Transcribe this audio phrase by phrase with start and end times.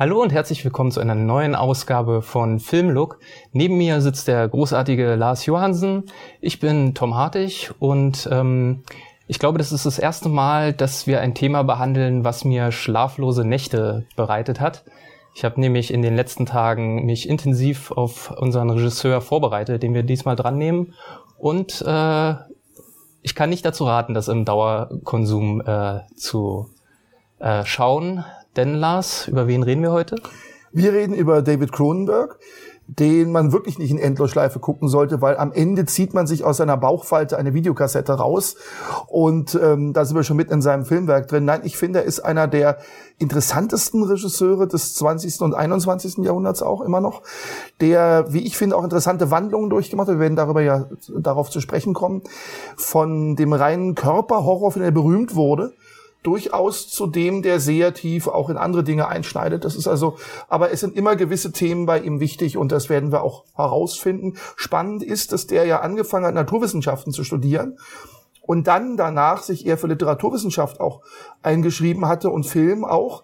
[0.00, 3.18] Hallo und herzlich willkommen zu einer neuen Ausgabe von Filmlook.
[3.52, 6.04] Neben mir sitzt der großartige Lars Johansen.
[6.40, 8.82] Ich bin Tom Hartig und ähm,
[9.26, 13.44] ich glaube, das ist das erste Mal, dass wir ein Thema behandeln, was mir schlaflose
[13.44, 14.84] Nächte bereitet hat.
[15.34, 20.02] Ich habe nämlich in den letzten Tagen mich intensiv auf unseren Regisseur vorbereitet, den wir
[20.02, 20.94] diesmal dran nehmen.
[21.36, 22.36] Und äh,
[23.20, 26.70] ich kann nicht dazu raten, das im Dauerkonsum äh, zu
[27.38, 28.24] äh, schauen.
[28.56, 30.16] Denn Lars, über wen reden wir heute?
[30.72, 32.38] Wir reden über David Cronenberg,
[32.86, 36.56] den man wirklich nicht in Endlosschleife gucken sollte, weil am Ende zieht man sich aus
[36.56, 38.56] seiner Bauchfalte eine Videokassette raus
[39.06, 41.44] und ähm, da sind wir schon mitten in seinem Filmwerk drin.
[41.44, 42.78] Nein, ich finde, er ist einer der
[43.18, 45.40] interessantesten Regisseure des 20.
[45.42, 46.18] und 21.
[46.18, 47.22] Jahrhunderts auch immer noch,
[47.80, 50.16] der, wie ich finde, auch interessante Wandlungen durchgemacht hat.
[50.16, 52.22] Wir werden darüber ja darauf zu sprechen kommen.
[52.76, 55.72] Von dem reinen Körperhorror, für den er berühmt wurde,
[56.22, 59.64] durchaus zu dem, der sehr tief auch in andere Dinge einschneidet.
[59.64, 60.16] Das ist also,
[60.48, 64.34] aber es sind immer gewisse Themen bei ihm wichtig und das werden wir auch herausfinden.
[64.56, 67.78] Spannend ist, dass der ja angefangen hat, Naturwissenschaften zu studieren
[68.42, 71.00] und dann danach sich eher für Literaturwissenschaft auch
[71.42, 73.22] eingeschrieben hatte und Film auch.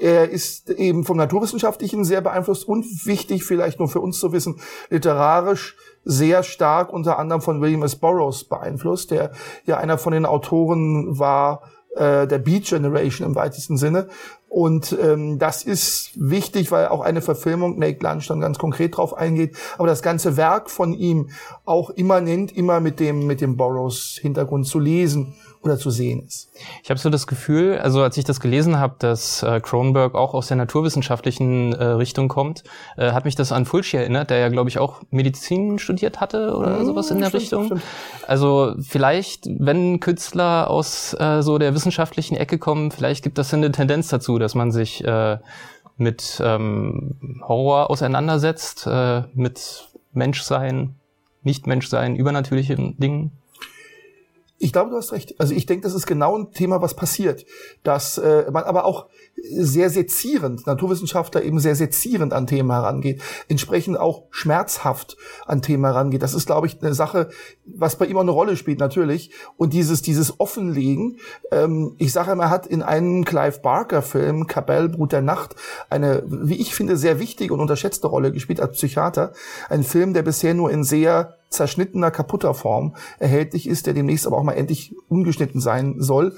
[0.00, 4.58] Er ist eben vom Naturwissenschaftlichen sehr beeinflusst und wichtig, vielleicht nur für uns zu wissen,
[4.90, 7.96] literarisch sehr stark unter anderem von William S.
[7.96, 9.30] Burroughs beeinflusst, der
[9.64, 11.62] ja einer von den Autoren war,
[11.96, 14.08] äh, der Beat Generation im weitesten Sinne.
[14.48, 19.14] Und ähm, das ist wichtig, weil auch eine Verfilmung, Nate Lunch dann ganz konkret drauf
[19.14, 21.30] eingeht, aber das ganze Werk von ihm
[21.64, 25.34] auch immanent immer mit dem, mit dem Burroughs-Hintergrund zu lesen
[25.66, 26.50] oder zu sehen ist.
[26.82, 30.34] Ich habe so das Gefühl, also als ich das gelesen habe, dass äh, Cronenberg auch
[30.34, 32.64] aus der naturwissenschaftlichen äh, Richtung kommt,
[32.96, 36.56] äh, hat mich das an Fulci erinnert, der ja, glaube ich, auch Medizin studiert hatte
[36.56, 37.66] oder mhm, sowas in der stimmt, Richtung.
[37.66, 37.82] Stimmt.
[38.26, 43.70] Also vielleicht, wenn Künstler aus äh, so der wissenschaftlichen Ecke kommen, vielleicht gibt das eine
[43.72, 45.38] Tendenz dazu, dass man sich äh,
[45.96, 50.96] mit ähm, Horror auseinandersetzt, äh, mit Menschsein,
[51.42, 53.32] Nicht-Menschsein, übernatürlichen Dingen.
[54.58, 55.38] Ich glaube, du hast recht.
[55.38, 57.44] Also ich denke, das ist genau ein Thema, was passiert.
[57.82, 59.08] Dass äh, man aber auch
[59.42, 66.22] sehr sezierend, Naturwissenschaftler eben sehr sezierend an Themen herangeht, entsprechend auch schmerzhaft an Themen herangeht.
[66.22, 67.28] Das ist, glaube ich, eine Sache,
[67.64, 69.30] was bei ihm auch eine Rolle spielt, natürlich.
[69.56, 71.18] Und dieses, dieses Offenlegen,
[71.52, 75.54] ähm, ich sage immer, er hat in einem Clive Barker-Film, Cabell, Brut der Nacht,
[75.90, 79.32] eine, wie ich finde, sehr wichtige und unterschätzte Rolle gespielt als Psychiater.
[79.68, 84.36] Ein Film, der bisher nur in sehr zerschnittener, kaputter Form erhältlich ist, der demnächst aber
[84.36, 86.36] auch mal endlich ungeschnitten sein soll.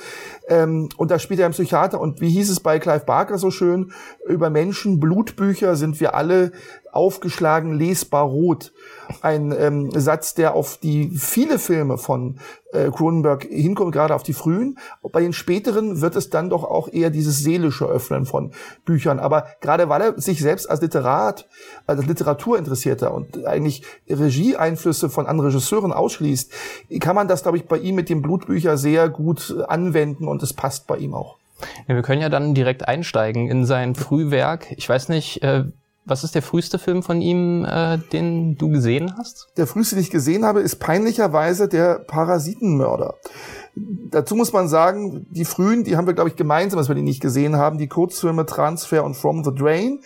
[0.48, 2.00] Ähm, und da spielt er einen Psychiater.
[2.00, 3.92] Und wie hieß es bei Clive Barker so schön?
[4.26, 6.52] Über Menschen, Blutbücher sind wir alle
[6.90, 8.72] aufgeschlagen, lesbar rot.
[9.20, 12.38] Ein ähm, Satz, der auf die viele Filme von
[12.72, 14.78] äh, Cronenberg hinkommt, gerade auf die frühen.
[15.02, 18.52] Bei den späteren wird es dann doch auch eher dieses seelische Öffnen von
[18.86, 19.18] Büchern.
[19.18, 21.46] Aber gerade weil er sich selbst als Literat,
[21.86, 26.52] als Literaturinteressierter und eigentlich Regieeinflüsse von anderen Regisseuren ausschließt,
[27.00, 30.54] kann man das, glaube ich, bei ihm mit dem Blutbücher sehr gut anwenden und es
[30.54, 31.36] passt bei ihm auch.
[31.86, 34.72] Ja, wir können ja dann direkt einsteigen in sein Frühwerk.
[34.76, 35.64] Ich weiß nicht, äh,
[36.08, 39.48] was ist der früheste Film von ihm, äh, den du gesehen hast?
[39.56, 43.14] Der früheste, den ich gesehen habe, ist peinlicherweise der Parasitenmörder.
[44.10, 47.02] Dazu muss man sagen, die frühen, die haben wir, glaube ich, gemeinsam, dass wir die
[47.02, 47.78] nicht gesehen haben.
[47.78, 50.00] Die Kurzfilme Transfer und From the Drain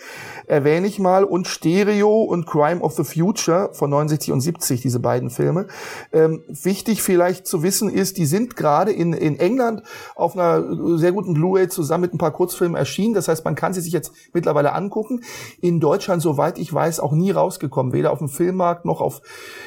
[0.47, 5.01] erwähne ich mal und Stereo und Crime of the Future von 69 und 70, diese
[5.01, 5.67] beiden Filme.
[6.13, 9.83] Ähm, wichtig vielleicht zu wissen ist, die sind gerade in, in England
[10.15, 13.15] auf einer sehr guten Blu-ray zusammen mit ein paar Kurzfilmen erschienen.
[13.15, 15.23] Das heißt, man kann sie sich jetzt mittlerweile angucken.
[15.61, 17.93] In Deutschland, soweit ich weiß, auch nie rausgekommen.
[17.93, 19.23] Weder auf dem Filmmarkt noch auf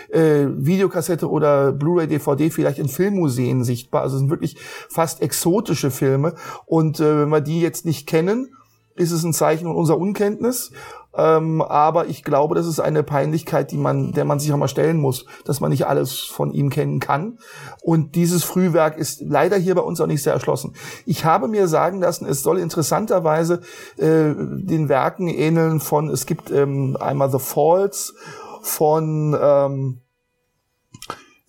[0.10, 4.01] äh, Videokassette oder Blu-ray, DVD, vielleicht in Filmmuseen sichtbar sichtbar.
[4.01, 4.57] Also es sind wirklich
[4.89, 6.35] fast exotische Filme.
[6.66, 8.50] Und äh, wenn wir die jetzt nicht kennen,
[8.95, 10.72] ist es ein Zeichen unserer Unkenntnis.
[11.17, 14.68] Ähm, aber ich glaube, das ist eine Peinlichkeit, die man, der man sich auch mal
[14.68, 17.38] stellen muss, dass man nicht alles von ihm kennen kann.
[17.81, 20.74] Und dieses Frühwerk ist leider hier bei uns auch nicht sehr erschlossen.
[21.06, 23.62] Ich habe mir sagen lassen, es soll interessanterweise
[23.98, 28.13] äh, den Werken ähneln von, es gibt ähm, einmal The Falls
[28.62, 30.05] von ähm,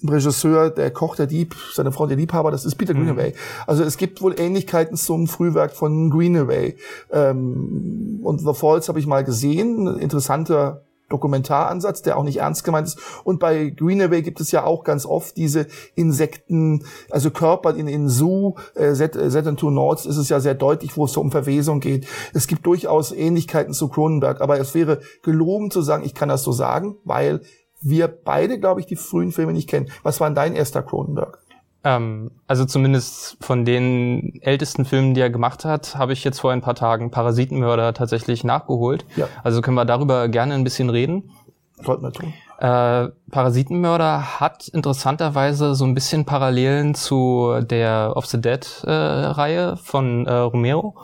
[0.09, 3.07] Regisseur, der Koch, der Dieb, seine Frau, der Liebhaber, das ist Peter mhm.
[3.07, 3.35] Greenaway.
[3.67, 6.77] Also es gibt wohl Ähnlichkeiten zum Frühwerk von Greenaway.
[7.11, 12.89] Ähm, und The Falls habe ich mal gesehen, interessanter Dokumentaransatz, der auch nicht ernst gemeint
[12.89, 12.99] ist.
[13.25, 18.09] Und bei Greenaway gibt es ja auch ganz oft diese Insekten, also Körper in, in
[18.09, 21.81] Zoo, äh, Saturn Two Nords ist es ja sehr deutlich, wo es so um Verwesung
[21.81, 22.07] geht.
[22.35, 26.43] Es gibt durchaus Ähnlichkeiten zu Cronenberg, aber es wäre gelogen zu sagen, ich kann das
[26.43, 27.41] so sagen, weil
[27.89, 29.91] wir beide, glaube ich, die frühen Filme nicht kennen.
[30.03, 31.39] Was war denn dein erster Cronenberg?
[31.85, 36.51] Ähm, also zumindest von den ältesten Filmen, die er gemacht hat, habe ich jetzt vor
[36.51, 39.05] ein paar Tagen Parasitenmörder tatsächlich nachgeholt.
[39.15, 39.29] Ja.
[39.45, 41.31] Also können wir darüber gerne ein bisschen reden.
[41.85, 42.33] Sollten wir tun.
[42.59, 49.77] Äh, Parasitenmörder hat interessanterweise so ein bisschen Parallelen zu der Of the Dead äh, Reihe
[49.77, 50.97] von äh, Romero.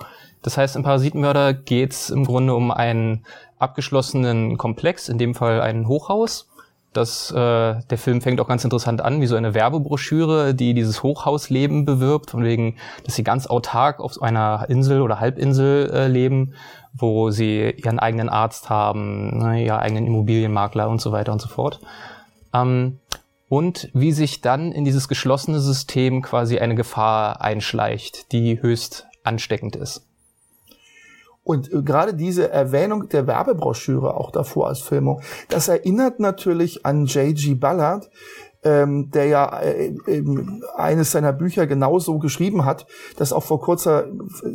[0.42, 3.24] Das heißt, im Parasitenmörder geht's im Grunde um einen
[3.58, 6.48] abgeschlossenen Komplex, in dem Fall ein Hochhaus.
[6.92, 11.02] Das, äh, der Film fängt auch ganz interessant an, wie so eine Werbebroschüre, die dieses
[11.02, 16.54] Hochhausleben bewirbt, von wegen, dass sie ganz autark auf einer Insel oder Halbinsel äh, leben,
[16.92, 21.48] wo sie ihren eigenen Arzt haben, ne, ihren eigenen Immobilienmakler und so weiter und so
[21.48, 21.80] fort.
[22.52, 22.98] Ähm,
[23.48, 29.76] und wie sich dann in dieses geschlossene System quasi eine Gefahr einschleicht, die höchst ansteckend
[29.76, 30.06] ist.
[31.44, 37.06] Und äh, gerade diese Erwähnung der Werbebroschüre auch davor als Filmung, das erinnert natürlich an
[37.06, 37.54] J.G.
[37.54, 38.10] Ballard,
[38.64, 39.94] ähm, der ja äh,
[40.76, 42.86] eines seiner Bücher genauso geschrieben hat,
[43.16, 44.06] das auch vor kurzer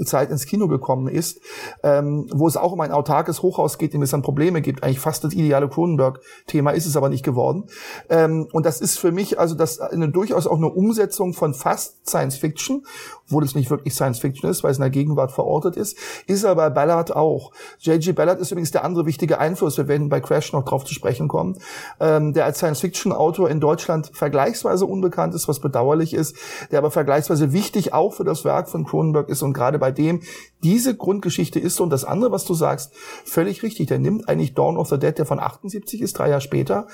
[0.06, 1.42] Zeit ins Kino gekommen ist,
[1.84, 4.84] ähm, wo es auch um ein autarkes Hochhaus geht, in dem es dann Probleme gibt.
[4.84, 7.66] Eigentlich fast das ideale Cronenberg-Thema ist es aber nicht geworden.
[8.10, 12.08] Ähm, und das ist für mich also das eine, durchaus auch eine Umsetzung von fast
[12.08, 12.86] Science Fiction,
[13.26, 16.46] obwohl es nicht wirklich Science Fiction ist, weil es in der Gegenwart verortet ist, ist
[16.46, 17.52] aber bei Ballard auch.
[17.80, 18.14] J.G.
[18.14, 21.28] Ballard ist übrigens der andere wichtige Einfluss, wir werden bei Crash noch drauf zu sprechen
[21.28, 21.58] kommen,
[22.00, 26.36] ähm, der als Science Fiction Autor in Deutschland Deutschland vergleichsweise unbekannt ist, was bedauerlich ist,
[26.72, 30.22] der aber vergleichsweise wichtig auch für das Werk von Cronenberg ist und gerade bei dem
[30.64, 32.94] diese Grundgeschichte ist und das andere, was du sagst,
[33.26, 33.88] völlig richtig.
[33.88, 36.88] Der nimmt eigentlich Dawn of the Dead, der von 78 ist, drei Jahre später,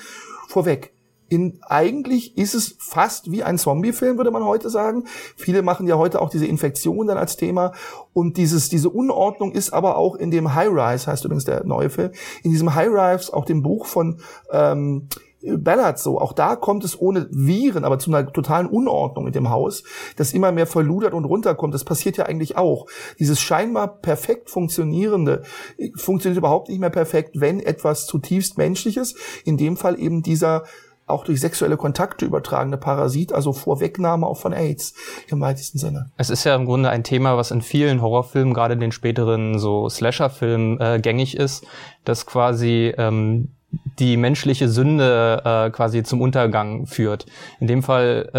[0.48, 0.92] vorweg.
[1.30, 5.04] In, eigentlich ist es fast wie ein Zombie-Film, würde man heute sagen.
[5.36, 7.72] Viele machen ja heute auch diese Infektion dann als Thema.
[8.12, 11.88] Und dieses, diese Unordnung ist aber auch in dem High Rise, heißt übrigens der neue
[11.88, 12.12] Film,
[12.42, 14.20] in diesem High Rise, auch dem Buch von
[14.52, 15.08] ähm,
[15.58, 16.20] Ballard so.
[16.20, 19.82] Auch da kommt es ohne Viren, aber zu einer totalen Unordnung in dem Haus,
[20.16, 21.74] das immer mehr verludert und runterkommt.
[21.74, 22.86] Das passiert ja eigentlich auch.
[23.18, 25.42] Dieses scheinbar perfekt funktionierende
[25.78, 29.14] äh, funktioniert überhaupt nicht mehr perfekt, wenn etwas zutiefst menschliches,
[29.44, 30.64] in dem Fall eben dieser
[31.06, 34.94] auch durch sexuelle Kontakte übertragene Parasit, also Vorwegnahme auch von AIDS
[35.28, 36.10] im weitesten Sinne.
[36.16, 39.58] Es ist ja im Grunde ein Thema, was in vielen Horrorfilmen, gerade in den späteren
[39.58, 41.66] so Slasher-Filmen äh, gängig ist,
[42.04, 43.50] dass quasi ähm,
[43.98, 47.26] die menschliche Sünde äh, quasi zum Untergang führt.
[47.60, 48.30] In dem Fall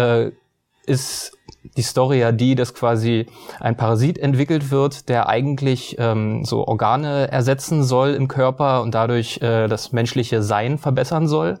[0.86, 1.36] äh, ist
[1.76, 3.26] die Story ja die, dass quasi
[3.60, 9.38] ein Parasit entwickelt wird, der eigentlich ähm, so Organe ersetzen soll im Körper und dadurch
[9.42, 11.58] äh, das menschliche Sein verbessern soll.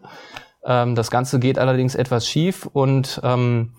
[0.64, 3.72] Ähm, das Ganze geht allerdings etwas schief und ähm,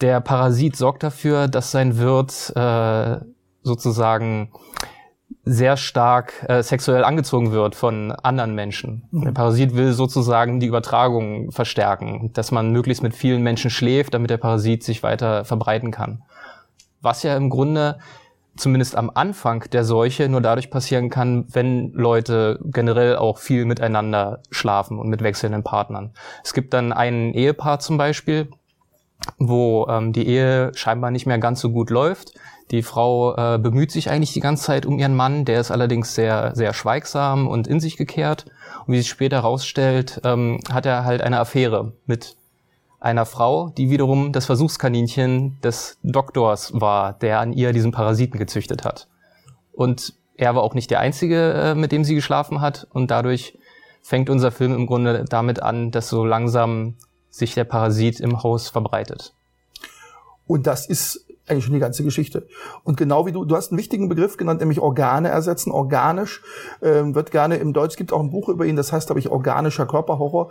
[0.00, 3.20] der Parasit sorgt dafür, dass sein Wirt äh,
[3.62, 4.52] sozusagen
[5.48, 9.08] sehr stark äh, sexuell angezogen wird von anderen Menschen.
[9.10, 9.24] Mhm.
[9.24, 14.30] Der Parasit will sozusagen die Übertragung verstärken, dass man möglichst mit vielen Menschen schläft, damit
[14.30, 16.22] der Parasit sich weiter verbreiten kann.
[17.00, 17.98] Was ja im Grunde
[18.56, 24.42] zumindest am Anfang der Seuche nur dadurch passieren kann, wenn Leute generell auch viel miteinander
[24.50, 26.12] schlafen und mit wechselnden Partnern.
[26.42, 28.48] Es gibt dann ein Ehepaar zum Beispiel,
[29.38, 32.32] wo ähm, die Ehe scheinbar nicht mehr ganz so gut läuft
[32.70, 36.14] die Frau äh, bemüht sich eigentlich die ganze Zeit um ihren Mann, der ist allerdings
[36.14, 38.46] sehr, sehr schweigsam und in sich gekehrt.
[38.86, 42.36] Und wie sich später herausstellt, ähm, hat er halt eine Affäre mit
[43.00, 48.84] einer Frau, die wiederum das Versuchskaninchen des Doktors war, der an ihr diesen Parasiten gezüchtet
[48.84, 49.08] hat.
[49.72, 52.86] Und er war auch nicht der Einzige, äh, mit dem sie geschlafen hat.
[52.90, 53.58] Und dadurch
[54.02, 56.94] fängt unser Film im Grunde damit an, dass so langsam
[57.30, 59.34] sich der Parasit im Haus verbreitet.
[60.46, 62.46] Und das ist eigentlich schon die ganze Geschichte.
[62.84, 65.70] Und genau wie du, du hast einen wichtigen Begriff genannt, nämlich Organe ersetzen.
[65.70, 66.42] Organisch
[66.82, 69.30] ähm, wird gerne im Deutsch gibt auch ein Buch über ihn, das heißt, glaube ich,
[69.30, 70.50] organischer Körperhorror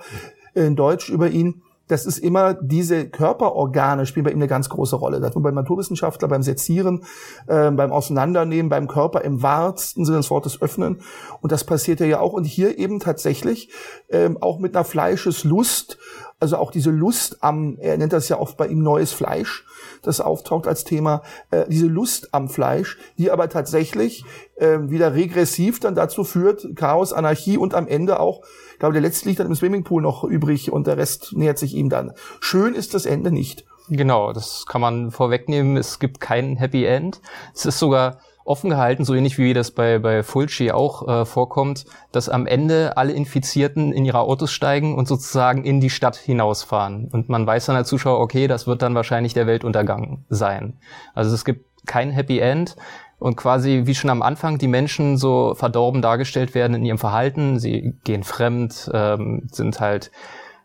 [0.53, 1.61] in Deutsch über ihn.
[1.87, 5.21] Das ist immer diese Körperorgane spielen bei ihm eine ganz große Rolle.
[5.21, 7.03] Das beim Naturwissenschaftler, beim Sezieren,
[7.47, 11.01] äh, beim Auseinandernehmen, beim Körper im wahrsten Sinne des Wortes öffnen.
[11.41, 12.33] Und das passiert ja auch.
[12.33, 13.69] Und hier eben tatsächlich
[14.09, 15.97] ähm, auch mit einer Fleischeslust,
[16.39, 19.65] also auch diese Lust am, er nennt das ja oft bei ihm neues Fleisch,
[20.01, 24.23] das auftaucht als Thema, äh, diese Lust am Fleisch, die aber tatsächlich
[24.55, 28.41] äh, wieder regressiv dann dazu führt, Chaos, Anarchie und am Ende auch,
[28.79, 31.89] glaube, der letzte liegt dann im Swimmingpool noch übrig und der Rest nähert sich ihm
[31.89, 32.13] dann.
[32.39, 33.65] Schön ist das Ende nicht.
[33.89, 35.77] Genau, das kann man vorwegnehmen.
[35.77, 37.21] Es gibt kein Happy End.
[37.53, 41.85] Es ist sogar offen gehalten, so ähnlich wie das bei, bei Fulci auch äh, vorkommt,
[42.11, 47.09] dass am Ende alle Infizierten in ihre Autos steigen und sozusagen in die Stadt hinausfahren.
[47.11, 50.77] Und man weiß dann als Zuschauer, okay, das wird dann wahrscheinlich der Weltuntergang sein.
[51.13, 52.75] Also es gibt kein Happy End
[53.19, 57.59] und quasi wie schon am Anfang die Menschen so verdorben dargestellt werden in ihrem Verhalten.
[57.59, 60.11] Sie gehen fremd, ähm, sind halt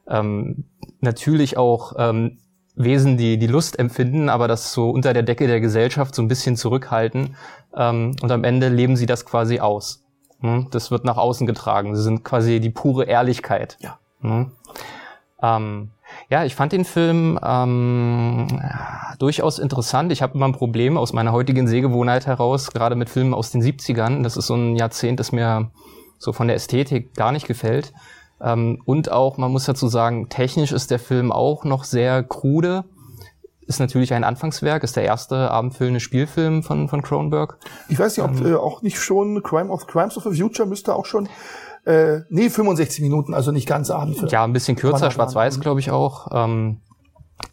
[0.08, 0.64] ähm,
[1.00, 2.38] natürlich auch ähm,
[2.74, 6.28] Wesen, die die Lust empfinden, aber das so unter der Decke der Gesellschaft so ein
[6.28, 7.36] bisschen zurückhalten.
[7.76, 10.04] Ähm, und am Ende leben sie das quasi aus.
[10.40, 10.68] Hm?
[10.70, 11.94] Das wird nach außen getragen.
[11.96, 13.78] Sie sind quasi die pure Ehrlichkeit.
[13.80, 13.98] Ja.
[14.20, 14.52] Hm?
[15.42, 15.90] Ähm,
[16.30, 18.46] ja, ich fand den Film ähm,
[19.18, 20.12] durchaus interessant.
[20.12, 23.62] Ich habe immer ein Problem aus meiner heutigen Sehgewohnheit heraus, gerade mit Filmen aus den
[23.62, 24.22] 70ern.
[24.22, 25.70] Das ist so ein Jahrzehnt, das mir
[26.18, 27.92] so von der Ästhetik gar nicht gefällt.
[28.40, 32.84] Ähm, und auch, man muss dazu sagen, technisch ist der Film auch noch sehr krude.
[33.66, 37.58] Ist natürlich ein Anfangswerk, ist der erste abendfüllende Spielfilm von, von Cronenberg.
[37.88, 40.68] Ich weiß nicht, ob ähm, äh, auch nicht schon Crime of Crimes of the Future
[40.68, 41.28] müsste auch schon
[41.84, 44.30] äh, nee, 65 Minuten, also nicht ganz Abend.
[44.30, 46.28] Ja, ein bisschen kürzer, schwarz-weiß, glaube ich auch.
[46.32, 46.80] Ähm,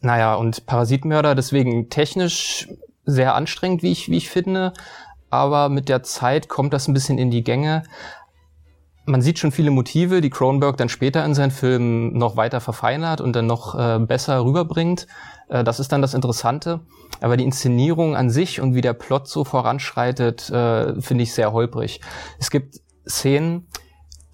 [0.01, 2.69] naja, und Parasitmörder, deswegen technisch
[3.05, 4.73] sehr anstrengend, wie ich, wie ich finde.
[5.31, 7.83] Aber mit der Zeit kommt das ein bisschen in die Gänge.
[9.05, 13.21] Man sieht schon viele Motive, die Cronenberg dann später in seinen Filmen noch weiter verfeinert
[13.21, 15.07] und dann noch äh, besser rüberbringt.
[15.49, 16.81] Äh, das ist dann das Interessante.
[17.21, 21.51] Aber die Inszenierung an sich und wie der Plot so voranschreitet, äh, finde ich sehr
[21.51, 22.01] holprig.
[22.39, 23.67] Es gibt Szenen,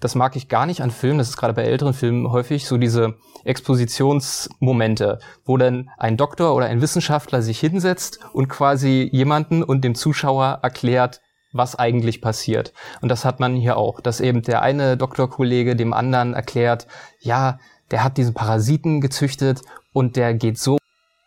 [0.00, 2.76] das mag ich gar nicht an Filmen, das ist gerade bei älteren Filmen häufig so
[2.76, 9.82] diese Expositionsmomente, wo dann ein Doktor oder ein Wissenschaftler sich hinsetzt und quasi jemanden und
[9.82, 12.74] dem Zuschauer erklärt, was eigentlich passiert.
[13.00, 16.86] Und das hat man hier auch, dass eben der eine Doktorkollege dem anderen erklärt,
[17.20, 17.58] ja,
[17.90, 20.76] der hat diesen Parasiten gezüchtet und der geht so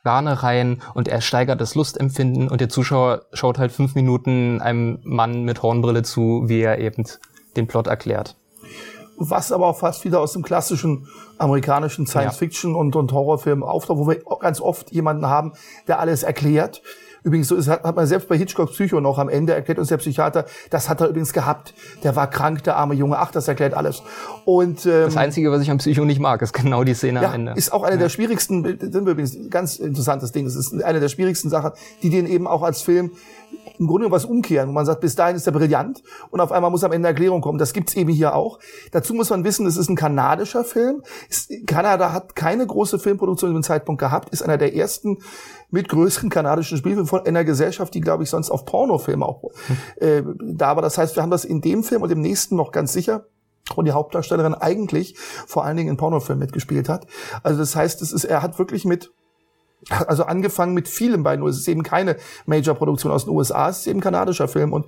[0.06, 5.00] Organe rein und er steigert das Lustempfinden und der Zuschauer schaut halt fünf Minuten einem
[5.04, 7.06] Mann mit Hornbrille zu, wie er eben
[7.58, 8.38] den Plot erklärt
[9.20, 14.08] was aber auch fast wieder aus dem klassischen amerikanischen Science-Fiction und, und Horrorfilm auftaucht, wo
[14.08, 15.54] wir ganz oft jemanden haben,
[15.88, 16.82] der alles erklärt.
[17.30, 19.98] Übrigens, so ist, hat man selbst bei Hitchcocks Psycho noch am Ende erklärt uns der
[19.98, 21.76] Psychiater, das hat er übrigens gehabt.
[22.04, 23.20] Der war krank, der arme Junge.
[23.20, 24.02] Ach, das erklärt alles.
[24.46, 27.28] Und ähm, das Einzige, was ich am Psycho nicht mag, ist genau die Szene ja,
[27.28, 27.54] am Ende.
[27.56, 28.02] Ist auch eine ja.
[28.02, 30.48] der schwierigsten, sind wir übrigens ganz interessantes Ding.
[30.48, 31.70] Es ist eine der schwierigsten Sachen,
[32.02, 33.12] die den eben auch als Film
[33.78, 36.72] im Grunde was umkehren, wo man sagt, bis dahin ist er brillant und auf einmal
[36.72, 37.60] muss am Ende Erklärung kommen.
[37.60, 38.60] Das gibt's eben hier auch.
[38.92, 41.04] Dazu muss man wissen, es ist ein kanadischer Film.
[41.66, 45.20] Kanada hat keine große Filmproduktion zu dem Zeitpunkt gehabt, ist einer der ersten
[45.72, 49.44] mit größeren kanadischen Spielfilmen von einer Gesellschaft, die, glaube ich, sonst auf Pornofilme auch
[49.98, 50.82] äh, da war.
[50.82, 53.26] Das heißt, wir haben das in dem Film und dem nächsten noch ganz sicher
[53.76, 57.06] und die Hauptdarstellerin eigentlich vor allen Dingen in Pornofilmen mitgespielt hat.
[57.44, 59.12] Also das heißt, es ist, er hat wirklich mit
[60.08, 61.50] also angefangen mit vielem bei nur.
[61.50, 64.86] Es ist eben keine Major-Produktion aus den USA, es ist eben kanadischer Film und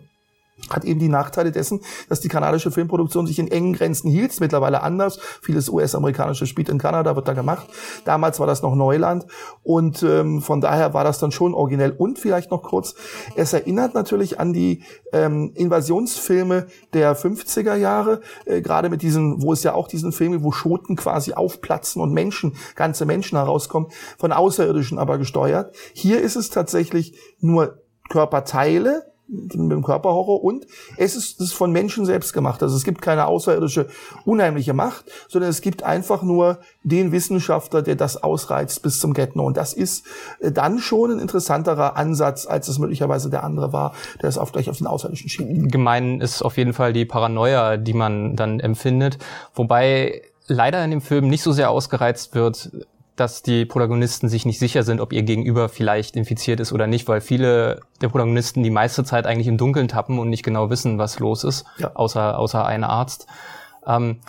[0.70, 4.40] hat eben die Nachteile dessen, dass die kanadische Filmproduktion sich in engen Grenzen hielt.
[4.40, 5.20] Mittlerweile anders.
[5.42, 7.68] Vieles US-amerikanische spielt in Kanada, wird da gemacht.
[8.06, 9.26] Damals war das noch Neuland
[9.64, 11.92] und ähm, von daher war das dann schon originell.
[11.92, 12.96] Und vielleicht noch kurz,
[13.36, 19.54] es erinnert natürlich an die ähm, Invasionsfilme der 50er Jahre, äh, gerade mit diesen, wo
[19.54, 24.32] es ja auch diesen Filme, wo Schoten quasi aufplatzen und Menschen, ganze Menschen herauskommen, von
[24.32, 25.76] Außerirdischen aber gesteuert.
[25.94, 32.06] Hier ist es tatsächlich nur Körperteile, mit dem Körperhorror und es ist, ist von Menschen
[32.06, 32.62] selbst gemacht.
[32.62, 33.88] Also es gibt keine außerirdische
[34.26, 39.46] unheimliche Macht, sondern es gibt einfach nur den Wissenschaftler, der das ausreizt bis zum Get-No.
[39.46, 40.06] Und das ist
[40.40, 44.52] äh, dann schon ein interessanterer Ansatz, als es möglicherweise der andere war, der es auf
[44.52, 45.72] gleich auf den Außerirdischen schiebt.
[45.72, 49.18] Gemein ist auf jeden Fall die Paranoia, die man dann empfindet.
[49.56, 52.72] Wobei leider in dem Film nicht so sehr ausgereizt wird,
[53.16, 57.08] dass die Protagonisten sich nicht sicher sind, ob ihr Gegenüber vielleicht infiziert ist oder nicht,
[57.08, 60.98] weil viele der Protagonisten die meiste Zeit eigentlich im Dunkeln tappen und nicht genau wissen,
[60.98, 61.92] was los ist, ja.
[61.94, 63.28] außer, außer ein Arzt.
[63.86, 64.20] Ähm,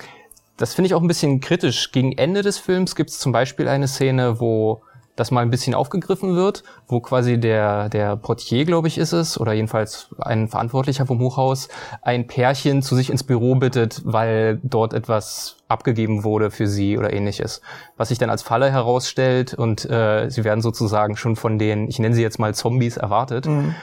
[0.57, 1.93] das finde ich auch ein bisschen kritisch.
[1.93, 4.83] Gegen Ende des Films gibt es zum Beispiel eine Szene, wo
[5.17, 9.39] das mal ein bisschen aufgegriffen wird, wo quasi der, der Portier, glaube ich, ist es,
[9.39, 11.69] oder jedenfalls ein Verantwortlicher vom Hochhaus,
[12.01, 17.13] ein Pärchen zu sich ins Büro bittet, weil dort etwas abgegeben wurde für sie oder
[17.13, 17.61] ähnliches.
[17.97, 21.99] Was sich dann als Falle herausstellt und äh, sie werden sozusagen schon von den, ich
[21.99, 23.47] nenne sie jetzt mal Zombies, erwartet.
[23.47, 23.75] Mhm.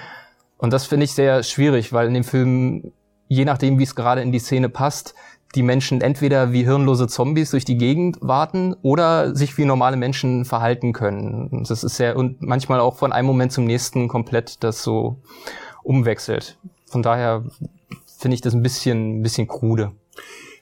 [0.58, 2.92] Und das finde ich sehr schwierig, weil in dem Film,
[3.28, 5.14] je nachdem, wie es gerade in die Szene passt,
[5.56, 10.46] die Menschen entweder wie hirnlose Zombies durch die Gegend warten oder sich wie normale Menschen
[10.46, 11.66] verhalten können.
[11.68, 15.22] Das ist sehr und manchmal auch von einem Moment zum nächsten komplett das so
[15.84, 16.58] umwechselt.
[16.86, 17.46] Von daher
[18.18, 19.92] finde ich das ein bisschen, ein bisschen krude.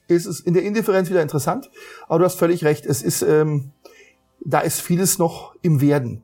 [0.08, 1.70] Es ist in der Indifferenz wieder interessant,
[2.08, 2.86] aber du hast völlig recht.
[2.86, 3.72] Es ist, ähm,
[4.40, 6.24] da ist vieles noch im Werden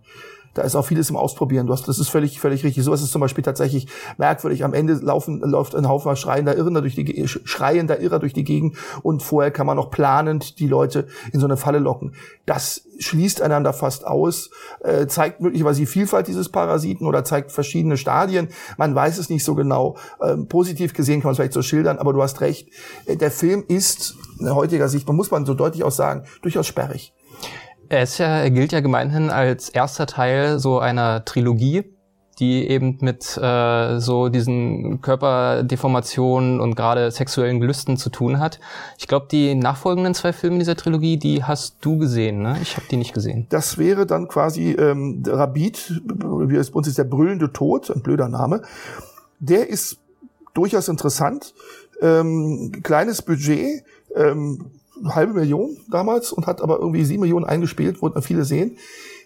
[0.54, 1.68] da ist auch vieles im Ausprobieren.
[1.68, 2.84] Du hast, das ist völlig, völlig richtig.
[2.84, 4.64] So ist zum Beispiel tatsächlich merkwürdig.
[4.64, 8.78] Am Ende laufen, läuft ein Haufen schreiender Irren durch die, schreiender Irrer durch die Gegend
[9.02, 12.14] und vorher kann man noch planend die Leute in so eine Falle locken.
[12.46, 17.98] Das schließt einander fast aus, äh, zeigt möglicherweise die Vielfalt dieses Parasiten oder zeigt verschiedene
[17.98, 18.50] Stadien.
[18.78, 19.98] Man weiß es nicht so genau.
[20.22, 22.70] Ähm, positiv gesehen kann man es vielleicht so schildern, aber du hast recht.
[23.06, 26.68] Äh, der Film ist in heutiger Sicht, man muss man so deutlich auch sagen, durchaus
[26.68, 27.14] sperrig
[27.90, 31.84] Er ist ja, er gilt ja gemeinhin als erster Teil so einer Trilogie,
[32.40, 38.60] die eben mit äh, so diesen Körperdeformationen und gerade sexuellen Gelüsten zu tun hat.
[38.98, 42.58] Ich glaube, die nachfolgenden zwei Filme dieser Trilogie, die hast du gesehen, ne?
[42.62, 43.46] Ich habe die nicht gesehen.
[43.50, 46.02] Das wäre dann quasi ähm, Rabid,
[46.48, 48.64] wie es bei uns ist der brüllende Tod, ein blöder Name.
[49.40, 50.00] Der ist
[50.54, 51.54] durchaus interessant.
[52.02, 53.84] Ähm, kleines Budget,
[54.16, 54.72] ähm,
[55.04, 58.78] halbe Million damals und hat aber irgendwie sieben Millionen eingespielt, wollten viele sehen.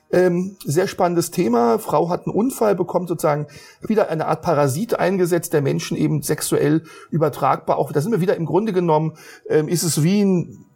[0.10, 1.80] Ähm, sehr spannendes Thema.
[1.80, 3.48] Frau hat einen Unfall, bekommt sozusagen
[3.82, 7.78] wieder eine Art Parasit eingesetzt, der Menschen eben sexuell übertragbar.
[7.78, 9.18] Auch da sind wir wieder im Grunde genommen,
[9.50, 10.67] ähm, ist es wie ein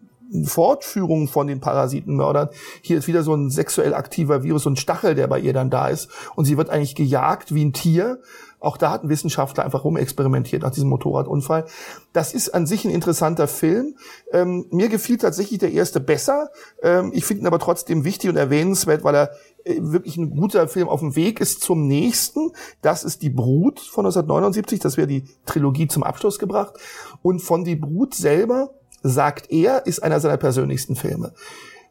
[0.46, 2.50] Fortführung von den Parasitenmördern.
[2.82, 5.70] Hier ist wieder so ein sexuell aktiver Virus, so ein Stachel, der bei ihr dann
[5.70, 6.10] da ist.
[6.36, 8.20] Und sie wird eigentlich gejagt wie ein Tier.
[8.62, 11.66] Auch da hat ein Wissenschaftler einfach rumexperimentiert nach diesem Motorradunfall.
[12.14, 13.96] Das ist an sich ein interessanter Film.
[14.32, 16.52] Ähm, mir gefiel tatsächlich der erste besser.
[16.84, 19.32] Ähm, ich finde ihn aber trotzdem wichtig und erwähnenswert, weil er
[19.64, 22.52] äh, wirklich ein guter Film auf dem Weg ist zum nächsten.
[22.84, 24.80] Das ist Die Brut von 1979.
[24.80, 26.76] Das wäre die Trilogie zum Abschluss gebracht.
[27.24, 31.34] Und von Die Brut selber sagt er, ist einer seiner persönlichsten Filme.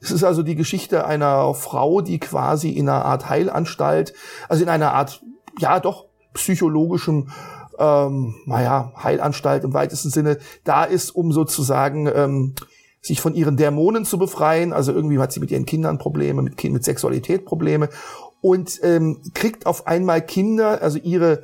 [0.00, 4.14] Es ist also die Geschichte einer Frau, die quasi in einer Art Heilanstalt,
[4.49, 5.23] also in einer Art,
[5.59, 7.29] ja doch, psychologischem,
[7.79, 12.55] ähm, naja, Heilanstalt im weitesten Sinne da ist, um sozusagen ähm,
[13.00, 14.73] sich von ihren Dämonen zu befreien.
[14.73, 17.88] Also irgendwie hat sie mit ihren Kindern Probleme, mit, mit Sexualität Probleme
[18.40, 21.43] und ähm, kriegt auf einmal Kinder, also ihre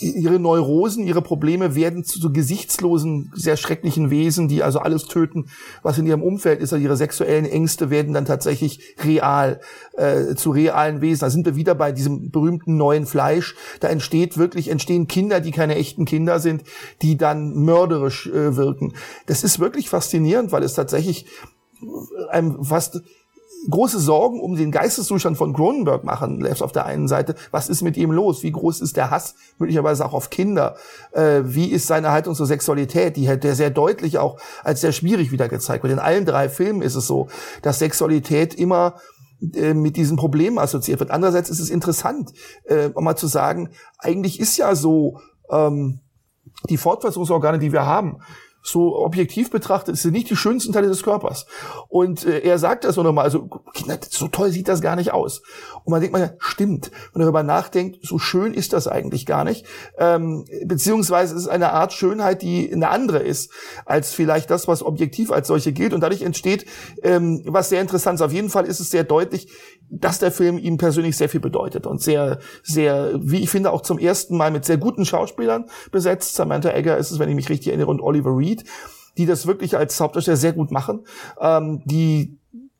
[0.00, 5.46] ihre Neurosen, ihre Probleme werden zu so gesichtslosen, sehr schrecklichen Wesen, die also alles töten,
[5.82, 6.72] was in ihrem Umfeld ist.
[6.72, 9.60] Also ihre sexuellen Ängste werden dann tatsächlich real,
[9.96, 11.20] äh, zu realen Wesen.
[11.20, 13.54] Da sind wir wieder bei diesem berühmten neuen Fleisch.
[13.80, 16.64] Da entsteht wirklich, entstehen Kinder, die keine echten Kinder sind,
[17.02, 18.94] die dann mörderisch äh, wirken.
[19.26, 21.26] Das ist wirklich faszinierend, weil es tatsächlich
[22.30, 23.00] einem fast
[23.70, 27.34] große Sorgen um den Geisteszustand von Cronenberg machen lässt auf der einen Seite.
[27.50, 28.42] Was ist mit ihm los?
[28.42, 30.76] Wie groß ist der Hass möglicherweise auch auf Kinder?
[31.12, 33.16] Äh, wie ist seine Haltung zur Sexualität?
[33.16, 35.92] Die hat der sehr deutlich auch als sehr schwierig wieder gezeigt wird.
[35.92, 37.28] In allen drei Filmen ist es so,
[37.62, 38.94] dass Sexualität immer
[39.54, 41.10] äh, mit diesen Problemen assoziiert wird.
[41.10, 42.32] Andererseits ist es interessant,
[42.64, 46.00] äh, mal zu sagen, eigentlich ist ja so, ähm,
[46.68, 48.18] die Fortpflanzungsorgane, die wir haben,
[48.62, 51.46] so objektiv betrachtet, sind nicht die schönsten Teile des Körpers.
[51.88, 53.48] Und äh, er sagt das nochmal, also
[54.10, 55.42] so toll sieht das gar nicht aus.
[55.84, 56.90] Und man denkt mal, stimmt.
[56.90, 59.64] Wenn man darüber nachdenkt, so schön ist das eigentlich gar nicht.
[59.96, 63.50] Ähm, beziehungsweise es ist eine Art Schönheit, die eine andere ist,
[63.86, 65.94] als vielleicht das, was objektiv als solche gilt.
[65.94, 66.66] Und dadurch entsteht
[67.02, 68.22] ähm, was sehr Interessantes.
[68.22, 69.48] Auf jeden Fall ist es sehr deutlich,
[69.90, 73.82] dass der Film ihm persönlich sehr viel bedeutet und sehr, sehr, wie ich finde, auch
[73.82, 76.34] zum ersten Mal mit sehr guten Schauspielern besetzt.
[76.34, 78.64] Samantha Egger ist es, wenn ich mich richtig erinnere, und Oliver Reed,
[79.16, 81.04] die das wirklich als Hauptdarsteller sehr gut machen,
[81.40, 82.38] ähm, die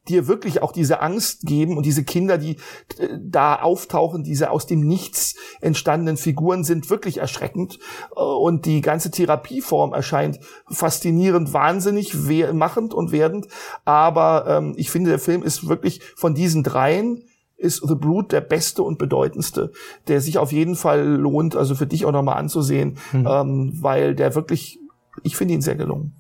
[0.09, 2.57] dir wirklich auch diese Angst geben und diese Kinder, die
[2.99, 7.79] äh, da auftauchen, diese aus dem Nichts entstandenen Figuren sind wirklich erschreckend
[8.17, 12.15] äh, und die ganze Therapieform erscheint faszinierend, wahnsinnig
[12.53, 13.49] machend und werdend,
[13.85, 17.25] aber ähm, ich finde, der Film ist wirklich von diesen dreien
[17.59, 19.73] ist The Brood der beste und bedeutendste,
[20.07, 23.27] der sich auf jeden Fall lohnt, also für dich auch nochmal anzusehen, mhm.
[23.29, 24.79] ähm, weil der wirklich,
[25.25, 26.15] ich finde ihn sehr gelungen.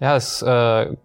[0.00, 0.96] Ja, es äh,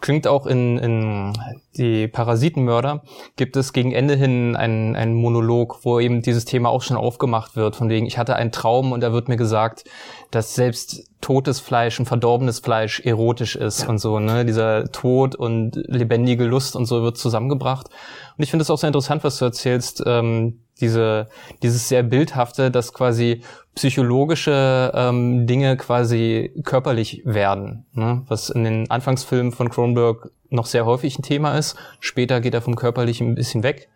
[0.00, 1.32] klingt auch in, in
[1.76, 3.02] die Parasitenmörder,
[3.36, 7.56] gibt es gegen Ende hin einen, einen Monolog, wo eben dieses Thema auch schon aufgemacht
[7.56, 9.84] wird, von wegen, ich hatte einen Traum und da wird mir gesagt,
[10.30, 13.88] dass selbst totes Fleisch und verdorbenes Fleisch erotisch ist ja.
[13.88, 14.44] und so, ne?
[14.44, 17.88] Dieser Tod und lebendige Lust und so wird zusammengebracht.
[18.36, 21.28] Und ich finde es auch sehr interessant, was du erzählst, ähm, diese,
[21.62, 23.42] dieses sehr bildhafte, dass quasi
[23.74, 28.22] psychologische ähm, Dinge quasi körperlich werden, ne?
[28.28, 31.76] was in den Anfangsfilmen von Cronenberg noch sehr häufig ein Thema ist.
[32.00, 33.88] Später geht er vom Körperlichen ein bisschen weg.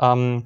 [0.00, 0.44] Ähm,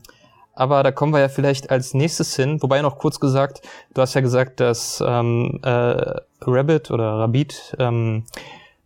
[0.54, 2.62] aber da kommen wir ja vielleicht als nächstes hin.
[2.62, 3.62] Wobei noch kurz gesagt,
[3.94, 8.24] du hast ja gesagt, dass ähm, äh, Rabbit oder Rabbit ähm,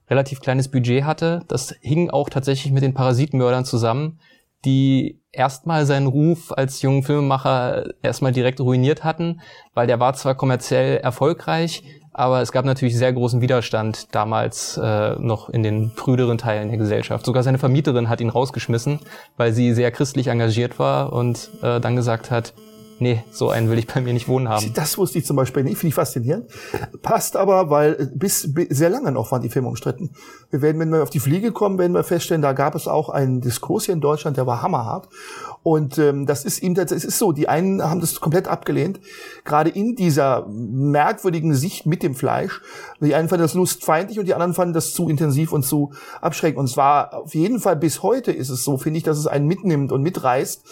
[0.09, 1.43] relativ kleines Budget hatte.
[1.49, 4.21] Das hing auch tatsächlich mit den Parasitenmördern zusammen,
[4.65, 9.41] die erstmal seinen Ruf als jungen Filmemacher erstmal direkt ruiniert hatten,
[9.75, 15.17] weil der war zwar kommerziell erfolgreich, aber es gab natürlich sehr großen Widerstand damals äh,
[15.17, 17.27] noch in den früheren Teilen der Gesellschaft.
[17.27, 19.01] Sogar seine Vermieterin hat ihn rausgeschmissen,
[19.37, 22.55] weil sie sehr christlich engagiert war und äh, dann gesagt hat,
[22.99, 24.73] nee, so einen will ich bei mir nicht wohnen haben.
[24.75, 26.51] Das wusste ich zum Beispiel nicht, finde ich faszinierend.
[27.03, 30.11] Passt aber, weil bis, bis sehr lange noch waren die Filme umstritten.
[30.51, 33.09] Wir werden, wenn wir auf die Fliege kommen, werden wir feststellen, da gab es auch
[33.09, 35.09] einen Diskurs hier in Deutschland, der war hammerhart.
[35.63, 39.01] Und ähm, das ist eben, es ist so, die einen haben das komplett abgelehnt,
[39.45, 42.63] gerade in dieser merkwürdigen Sicht mit dem Fleisch.
[43.01, 46.61] Die einen fanden das lustfeindlich und die anderen fanden das zu intensiv und zu abschreckend.
[46.61, 49.47] Und zwar auf jeden Fall bis heute ist es so, finde ich, dass es einen
[49.47, 50.63] mitnimmt und mitreißt.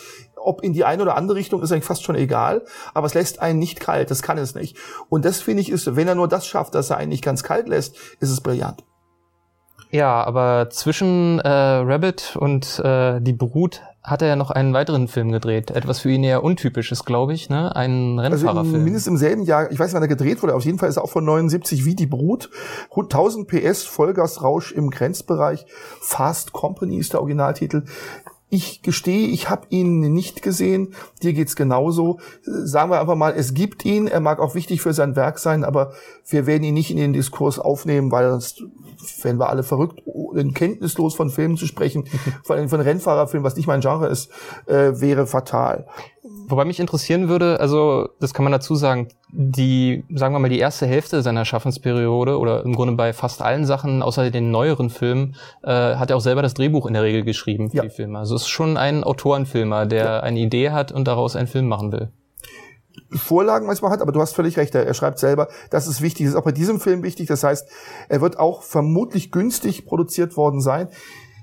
[0.44, 3.40] Ob in die eine oder andere Richtung ist eigentlich fast schon egal, aber es lässt
[3.40, 4.76] einen nicht kalt, das kann es nicht.
[5.08, 7.42] Und das finde ich ist, wenn er nur das schafft, dass er einen nicht ganz
[7.42, 8.84] kalt lässt, ist es brillant.
[9.90, 15.08] Ja, aber zwischen äh, Rabbit und äh, die Brut hat er ja noch einen weiteren
[15.08, 15.70] Film gedreht.
[15.70, 17.74] Etwas für ihn eher untypisches, glaube ich, ne?
[17.74, 18.74] Ein Rennfahrerfilm.
[18.74, 20.90] Also mindestens im selben Jahr, ich weiß nicht, wann er gedreht wurde, auf jeden Fall
[20.90, 22.50] ist er auch von 79 wie die Brut.
[22.94, 25.64] 1000 PS, Vollgasrausch im Grenzbereich.
[26.02, 27.84] Fast Company ist der Originaltitel.
[28.50, 30.94] Ich gestehe, ich habe ihn nicht gesehen.
[31.22, 32.20] Dir geht's genauso.
[32.42, 34.06] Sagen wir einfach mal, es gibt ihn.
[34.06, 35.92] Er mag auch wichtig für sein Werk sein, aber
[36.26, 38.62] wir werden ihn nicht in den Diskurs aufnehmen, weil sonst
[39.22, 40.02] wenn wir alle verrückt,
[40.34, 42.04] in kenntnislos von Filmen zu sprechen,
[42.42, 44.30] vor allem von Rennfahrerfilmen, was nicht mein Genre ist,
[44.66, 45.86] äh, wäre fatal.
[46.46, 50.58] Wobei mich interessieren würde, also das kann man dazu sagen, die, sagen wir mal, die
[50.58, 55.36] erste Hälfte seiner Schaffensperiode oder im Grunde bei fast allen Sachen, außer den neueren Filmen,
[55.62, 57.82] äh, hat er auch selber das Drehbuch in der Regel geschrieben für ja.
[57.82, 58.18] die Filme.
[58.18, 60.20] Also es ist schon ein Autorenfilmer, der ja.
[60.20, 62.10] eine Idee hat und daraus einen Film machen will.
[63.10, 66.34] Vorlagen manchmal hat, aber du hast völlig recht, er, schreibt selber, das ist wichtig, das
[66.34, 67.68] ist auch bei diesem Film wichtig, das heißt,
[68.08, 70.88] er wird auch vermutlich günstig produziert worden sein.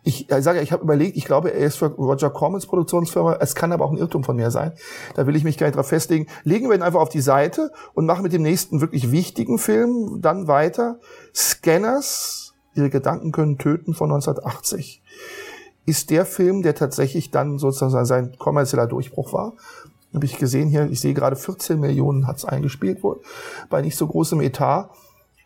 [0.03, 3.53] Ich, ich sage, ich habe überlegt, ich glaube, er ist für Roger Cormans Produktionsfirma, es
[3.53, 4.73] kann aber auch ein Irrtum von mir sein.
[5.13, 6.25] Da will ich mich gar nicht drauf festlegen.
[6.43, 10.19] Legen wir ihn einfach auf die Seite und machen mit dem nächsten wirklich wichtigen Film
[10.19, 10.99] dann weiter.
[11.35, 15.03] Scanners, ihre Gedanken können töten von 1980
[15.85, 19.53] ist der Film, der tatsächlich dann sozusagen sein kommerzieller Durchbruch war
[20.13, 23.21] habe ich gesehen hier, ich sehe gerade 14 Millionen hat's eingespielt wohl,
[23.69, 24.89] bei nicht so großem Etat.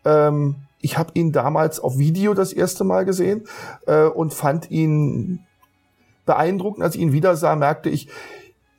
[0.04, 3.44] Ähm, ich habe ihn damals auf Video das erste Mal gesehen
[3.86, 5.40] äh, und fand ihn
[6.26, 6.84] beeindruckend.
[6.84, 8.08] Als ich ihn wieder sah, merkte ich,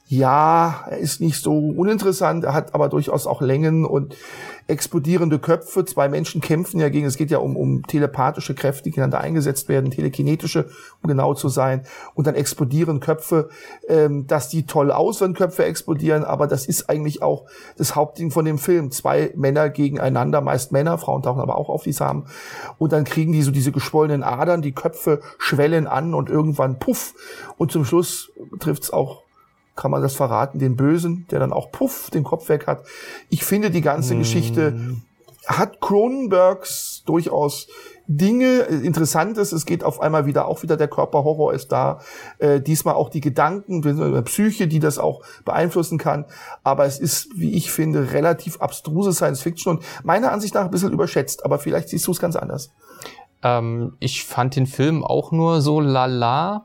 [0.07, 4.15] ja, er ist nicht so uninteressant, er hat aber durchaus auch Längen und
[4.67, 5.85] explodierende Köpfe.
[5.85, 9.69] Zwei Menschen kämpfen ja gegen, es geht ja um, um telepathische Kräfte, die da eingesetzt
[9.69, 10.69] werden, telekinetische,
[11.01, 11.83] um genau zu sein.
[12.15, 13.49] Und dann explodieren Köpfe,
[13.87, 17.45] ähm, dass die toll aus, wenn Köpfe explodieren, aber das ist eigentlich auch
[17.77, 18.91] das Hauptding von dem Film.
[18.91, 22.25] Zwei Männer gegeneinander, meist Männer, Frauen tauchen aber auch auf die Samen.
[22.77, 27.13] Und dann kriegen die so diese geschwollenen Adern, die Köpfe schwellen an und irgendwann puff.
[27.57, 29.26] Und zum Schluss trifft's auch
[29.77, 32.83] kann man das verraten, den Bösen, der dann auch puff den Kopf weg hat.
[33.29, 34.19] Ich finde, die ganze mm.
[34.19, 34.97] Geschichte
[35.47, 37.67] hat Cronenbergs durchaus
[38.09, 41.99] Dinge, Interessantes, es geht auf einmal wieder, auch wieder der Körperhorror ist da,
[42.39, 46.25] äh, diesmal auch die Gedanken, die Psyche, die das auch beeinflussen kann,
[46.63, 50.71] aber es ist, wie ich finde, relativ abstruse Science Fiction und meiner Ansicht nach ein
[50.71, 52.71] bisschen überschätzt, aber vielleicht siehst du es ganz anders.
[53.43, 56.63] Ähm, ich fand den Film auch nur so lala,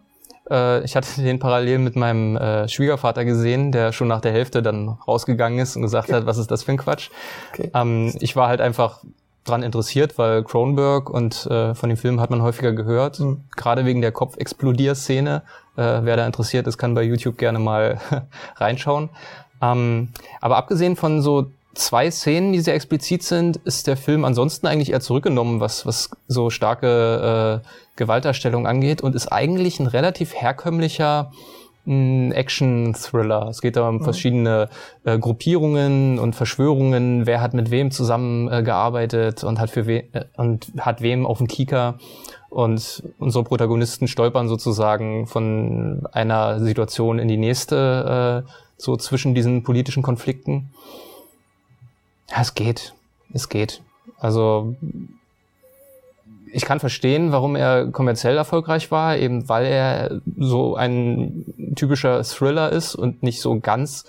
[0.50, 4.62] äh, ich hatte den parallel mit meinem äh, Schwiegervater gesehen, der schon nach der Hälfte
[4.62, 6.18] dann rausgegangen ist und gesagt okay.
[6.18, 7.10] hat, was ist das für ein Quatsch.
[7.52, 7.70] Okay.
[7.74, 9.00] Ähm, ich war halt einfach
[9.44, 13.44] dran interessiert, weil Cronenberg und äh, von dem Film hat man häufiger gehört, mhm.
[13.56, 15.42] gerade wegen der Kopfexplodier-Szene.
[15.76, 17.98] Äh, wer da interessiert ist, kann bei YouTube gerne mal
[18.56, 19.10] reinschauen.
[19.60, 24.66] Ähm, aber abgesehen von so zwei Szenen, die sehr explizit sind, ist der Film ansonsten
[24.66, 30.34] eigentlich eher zurückgenommen, was, was so starke äh, Gewalterstellung angeht und ist eigentlich ein relativ
[30.34, 31.32] herkömmlicher
[31.84, 33.48] hm, Action-Thriller.
[33.48, 34.04] Es geht da um mhm.
[34.04, 34.68] verschiedene
[35.04, 40.24] äh, Gruppierungen und Verschwörungen, wer hat mit wem zusammengearbeitet äh, und hat für we äh,
[40.36, 41.98] und hat wem auf dem Kieker.
[42.50, 49.62] Und unsere Protagonisten stolpern sozusagen von einer Situation in die nächste, äh, so zwischen diesen
[49.62, 50.70] politischen Konflikten.
[52.32, 52.94] Ja, es geht.
[53.32, 53.82] Es geht.
[54.18, 54.74] Also
[56.52, 61.44] ich kann verstehen, warum er kommerziell erfolgreich war, eben weil er so ein
[61.76, 64.04] typischer Thriller ist und nicht so ganz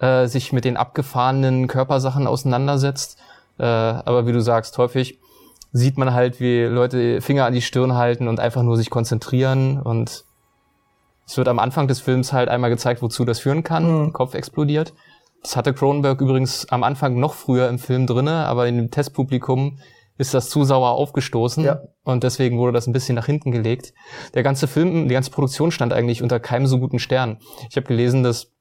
[0.00, 3.18] äh, sich mit den abgefahrenen Körpersachen auseinandersetzt.
[3.58, 5.18] Äh, aber wie du sagst, häufig
[5.72, 9.80] sieht man halt, wie Leute Finger an die Stirn halten und einfach nur sich konzentrieren
[9.80, 10.24] und
[11.26, 14.04] es wird am Anfang des Films halt einmal gezeigt, wozu das führen kann.
[14.04, 14.12] Mhm.
[14.12, 14.92] Kopf explodiert.
[15.46, 19.78] Das hatte Cronenberg übrigens am Anfang noch früher im Film drinne, aber in dem Testpublikum
[20.18, 21.82] ist das zu sauer aufgestoßen ja.
[22.02, 23.94] und deswegen wurde das ein bisschen nach hinten gelegt.
[24.34, 27.38] Der ganze Film, die ganze Produktion stand eigentlich unter keinem so guten Stern.
[27.70, 28.55] Ich habe gelesen, dass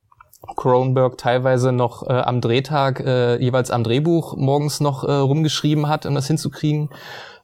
[0.55, 6.05] Cronenberg teilweise noch äh, am Drehtag äh, jeweils am Drehbuch morgens noch äh, rumgeschrieben hat,
[6.05, 6.89] um das hinzukriegen.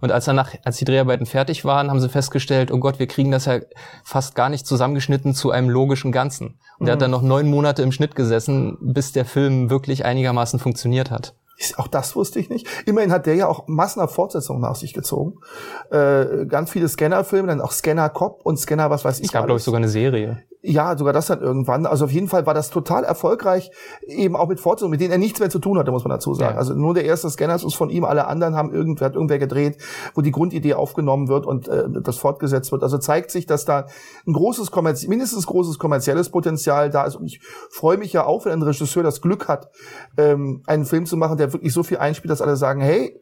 [0.02, 3.32] Und als danach, als die Dreharbeiten fertig waren, haben sie festgestellt, oh Gott, wir kriegen
[3.32, 3.60] das ja
[4.04, 6.60] fast gar nicht zusammengeschnitten zu einem logischen Ganzen.
[6.80, 6.88] Und mhm.
[6.88, 11.12] er hat dann noch neun Monate im Schnitt gesessen, bis der Film wirklich einigermaßen funktioniert
[11.12, 11.36] hat.
[11.78, 12.68] Auch das wusste ich nicht.
[12.88, 15.38] Immerhin hat der ja auch massenhaft Fortsetzungen nach sich gezogen.
[15.92, 19.26] Äh, ganz viele Scanner-Filme, dann auch Scanner Cop und Scanner was weiß ich.
[19.26, 20.42] Es gab, glaube ich, sogar eine Serie.
[20.64, 21.88] Ja, sogar das dann irgendwann.
[21.88, 23.72] Also auf jeden Fall war das total erfolgreich,
[24.06, 26.36] eben auch mit Fortsetzungen, mit denen er nichts mehr zu tun hatte, muss man dazu
[26.36, 26.54] sagen.
[26.54, 26.60] Ja.
[26.60, 29.78] Also nur der erste Scanner ist von ihm, alle anderen haben irgendwer, hat irgendwer gedreht,
[30.14, 32.84] wo die Grundidee aufgenommen wird und äh, das fortgesetzt wird.
[32.84, 33.88] Also zeigt sich, dass da
[34.28, 37.16] ein großes kommerz mindestens großes kommerzielles Potenzial da ist.
[37.16, 39.72] Und ich freue mich ja auch, wenn ein Regisseur das Glück hat,
[40.18, 43.20] ähm, einen Film zu machen, der wirklich so viel einspielt, dass alle sagen, hey,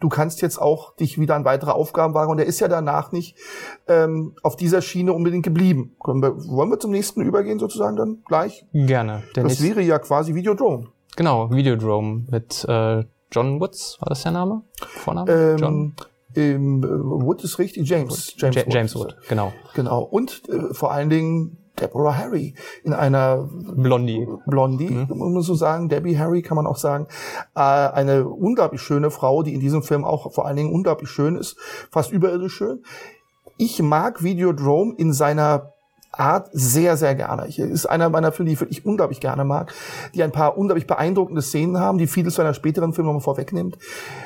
[0.00, 2.30] du kannst jetzt auch dich wieder an weitere Aufgaben wagen.
[2.30, 3.36] Und er ist ja danach nicht
[3.86, 5.96] ähm, auf dieser Schiene unbedingt geblieben.
[6.04, 8.66] Wir, wollen wir zum nächsten übergehen sozusagen dann gleich?
[8.72, 9.22] Gerne.
[9.36, 10.88] Der das wäre ja quasi Videodrome.
[11.16, 14.62] Genau, Videodrome mit äh, John Woods, war das der Name?
[14.80, 15.30] Vorname?
[15.30, 15.94] Ähm, John?
[16.36, 18.34] Ähm, Wood ist richtig, James.
[18.36, 19.52] James, Wood, James Wood, genau.
[19.74, 20.02] Genau.
[20.02, 24.26] Und äh, vor allen Dingen Deborah Harry in einer Blondie.
[24.46, 25.06] Blondie, mhm.
[25.08, 25.88] muss man so sagen.
[25.88, 27.06] Debbie Harry kann man auch sagen.
[27.54, 31.36] Äh, eine unglaublich schöne Frau, die in diesem Film auch vor allen Dingen unglaublich schön
[31.36, 31.58] ist,
[31.90, 32.82] fast überirdisch schön.
[33.56, 35.74] Ich mag Videodrome in seiner
[36.12, 37.46] Art sehr, sehr gerne.
[37.46, 39.72] Ich, ist einer meiner Filme, die ich wirklich unglaublich gerne mag,
[40.14, 43.78] die ein paar unglaublich beeindruckende Szenen haben, die vieles zu einer späteren Film nochmal vorwegnimmt,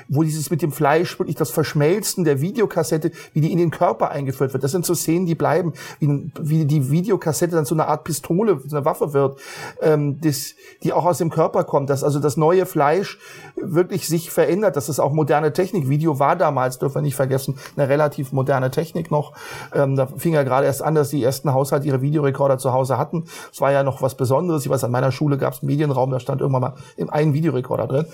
[0.08, 4.10] wo dieses mit dem Fleisch wirklich das Verschmelzen der Videokassette, wie die in den Körper
[4.10, 4.64] eingeführt wird.
[4.64, 8.58] Das sind so Szenen, die bleiben, wie, wie die Videokassette dann zu einer Art Pistole,
[8.66, 9.38] zu einer Waffe wird,
[9.82, 13.18] ähm, das, die auch aus dem Körper kommt, dass also das neue Fleisch
[13.56, 17.58] wirklich sich verändert, dass es auch moderne Technik, Video war damals, dürfen wir nicht vergessen,
[17.76, 19.32] eine relativ moderne Technik noch.
[19.74, 22.72] Ähm, da fing ja gerade erst an, dass die ersten Haushalte halt ihre Videorekorder zu
[22.72, 23.24] Hause hatten.
[23.52, 24.64] Es war ja noch was Besonderes.
[24.64, 27.34] Ich weiß, an meiner Schule gab es einen Medienraum, da stand irgendwann mal in einen
[27.34, 28.06] Videorekorder drin.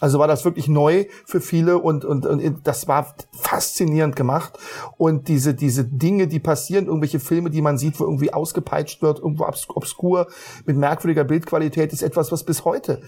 [0.00, 4.58] Also war das wirklich neu für viele und, und, und das war faszinierend gemacht.
[4.96, 9.20] Und diese, diese Dinge, die passieren, irgendwelche Filme, die man sieht, wo irgendwie ausgepeitscht wird,
[9.20, 10.26] irgendwo obskur,
[10.66, 13.00] mit merkwürdiger Bildqualität, ist etwas, was bis heute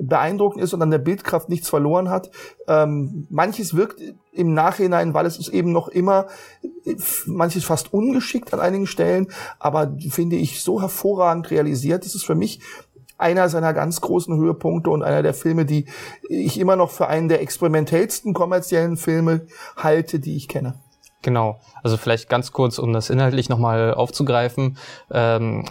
[0.00, 2.30] beeindruckend ist und an der Bildkraft nichts verloren hat.
[2.66, 4.00] Ähm, manches wirkt
[4.32, 6.28] im Nachhinein, weil es ist eben noch immer,
[7.26, 9.26] manches fast ungeschickt an einigen Stellen,
[9.58, 12.04] aber finde ich so hervorragend realisiert.
[12.04, 12.60] Das ist für mich
[13.18, 15.86] einer seiner ganz großen Höhepunkte und einer der Filme, die
[16.28, 20.74] ich immer noch für einen der experimentellsten kommerziellen Filme halte, die ich kenne.
[21.22, 21.60] Genau.
[21.82, 24.78] Also vielleicht ganz kurz, um das inhaltlich nochmal aufzugreifen.
[25.10, 25.64] Ähm,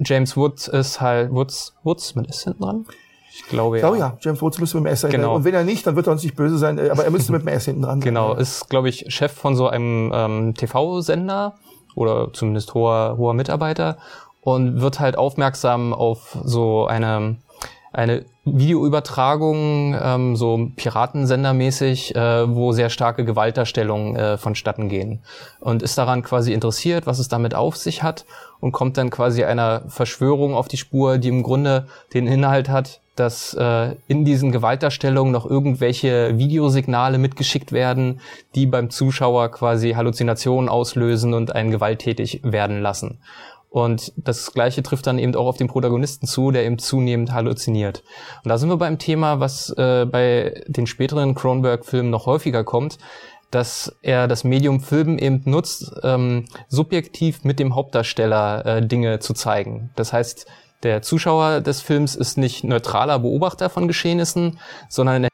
[0.00, 2.86] James Woods ist halt Woods, Woods mit S hinten dran?
[3.32, 3.78] Ich glaube ja.
[3.78, 5.10] Ich glaube ja, James Woods müsste mit dem S sein.
[5.10, 5.36] Genau.
[5.36, 7.32] Und wenn er nicht, dann wird er uns nicht böse sein, äh, aber er müsste
[7.32, 8.04] mit dem S hinten dran sein.
[8.04, 11.54] Genau, ist, glaube ich, Chef von so einem ähm, TV-Sender
[11.94, 13.98] oder zumindest hoher, hoher Mitarbeiter
[14.44, 17.36] und wird halt aufmerksam auf so eine
[17.94, 25.20] eine Videoübertragung, ähm, so Piratensendermäßig, äh, wo sehr starke Gewaltdarstellungen äh, vonstatten gehen.
[25.60, 28.26] Und ist daran quasi interessiert, was es damit auf sich hat
[28.60, 33.00] und kommt dann quasi einer Verschwörung auf die Spur, die im Grunde den Inhalt hat,
[33.14, 38.20] dass äh, in diesen Gewaltdarstellungen noch irgendwelche Videosignale mitgeschickt werden,
[38.56, 43.18] die beim Zuschauer quasi Halluzinationen auslösen und einen gewalttätig werden lassen.
[43.74, 48.04] Und das Gleiche trifft dann eben auch auf den Protagonisten zu, der eben zunehmend halluziniert.
[48.44, 52.98] Und da sind wir beim Thema, was äh, bei den späteren Cronenberg-Filmen noch häufiger kommt,
[53.50, 59.34] dass er das Medium Film eben nutzt, ähm, subjektiv mit dem Hauptdarsteller äh, Dinge zu
[59.34, 59.90] zeigen.
[59.96, 60.46] Das heißt,
[60.84, 65.26] der Zuschauer des Films ist nicht neutraler Beobachter von Geschehnissen, sondern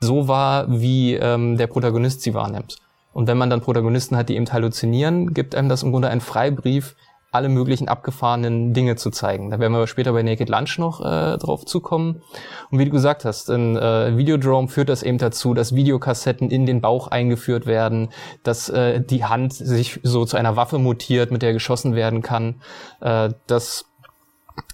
[0.00, 2.76] so wahr, wie ähm, der Protagonist sie wahrnimmt.
[3.14, 6.20] Und wenn man dann Protagonisten hat, die eben halluzinieren, gibt einem das im Grunde einen
[6.20, 6.94] Freibrief,
[7.30, 9.50] alle möglichen abgefahrenen Dinge zu zeigen.
[9.50, 12.22] Da werden wir später bei Naked Lunch noch äh, drauf zukommen.
[12.70, 16.64] Und wie du gesagt hast, in äh, Videodrome führt das eben dazu, dass Videokassetten in
[16.64, 18.08] den Bauch eingeführt werden,
[18.44, 22.62] dass äh, die Hand sich so zu einer Waffe mutiert, mit der geschossen werden kann,
[23.00, 23.84] äh, dass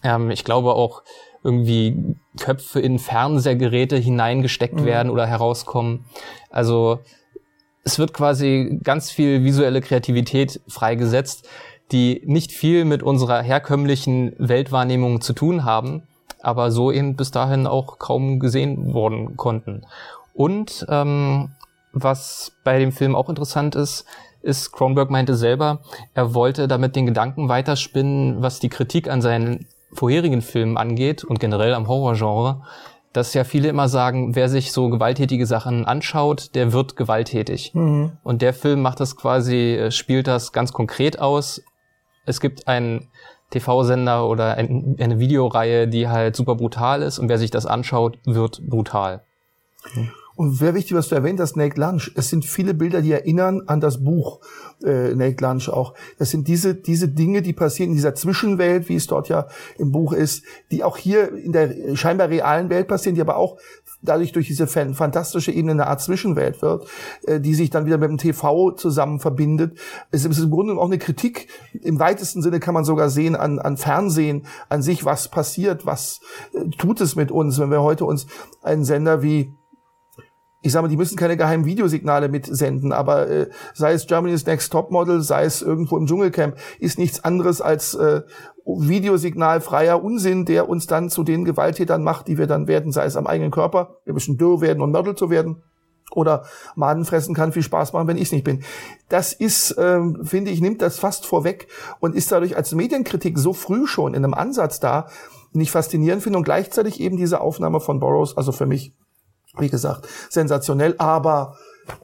[0.05, 1.03] ähm, ich glaube auch
[1.43, 4.85] irgendwie Köpfe in Fernsehgeräte hineingesteckt mhm.
[4.85, 6.07] werden oder herauskommen.
[6.51, 7.01] Also
[7.83, 11.47] es wird quasi ganz viel visuelle Kreativität freigesetzt
[11.93, 16.03] die nicht viel mit unserer herkömmlichen Weltwahrnehmung zu tun haben,
[16.41, 19.83] aber so eben bis dahin auch kaum gesehen worden konnten.
[20.35, 21.51] Und ähm,
[21.93, 24.05] was bei dem Film auch interessant ist,
[24.43, 25.81] ist, Kronberg meinte selber,
[26.13, 31.41] er wollte damit den Gedanken weiterspinnen, was die Kritik an seinen vorherigen Filmen angeht und
[31.41, 32.63] generell am Horrorgenre,
[33.13, 37.73] dass ja viele immer sagen, wer sich so gewalttätige Sachen anschaut, der wird gewalttätig.
[37.73, 38.13] Mhm.
[38.25, 41.63] Und der Film macht das quasi, äh, spielt das ganz konkret aus
[42.27, 43.09] es gibt einen
[43.51, 48.19] TV-Sender oder ein, eine Videoreihe, die halt super brutal ist und wer sich das anschaut,
[48.25, 49.23] wird brutal.
[50.37, 52.11] Und sehr wichtig, was du erwähnt hast, Naked Lunch.
[52.17, 54.41] Es sind viele Bilder, die erinnern an das Buch
[54.83, 55.95] äh, Naked Lunch auch.
[56.19, 59.47] Das sind diese, diese Dinge, die passieren in dieser Zwischenwelt, wie es dort ja
[59.79, 63.59] im Buch ist, die auch hier in der scheinbar realen Welt passieren, die aber auch
[64.05, 66.87] dadurch durch diese fantastische Ebene eine Art Zwischenwelt wird,
[67.27, 69.79] äh, die sich dann wieder mit dem TV zusammen verbindet.
[70.11, 71.49] Es ist im Grunde auch eine Kritik,
[71.83, 76.21] im weitesten Sinne kann man sogar sehen, an, an Fernsehen, an sich, was passiert, was
[76.53, 78.27] äh, tut es mit uns, wenn wir heute uns
[78.63, 79.57] einen Sender wie
[80.65, 84.73] ich sage mal, die müssen keine geheimen Videosignale mitsenden, aber äh, sei es Germany's Next
[84.73, 88.23] Topmodel, sei es irgendwo im Dschungelcamp, ist nichts anderes als äh,
[88.65, 93.05] Videosignal freier Unsinn, der uns dann zu den Gewalttätern macht, die wir dann werden, sei
[93.05, 95.63] es am eigenen Körper, wir müssen dürr werden und Mörtel zu werden,
[96.13, 96.45] oder
[96.77, 98.63] Maden fressen kann viel Spaß machen, wenn ich es nicht bin.
[99.09, 101.67] Das ist, ähm, finde ich, nimmt das fast vorweg
[101.99, 105.09] und ist dadurch als Medienkritik so früh schon in einem Ansatz da,
[105.53, 108.93] den ich faszinierend finde und gleichzeitig eben diese Aufnahme von Burroughs, also für mich
[109.59, 111.57] wie gesagt, sensationell, aber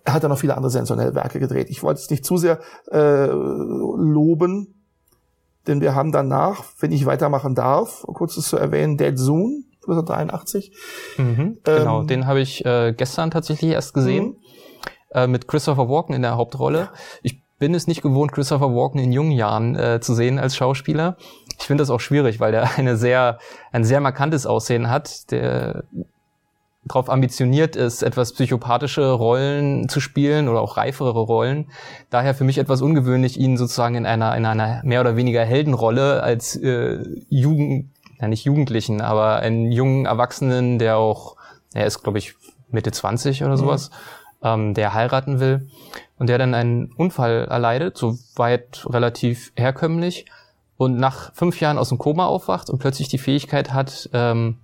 [0.05, 1.69] er hat ja noch viele andere sensationelle Werke gedreht.
[1.71, 4.80] Ich wollte es nicht zu sehr äh, loben,
[5.67, 10.73] denn wir haben danach, wenn ich weitermachen darf, kurzes zu erwähnen, Dead Zoom 1983.
[11.17, 14.37] Mhm, genau, ähm, den habe ich äh, gestern tatsächlich erst gesehen, mhm.
[15.13, 16.91] äh, mit Christopher Walken in der Hauptrolle.
[17.23, 21.17] Ich bin es nicht gewohnt, Christopher Walken in jungen Jahren äh, zu sehen als Schauspieler.
[21.59, 23.39] Ich finde das auch schwierig, weil der eine sehr,
[23.73, 25.31] ein sehr markantes Aussehen hat.
[25.31, 25.85] Der
[26.85, 31.71] darauf ambitioniert ist, etwas psychopathische Rollen zu spielen oder auch reifere Rollen.
[32.09, 36.23] Daher für mich etwas ungewöhnlich, ihn sozusagen in einer, in einer mehr oder weniger Heldenrolle
[36.23, 37.91] als äh, Jugend,
[38.21, 41.37] ja nicht Jugendlichen, aber einen jungen Erwachsenen, der auch,
[41.75, 42.35] er ist glaube ich
[42.71, 43.91] Mitte 20 oder sowas,
[44.43, 44.47] mhm.
[44.47, 45.69] ähm, der heiraten will
[46.19, 50.27] und der dann einen Unfall erleidet, soweit relativ herkömmlich
[50.77, 54.61] und nach fünf Jahren aus dem Koma aufwacht und plötzlich die Fähigkeit hat, ähm,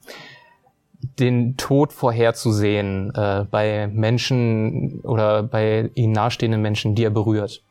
[1.00, 7.62] den Tod vorherzusehen äh, bei Menschen oder bei ihnen nahestehenden Menschen, die er berührt.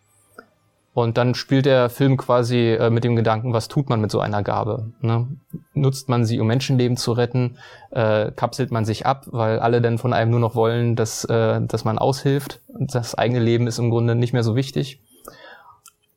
[0.95, 4.21] Und dann spielt der Film quasi äh, mit dem Gedanken, was tut man mit so
[4.21, 4.93] einer Gabe?
[5.01, 5.27] Ne?
[5.73, 7.57] Nutzt man sie, um Menschenleben zu retten?
[7.91, 11.59] Äh, kapselt man sich ab, weil alle dann von einem nur noch wollen, dass, äh,
[11.61, 12.61] dass man aushilft?
[12.69, 15.01] Das eigene Leben ist im Grunde nicht mehr so wichtig.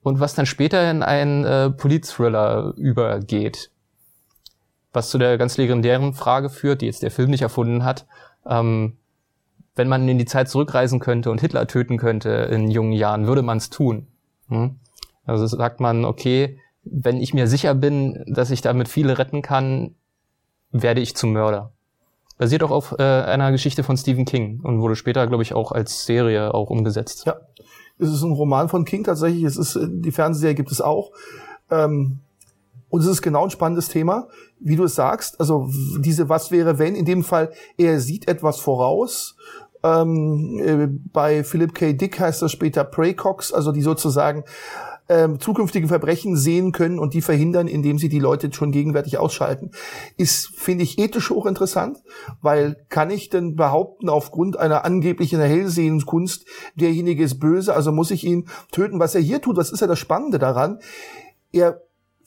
[0.05, 3.71] Und was dann später in einen äh, Polit-Thriller übergeht,
[4.99, 8.07] was zu der ganz legendären Frage führt, die jetzt der Film nicht erfunden hat.
[8.47, 8.97] Ähm,
[9.77, 13.43] wenn man in die Zeit zurückreisen könnte und Hitler töten könnte in jungen Jahren, würde
[13.43, 14.09] man es tun.
[14.49, 14.77] Hm?
[15.25, 19.95] Also sagt man, okay, wenn ich mir sicher bin, dass ich damit viele retten kann,
[20.73, 21.71] werde ich zum Mörder.
[22.39, 25.71] Basiert auch auf äh, einer Geschichte von Stephen King und wurde später, glaube ich, auch
[25.71, 27.25] als Serie auch umgesetzt.
[27.27, 27.37] Ja,
[27.99, 29.45] es ist ein Roman von King tatsächlich.
[29.45, 31.13] Es ist die Fernsehserie gibt es auch.
[31.71, 32.21] Ähm,
[32.91, 34.29] und es ist genau ein spannendes Thema,
[34.61, 35.41] wie du es sagst.
[35.41, 35.69] Also
[35.99, 39.37] diese Was wäre wenn, in dem Fall, er sieht etwas voraus.
[39.83, 41.93] Ähm, äh, bei Philip K.
[41.93, 44.45] Dick heißt das später Praycox, also die sozusagen
[45.09, 49.71] ähm, zukünftige Verbrechen sehen können und die verhindern, indem sie die Leute schon gegenwärtig ausschalten.
[50.17, 52.03] Ist, finde ich, ethisch hochinteressant,
[52.43, 56.45] weil kann ich denn behaupten, aufgrund einer angeblichen Hellsehenskunst,
[56.75, 59.01] derjenige ist böse, also muss ich ihn töten.
[59.01, 60.81] Was er hier tut, was ist ja das Spannende daran?
[61.53, 61.81] Er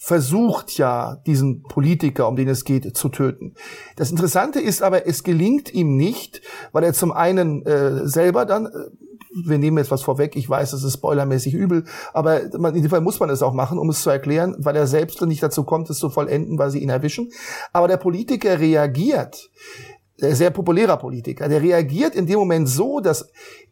[0.04, 3.54] versucht ja, diesen Politiker, um den es geht, zu töten.
[3.98, 8.66] Das Interessante ist aber, es gelingt ihm nicht, weil er zum einen äh, selber dann,
[8.66, 8.70] äh,
[9.46, 12.90] wir nehmen jetzt was vorweg, ich weiß, es ist spoilermäßig übel, aber man, in dem
[12.90, 15.64] Fall muss man es auch machen, um es zu erklären, weil er selbst nicht dazu
[15.64, 17.32] kommt, es zu vollenden, weil sie ihn erwischen.
[17.72, 19.52] Aber der Politiker reagiert
[20.22, 23.30] sehr populärer Politiker, der reagiert in dem Moment so, dass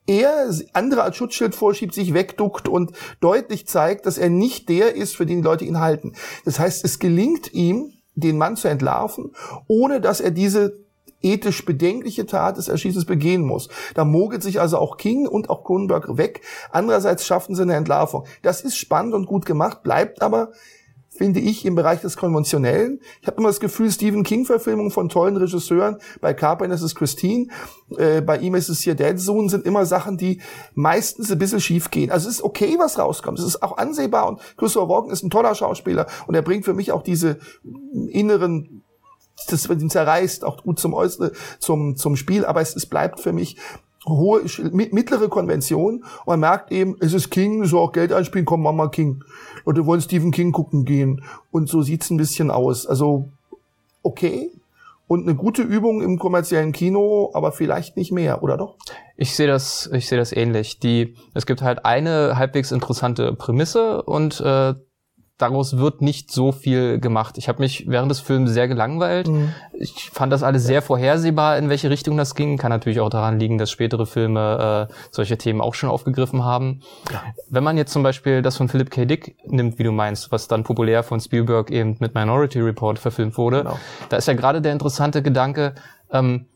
[0.08, 5.16] er andere als Schutzschild vorschiebt, sich wegduckt und deutlich zeigt, dass er nicht der ist,
[5.16, 6.14] für den die Leute ihn halten.
[6.46, 9.32] Das heißt, es gelingt ihm, den Mann zu entlarven,
[9.68, 10.80] ohne dass er diese
[11.22, 13.70] ethisch bedenkliche Tat des Erschießens begehen muss.
[13.94, 16.42] Da mogelt sich also auch King und auch Kronenberg weg.
[16.72, 18.26] Andererseits schaffen sie eine Entlarvung.
[18.42, 20.52] Das ist spannend und gut gemacht, bleibt aber
[21.20, 23.02] finde ich, im Bereich des Konventionellen.
[23.22, 27.48] Ich habe immer das Gefühl, Stephen King-Verfilmungen von tollen Regisseuren, bei Carpenter ist es Christine,
[27.98, 30.40] äh, bei ihm ist es hier Dead Zone, sind immer Sachen, die
[30.76, 32.10] meistens ein bisschen schief gehen.
[32.10, 33.38] Also es ist okay, was rauskommt.
[33.38, 36.74] Es ist auch ansehbar und Christopher Walken ist ein toller Schauspieler und er bringt für
[36.74, 37.40] mich auch diese
[38.08, 38.84] inneren
[39.50, 43.34] das ihn zerreißt, auch gut zum Äußeren, zum, zum Spiel, aber es, es bleibt für
[43.34, 43.58] mich
[44.06, 48.64] hohe, mittlere Konvention und man merkt eben, es ist King, so auch Geld einspielen, komm,
[48.64, 49.24] Mama King.
[49.66, 52.86] Leute wollen Stephen King gucken gehen und so sieht's ein bisschen aus.
[52.86, 53.30] Also,
[54.04, 54.52] okay.
[55.08, 58.76] Und eine gute Übung im kommerziellen Kino, aber vielleicht nicht mehr, oder doch?
[59.18, 60.80] Ich sehe das, ich sehe das ähnlich.
[60.80, 64.76] Die, es gibt halt eine halbwegs interessante Prämisse und äh,
[65.40, 67.38] daraus wird nicht so viel gemacht.
[67.38, 69.28] Ich habe mich während des Films sehr gelangweilt.
[69.28, 69.54] Mhm.
[69.74, 72.58] Ich fand das alles sehr vorhersehbar, in welche Richtung das ging.
[72.58, 76.82] Kann natürlich auch daran liegen, dass spätere Filme äh, solche Themen auch schon aufgegriffen haben.
[77.12, 77.24] Ja.
[77.50, 79.06] Wenn man jetzt zum Beispiel das von Philip K.
[79.06, 83.38] Dick nimmt, wie du meinst, was dann populär von Spielberg eben mit Minority Report verfilmt
[83.38, 83.80] wurde, genau.
[84.10, 85.74] da ist ja gerade der interessante Gedanke,
[86.12, 86.48] ähm,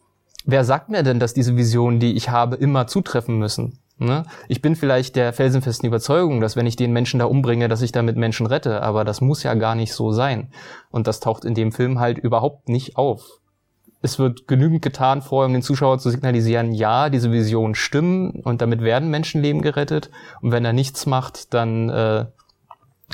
[0.45, 3.79] wer sagt mir denn, dass diese Visionen, die ich habe, immer zutreffen müssen?
[3.97, 4.25] Ne?
[4.47, 7.91] Ich bin vielleicht der felsenfesten Überzeugung, dass wenn ich den Menschen da umbringe, dass ich
[7.91, 10.51] damit Menschen rette, aber das muss ja gar nicht so sein.
[10.89, 13.39] Und das taucht in dem Film halt überhaupt nicht auf.
[14.01, 18.61] Es wird genügend getan vorher, um den Zuschauer zu signalisieren, ja, diese Visionen stimmen und
[18.61, 20.09] damit werden Menschenleben gerettet.
[20.41, 22.25] Und wenn er nichts macht, dann äh,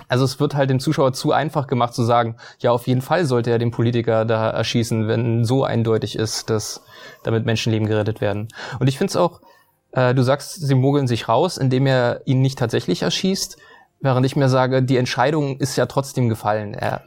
[0.07, 3.25] also es wird halt dem Zuschauer zu einfach gemacht zu sagen, ja, auf jeden Fall
[3.25, 6.83] sollte er den Politiker da erschießen, wenn so eindeutig ist, dass
[7.23, 8.47] damit Menschenleben gerettet werden.
[8.79, 9.41] Und ich finde es auch
[9.91, 13.57] äh, du sagst, sie mogeln sich raus, indem er ihn nicht tatsächlich erschießt,
[14.01, 16.73] während ich mir sage, die Entscheidung ist ja trotzdem gefallen.
[16.73, 17.03] Er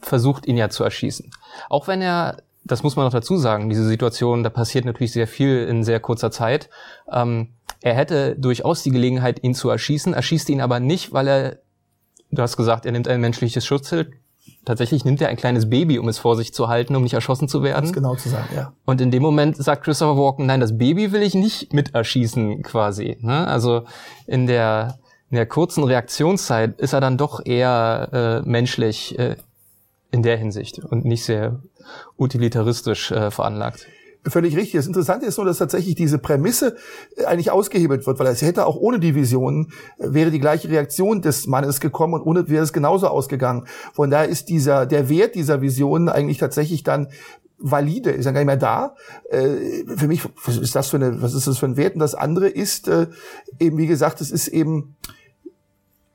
[0.00, 1.30] versucht ihn ja zu erschießen.
[1.68, 5.26] Auch wenn er, das muss man noch dazu sagen, diese Situation, da passiert natürlich sehr
[5.26, 6.70] viel in sehr kurzer Zeit.
[7.10, 7.50] Ähm,
[7.80, 11.58] er hätte durchaus die Gelegenheit, ihn zu erschießen, erschießt ihn aber nicht, weil er,
[12.30, 14.12] du hast gesagt, er nimmt ein menschliches Schutzschild,
[14.64, 17.48] tatsächlich nimmt er ein kleines Baby, um es vor sich zu halten, um nicht erschossen
[17.48, 17.86] zu werden.
[17.86, 18.72] Das genau zu sagen, ja.
[18.84, 22.62] Und in dem Moment sagt Christopher Walken, nein, das Baby will ich nicht mit erschießen,
[22.62, 23.16] quasi.
[23.20, 23.46] Ne?
[23.46, 23.84] Also
[24.26, 24.98] in der,
[25.30, 29.36] in der kurzen Reaktionszeit ist er dann doch eher äh, menschlich äh,
[30.10, 31.60] in der Hinsicht und nicht sehr
[32.16, 33.86] utilitaristisch äh, veranlagt.
[34.26, 34.72] Völlig richtig.
[34.72, 36.76] Das Interessante ist nur, dass tatsächlich diese Prämisse
[37.16, 40.68] äh, eigentlich ausgehebelt wird, weil es hätte auch ohne die Visionen, äh, wäre die gleiche
[40.70, 43.66] Reaktion des Mannes gekommen und ohne wäre es genauso ausgegangen.
[43.92, 47.08] Von daher ist dieser, der Wert dieser Visionen eigentlich tatsächlich dann
[47.58, 48.96] valide, ist ja gar nicht mehr da.
[49.28, 51.94] Äh, für mich, was ist das für eine, was ist das für ein Wert?
[51.94, 52.90] Und das andere ist
[53.58, 54.96] eben, wie gesagt, es ist eben,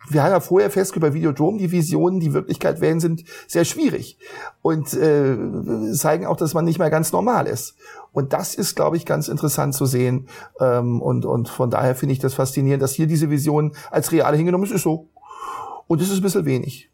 [0.10, 4.18] wir haben ja vorher festgestellt bei Videodrom, die Visionen, die Wirklichkeit werden, sind sehr schwierig
[4.62, 5.38] und äh,
[5.93, 7.76] zeigen auch, dass man nicht mehr ganz normal ist.
[8.12, 10.28] Und das ist, glaube ich, ganz interessant zu sehen.
[10.60, 14.36] Ähm, und, und von daher finde ich das faszinierend, dass hier diese Vision als real
[14.36, 14.72] hingenommen ist.
[14.72, 15.10] Ist so.
[15.88, 16.89] Und es ist ein bisschen wenig.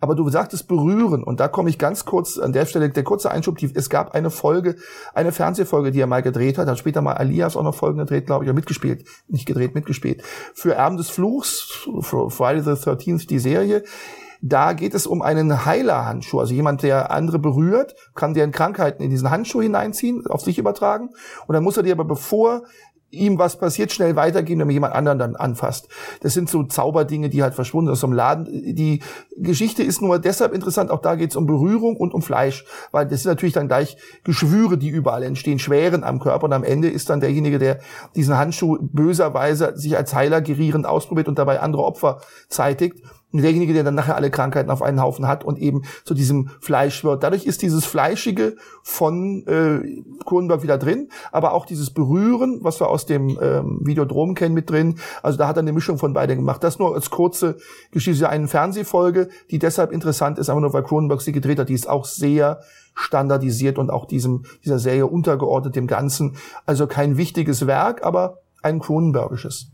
[0.00, 3.30] Aber du sagtest berühren und da komme ich ganz kurz an der Stelle, der kurze
[3.30, 4.76] Einschub, die, es gab eine Folge,
[5.14, 8.26] eine Fernsehfolge, die er mal gedreht hat, hat später mal Alias auch noch Folgen gedreht,
[8.26, 10.22] glaube ich, oder mitgespielt, nicht gedreht, mitgespielt,
[10.54, 13.84] für Erben des Fluchs, Friday the 13th, die Serie,
[14.42, 19.10] da geht es um einen Heilerhandschuh, also jemand, der andere berührt, kann deren Krankheiten in
[19.10, 21.10] diesen Handschuh hineinziehen, auf sich übertragen.
[21.46, 22.62] Und dann muss er dir aber, bevor
[23.10, 25.88] ihm was passiert, schnell weitergeben, damit jemand anderen dann anfasst.
[26.20, 28.46] Das sind so Zauberdinge, die halt verschwunden sind aus dem Laden.
[28.74, 29.02] Die
[29.36, 33.06] Geschichte ist nur deshalb interessant, auch da geht es um Berührung und um Fleisch, weil
[33.06, 36.88] das sind natürlich dann gleich Geschwüre, die überall entstehen, Schweren am Körper und am Ende
[36.88, 37.80] ist dann derjenige, der
[38.14, 43.02] diesen Handschuh böserweise sich als Heiler gerierend ausprobiert und dabei andere Opfer zeitigt
[43.32, 47.04] derjenige, der dann nachher alle Krankheiten auf einen Haufen hat und eben zu diesem Fleisch
[47.04, 47.22] wird.
[47.22, 52.88] Dadurch ist dieses Fleischige von äh, Kronenberg wieder drin, aber auch dieses Berühren, was wir
[52.88, 54.96] aus dem ähm, Videodrom kennen, mit drin.
[55.22, 56.64] Also da hat er eine Mischung von beiden gemacht.
[56.64, 57.56] Das nur als kurze
[57.92, 61.68] Geschichte, eine Fernsehfolge, die deshalb interessant ist, aber nur weil Cronenberg sie gedreht hat.
[61.68, 62.60] Die ist auch sehr
[62.94, 66.36] standardisiert und auch diesem dieser Serie untergeordnet dem Ganzen.
[66.66, 69.70] Also kein wichtiges Werk, aber ein Cronenbergisches.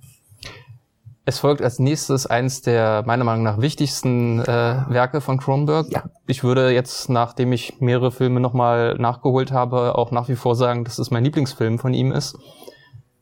[1.28, 5.90] Es folgt als nächstes eins der meiner Meinung nach wichtigsten äh, Werke von Cronenberg.
[5.90, 6.04] Ja.
[6.28, 10.84] Ich würde jetzt, nachdem ich mehrere Filme nochmal nachgeholt habe, auch nach wie vor sagen,
[10.84, 12.38] dass es mein Lieblingsfilm von ihm ist.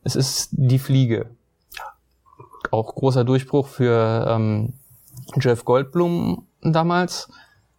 [0.02, 1.30] Es ist Die Fliege.
[2.70, 4.74] Auch großer Durchbruch für ähm,
[5.40, 7.30] Jeff Goldblum damals,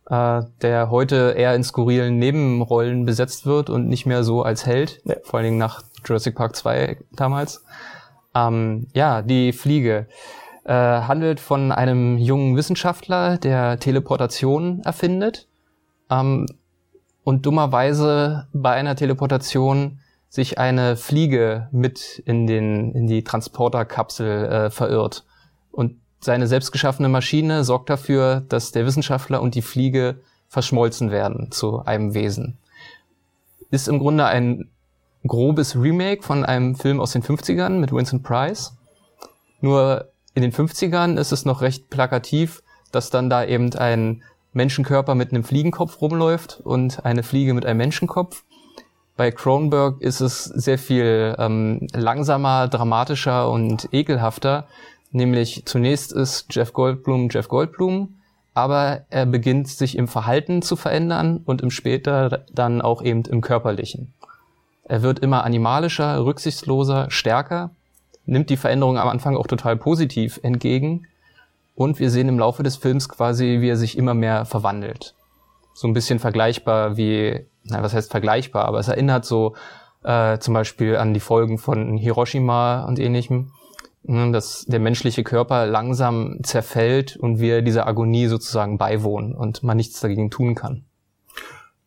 [0.10, 5.02] äh, der heute eher in skurrilen Nebenrollen besetzt wird und nicht mehr so als Held,
[5.06, 5.18] ja.
[5.24, 7.64] vor allen Dingen nach Jurassic Park 2 damals.
[8.36, 10.08] Ähm, ja, die Fliege
[10.66, 15.48] äh, handelt von einem jungen Wissenschaftler, der Teleportation erfindet
[16.10, 16.46] ähm,
[17.24, 24.70] und dummerweise bei einer Teleportation sich eine Fliege mit in, den, in die Transporterkapsel äh,
[24.70, 25.24] verirrt.
[25.72, 30.20] Und seine selbstgeschaffene Maschine sorgt dafür, dass der Wissenschaftler und die Fliege
[30.50, 32.58] verschmolzen werden zu einem Wesen.
[33.72, 34.70] Ist im Grunde ein
[35.28, 38.74] grobes Remake von einem Film aus den 50ern mit Vincent Price.
[39.62, 42.62] Nur in den 50ern ist es noch recht plakativ,
[42.92, 44.24] dass dann da eben ein
[44.54, 48.44] Menschenkörper mit einem Fliegenkopf rumläuft und eine Fliege mit einem Menschenkopf.
[49.18, 54.68] Bei Cronenberg ist es sehr viel ähm, langsamer, dramatischer und ekelhafter.
[55.12, 58.16] Nämlich zunächst ist Jeff Goldblum Jeff Goldblum,
[58.54, 63.40] aber er beginnt sich im Verhalten zu verändern und im später dann auch eben im
[63.40, 64.14] körperlichen.
[64.88, 67.72] Er wird immer animalischer, rücksichtsloser, stärker,
[68.26, 71.08] nimmt die Veränderung am Anfang auch total positiv entgegen
[71.78, 75.14] Und wir sehen im Laufe des Films quasi, wie er sich immer mehr verwandelt.
[75.74, 79.56] So ein bisschen vergleichbar wie, na, was heißt vergleichbar, aber es erinnert so
[80.04, 83.52] äh, zum Beispiel an die Folgen von Hiroshima und ähnlichem,
[84.04, 89.76] ne, dass der menschliche Körper langsam zerfällt und wir dieser Agonie sozusagen beiwohnen und man
[89.76, 90.86] nichts dagegen tun kann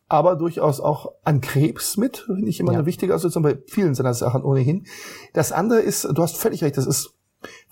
[0.09, 2.79] aber durchaus auch an Krebs mit, finde ich immer ja.
[2.79, 4.85] eine wichtige Assoziation bei vielen seiner Sachen ohnehin.
[5.33, 7.13] Das andere ist, du hast völlig recht, das ist,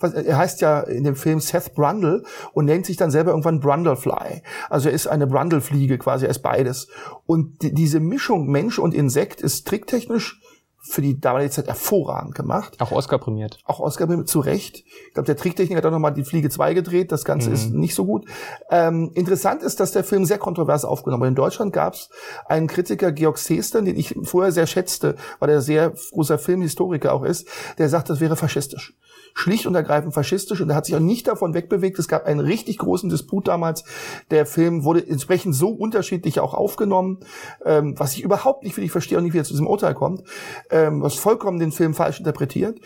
[0.00, 2.22] er heißt ja in dem Film Seth Brundle
[2.52, 4.42] und nennt sich dann selber irgendwann Brundlefly.
[4.70, 6.88] Also er ist eine Brundlefliege quasi, er ist beides.
[7.26, 10.40] Und die, diese Mischung Mensch und Insekt ist tricktechnisch
[10.88, 12.76] für die damalige Zeit hervorragend gemacht.
[12.80, 13.58] Auch Oscar prämiert.
[13.64, 14.84] Auch Oscar prämiert, zu Recht.
[15.08, 17.12] Ich glaube, der Tricktechniker hat auch nochmal die Fliege 2 gedreht.
[17.12, 17.54] Das Ganze mhm.
[17.54, 18.26] ist nicht so gut.
[18.70, 21.28] Ähm, interessant ist, dass der Film sehr kontrovers aufgenommen wurde.
[21.28, 22.08] In Deutschland gab es
[22.46, 27.22] einen Kritiker, Georg Seestern, den ich vorher sehr schätzte, weil er sehr großer Filmhistoriker auch
[27.22, 28.94] ist, der sagt, das wäre faschistisch
[29.38, 31.98] schlicht und ergreifend faschistisch und er hat sich auch nicht davon wegbewegt.
[31.98, 33.84] Es gab einen richtig großen Disput damals.
[34.30, 37.20] Der Film wurde entsprechend so unterschiedlich auch aufgenommen,
[37.64, 39.94] ähm, was ich überhaupt nicht für dich verstehe und nicht, wie er zu diesem Urteil
[39.94, 40.24] kommt,
[40.70, 42.80] ähm, was vollkommen den Film falsch interpretiert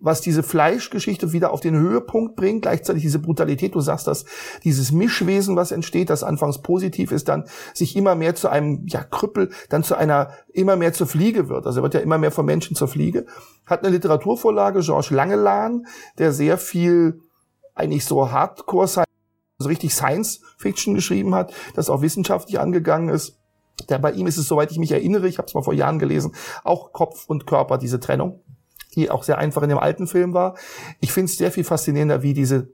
[0.00, 4.24] was diese Fleischgeschichte wieder auf den Höhepunkt bringt, gleichzeitig diese Brutalität, du sagst das,
[4.62, 7.44] dieses Mischwesen, was entsteht, das anfangs positiv ist, dann
[7.74, 11.66] sich immer mehr zu einem ja, Krüppel, dann zu einer immer mehr zur Fliege wird.
[11.66, 13.26] Also er wird ja immer mehr vom Menschen zur Fliege.
[13.66, 15.86] Hat eine Literaturvorlage, Georges Langelan,
[16.18, 17.20] der sehr viel
[17.74, 19.06] eigentlich so Hardcore Science,
[19.58, 23.36] also richtig Science Fiction geschrieben hat, das auch wissenschaftlich angegangen ist.
[23.88, 25.98] Der, bei ihm ist es, soweit ich mich erinnere, ich habe es mal vor Jahren
[25.98, 26.34] gelesen,
[26.64, 28.42] auch Kopf und Körper, diese Trennung
[28.98, 30.56] die auch sehr einfach in dem alten Film war.
[31.00, 32.68] Ich finde es sehr viel faszinierender, wie diese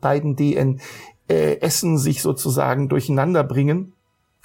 [0.00, 0.80] beiden DN
[1.28, 3.92] äh, Essen sich sozusagen durcheinander bringen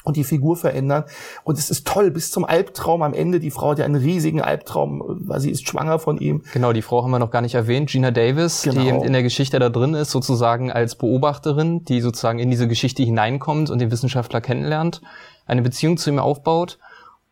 [0.04, 1.04] und die Figur verändern.
[1.44, 3.40] Und es ist toll, bis zum Albtraum am Ende.
[3.40, 6.42] Die Frau hat ja einen riesigen Albtraum, weil sie ist schwanger von ihm.
[6.54, 7.92] Genau, die Frau haben wir noch gar nicht erwähnt.
[7.92, 8.82] Gina Davis, genau.
[8.82, 13.04] die in der Geschichte da drin ist, sozusagen als Beobachterin, die sozusagen in diese Geschichte
[13.04, 15.02] hineinkommt und den Wissenschaftler kennenlernt,
[15.46, 16.80] eine Beziehung zu ihm aufbaut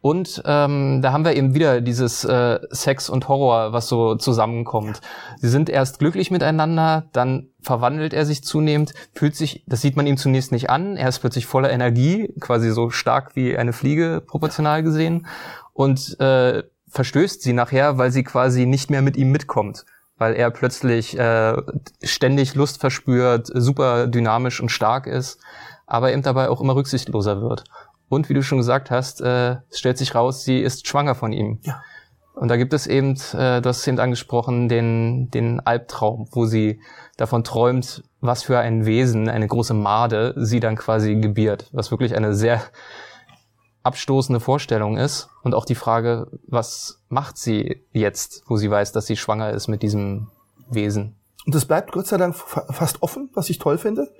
[0.01, 5.01] und ähm, da haben wir eben wieder dieses äh, Sex und Horror, was so zusammenkommt.
[5.37, 10.07] Sie sind erst glücklich miteinander, dann verwandelt er sich zunehmend, fühlt sich, das sieht man
[10.07, 14.23] ihm zunächst nicht an, er ist plötzlich voller Energie, quasi so stark wie eine Fliege
[14.25, 15.27] proportional gesehen
[15.73, 19.85] und äh, verstößt sie nachher, weil sie quasi nicht mehr mit ihm mitkommt,
[20.17, 21.57] weil er plötzlich äh,
[22.01, 25.39] ständig Lust verspürt, super dynamisch und stark ist,
[25.87, 27.65] aber eben dabei auch immer rücksichtsloser wird.
[28.09, 31.31] Und wie du schon gesagt hast, äh, es stellt sich raus, sie ist schwanger von
[31.31, 31.59] ihm.
[31.61, 31.81] Ja.
[32.33, 36.45] Und da gibt es eben, äh, du hast es eben angesprochen, den, den Albtraum, wo
[36.45, 36.79] sie
[37.17, 41.67] davon träumt, was für ein Wesen, eine große Made, sie dann quasi gebiert.
[41.73, 42.61] Was wirklich eine sehr
[43.83, 45.29] abstoßende Vorstellung ist.
[45.43, 49.67] Und auch die Frage, was macht sie jetzt, wo sie weiß, dass sie schwanger ist
[49.67, 50.27] mit diesem
[50.69, 51.15] Wesen?
[51.45, 54.13] Und das bleibt Gott sei Dank fast offen, was ich toll finde.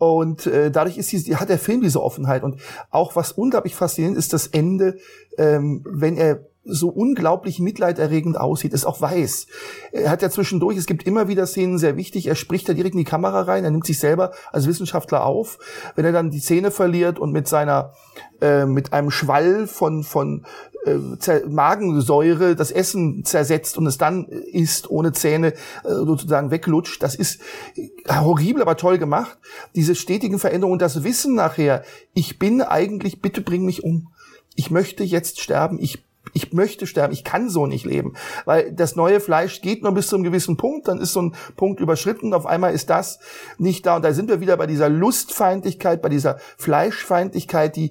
[0.00, 2.42] Und äh, dadurch ist die, hat der Film diese Offenheit.
[2.42, 2.58] Und
[2.90, 4.96] auch was unglaublich faszinierend ist, das Ende,
[5.36, 9.46] ähm, wenn er so unglaublich mitleiderregend aussieht, ist auch weiß.
[9.92, 12.94] Er hat ja zwischendurch, es gibt immer wieder Szenen, sehr wichtig, er spricht da direkt
[12.94, 15.58] in die Kamera rein, er nimmt sich selber als Wissenschaftler auf.
[15.96, 17.92] Wenn er dann die Zähne verliert und mit seiner,
[18.40, 20.46] äh, mit einem Schwall von, von
[20.84, 25.48] äh, Magensäure das Essen zersetzt und es dann isst, ohne Zähne
[25.84, 27.02] äh, sozusagen weglutscht.
[27.02, 27.40] Das ist
[28.08, 29.38] horribel, aber toll gemacht.
[29.74, 34.08] Diese stetigen Veränderungen das Wissen nachher, ich bin eigentlich, bitte bring mich um.
[34.54, 38.14] Ich möchte jetzt sterben, ich ich möchte sterben, ich kann so nicht leben,
[38.44, 41.34] weil das neue Fleisch geht nur bis zu einem gewissen Punkt, dann ist so ein
[41.56, 43.18] Punkt überschritten, auf einmal ist das
[43.58, 47.90] nicht da und da sind wir wieder bei dieser Lustfeindlichkeit, bei dieser Fleischfeindlichkeit, die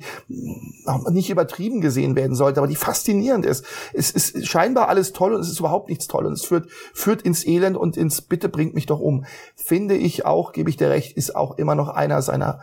[1.09, 3.65] nicht übertrieben gesehen werden sollte, aber die faszinierend ist.
[3.93, 7.21] Es ist scheinbar alles toll und es ist überhaupt nichts toll und es führt, führt
[7.21, 9.25] ins Elend und ins Bitte bringt mich doch um.
[9.55, 12.59] Finde ich auch, gebe ich dir recht, ist auch immer noch einer seiner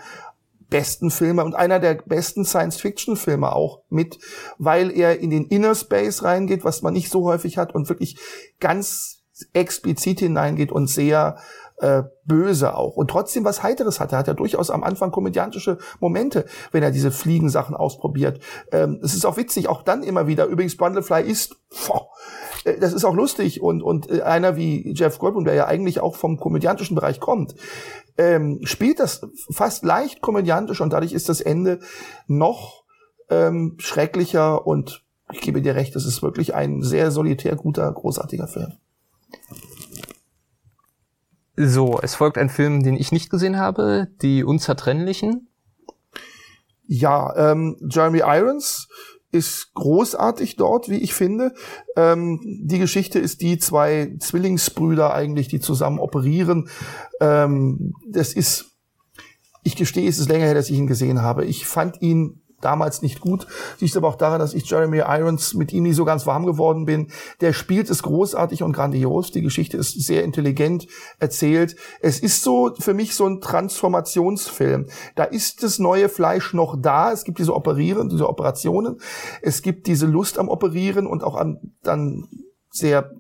[0.69, 4.19] besten Filme und einer der besten Science-Fiction-Filme auch mit,
[4.59, 8.19] weil er in den Inner Space reingeht, was man nicht so häufig hat und wirklich
[8.61, 11.37] ganz explizit hineingeht und sehr
[11.79, 12.97] äh, böse auch.
[12.97, 14.13] Und trotzdem was Heiteres hat.
[14.13, 18.41] Er hat ja durchaus am Anfang komödiantische Momente, wenn er diese Fliegensachen ausprobiert.
[18.73, 20.47] Ähm, es ist auch witzig, auch dann immer wieder.
[20.47, 21.57] Übrigens, Brundlefly ist,
[21.87, 22.09] boah,
[22.65, 23.61] äh, das ist auch lustig.
[23.61, 27.55] Und, und äh, einer wie Jeff Goldblum, der ja eigentlich auch vom komödiantischen Bereich kommt,
[28.19, 31.81] ähm, spielt das fast leicht komödiantisch und dadurch ist das Ende
[32.27, 32.85] noch
[33.29, 38.47] ähm, schrecklicher und ich gebe dir recht, es ist wirklich ein sehr solitär guter, großartiger
[38.47, 38.75] Film.
[41.57, 45.49] So, es folgt ein Film, den ich nicht gesehen habe, Die Unzertrennlichen.
[46.87, 48.89] Ja, ähm, Jeremy Irons
[49.37, 51.55] ist großartig dort, wie ich finde.
[51.97, 56.69] Ähm, die Geschichte ist die zwei Zwillingsbrüder eigentlich, die zusammen operieren.
[57.21, 58.77] Ähm, das ist,
[59.63, 61.45] ich gestehe, es ist länger her, dass ich ihn gesehen habe.
[61.45, 63.47] Ich fand ihn damals nicht gut.
[63.81, 66.87] Liegt aber auch daran, dass ich Jeremy Irons mit ihm nie so ganz warm geworden
[66.87, 67.09] bin.
[67.41, 69.31] Der spielt es großartig und grandios.
[69.31, 70.87] Die Geschichte ist sehr intelligent
[71.19, 71.77] erzählt.
[72.01, 74.87] Es ist so für mich so ein Transformationsfilm.
[75.15, 77.13] Da ist das neue Fleisch noch da.
[77.13, 79.01] Es gibt diese Operieren, diese Operationen.
[79.43, 82.27] Es gibt diese Lust am Operieren und auch an dann
[82.71, 83.11] sehr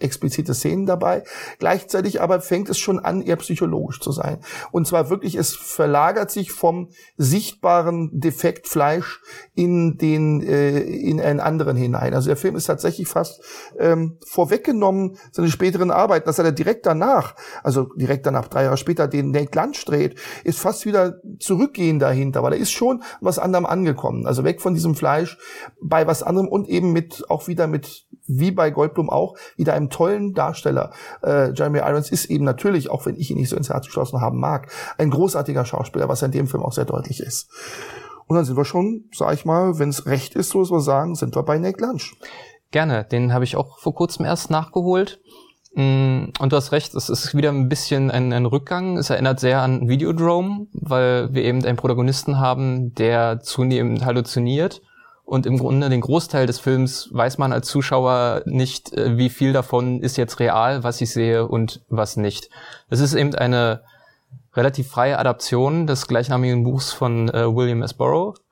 [0.00, 1.24] explizite Szenen dabei.
[1.58, 4.38] Gleichzeitig aber fängt es schon an, eher psychologisch zu sein.
[4.72, 9.20] Und zwar wirklich, es verlagert sich vom sichtbaren Defektfleisch
[9.54, 12.14] in den äh, in einen anderen hinein.
[12.14, 13.42] Also der Film ist tatsächlich fast
[13.78, 19.08] ähm, vorweggenommen seine späteren Arbeiten, dass er direkt danach, also direkt danach drei Jahre später
[19.08, 23.66] den Nate Lunch dreht, ist fast wieder zurückgehen dahinter, weil er ist schon was anderem
[23.66, 24.26] angekommen.
[24.26, 25.38] Also weg von diesem Fleisch
[25.80, 29.83] bei was anderem und eben mit auch wieder mit wie bei Goldblum auch wieder einem
[29.90, 30.90] tollen Darsteller.
[31.22, 34.20] Äh, Jeremy Irons ist eben natürlich, auch wenn ich ihn nicht so ins Herz geschlossen
[34.20, 37.50] haben mag, ein großartiger Schauspieler, was in dem Film auch sehr deutlich ist.
[38.26, 41.14] Und dann sind wir schon, sag ich mal, wenn es recht ist, so wir sagen,
[41.14, 42.16] sind wir bei Nate Lunch.
[42.70, 45.20] Gerne, den habe ich auch vor kurzem erst nachgeholt.
[45.74, 48.96] Mm, und du hast recht, es ist wieder ein bisschen ein, ein, Rückgang.
[48.96, 54.82] Es erinnert sehr an Videodrome, weil wir eben einen Protagonisten haben, der zunehmend halluziniert
[55.24, 59.52] und im Grunde den Großteil des Films weiß man als Zuschauer nicht, äh, wie viel
[59.52, 62.50] davon ist jetzt real, was ich sehe und was nicht.
[62.90, 63.82] Es ist eben eine
[64.54, 67.94] relativ freie Adaption des gleichnamigen Buchs von äh, William S.
[67.94, 68.43] Burroughs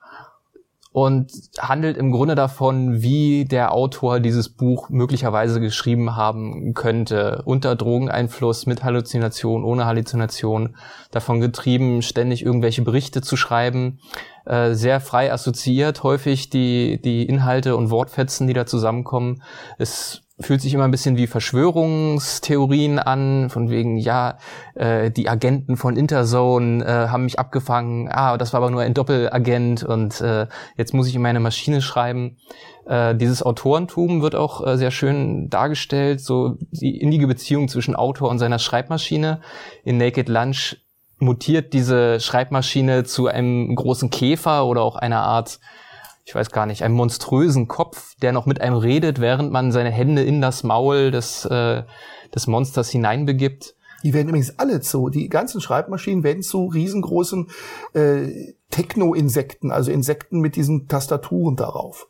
[0.93, 7.41] und handelt im Grunde davon, wie der Autor dieses Buch möglicherweise geschrieben haben könnte.
[7.45, 10.75] Unter Drogeneinfluss, mit Halluzination, ohne Halluzination,
[11.09, 13.99] davon getrieben, ständig irgendwelche Berichte zu schreiben,
[14.45, 19.41] äh, sehr frei assoziiert, häufig die, die Inhalte und Wortfetzen, die da zusammenkommen.
[19.79, 24.37] Es fühlt sich immer ein bisschen wie Verschwörungstheorien an, von wegen, ja,
[24.75, 28.93] äh, die Agenten von Interzone äh, haben mich abgefangen, ah, das war aber nur ein
[28.93, 32.37] Doppelagent und äh, jetzt muss ich in meine Maschine schreiben.
[32.85, 38.29] Äh, dieses Autorentum wird auch äh, sehr schön dargestellt, so die innige Beziehung zwischen Autor
[38.29, 39.41] und seiner Schreibmaschine.
[39.83, 40.77] In Naked Lunch
[41.19, 45.59] mutiert diese Schreibmaschine zu einem großen Käfer oder auch einer Art
[46.25, 49.91] ich weiß gar nicht, einem monströsen Kopf, der noch mit einem redet, während man seine
[49.91, 51.83] Hände in das Maul des, äh,
[52.33, 53.75] des Monsters hineinbegibt.
[54.03, 57.49] Die werden übrigens alle zu, die ganzen Schreibmaschinen werden zu riesengroßen
[57.93, 62.07] äh, Techno-Insekten, also Insekten mit diesen Tastaturen darauf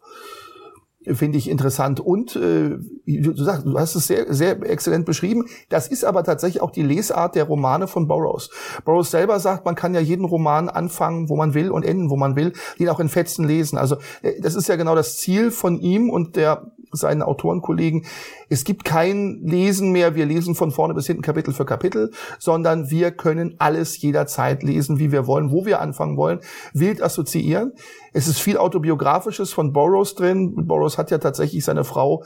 [1.11, 1.99] finde ich interessant.
[1.99, 5.45] Und äh, du sagst, du hast es sehr, sehr exzellent beschrieben.
[5.69, 8.49] Das ist aber tatsächlich auch die Lesart der Romane von Burroughs.
[8.85, 12.15] Burroughs selber sagt, man kann ja jeden Roman anfangen, wo man will und enden, wo
[12.15, 13.77] man will, den auch in Fetzen lesen.
[13.77, 18.05] Also äh, das ist ja genau das Ziel von ihm und der seinen Autorenkollegen.
[18.49, 22.89] Es gibt kein Lesen mehr, wir lesen von vorne bis hinten Kapitel für Kapitel, sondern
[22.89, 26.39] wir können alles jederzeit lesen, wie wir wollen, wo wir anfangen wollen,
[26.73, 27.73] wild assoziieren.
[28.13, 30.67] Es ist viel autobiografisches von Burroughs drin.
[30.67, 32.23] Burroughs hat ja tatsächlich seine Frau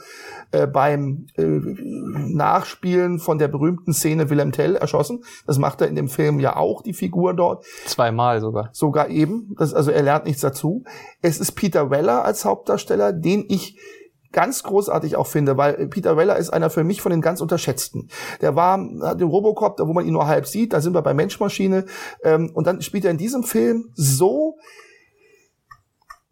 [0.52, 5.24] äh, beim äh, Nachspielen von der berühmten Szene Willem Tell erschossen.
[5.46, 7.64] Das macht er in dem Film ja auch, die Figur dort.
[7.86, 8.68] Zweimal sogar.
[8.72, 9.54] Sogar eben.
[9.58, 10.84] Das, also er lernt nichts dazu.
[11.22, 13.78] Es ist Peter Weller als Hauptdarsteller, den ich
[14.32, 18.08] ganz großartig auch finde, weil Peter Weller ist einer für mich von den ganz unterschätzten.
[18.40, 21.02] Der war hat den Robocop, da wo man ihn nur halb sieht, da sind wir
[21.02, 21.86] bei Menschmaschine
[22.22, 24.58] ähm, und dann spielt er in diesem Film so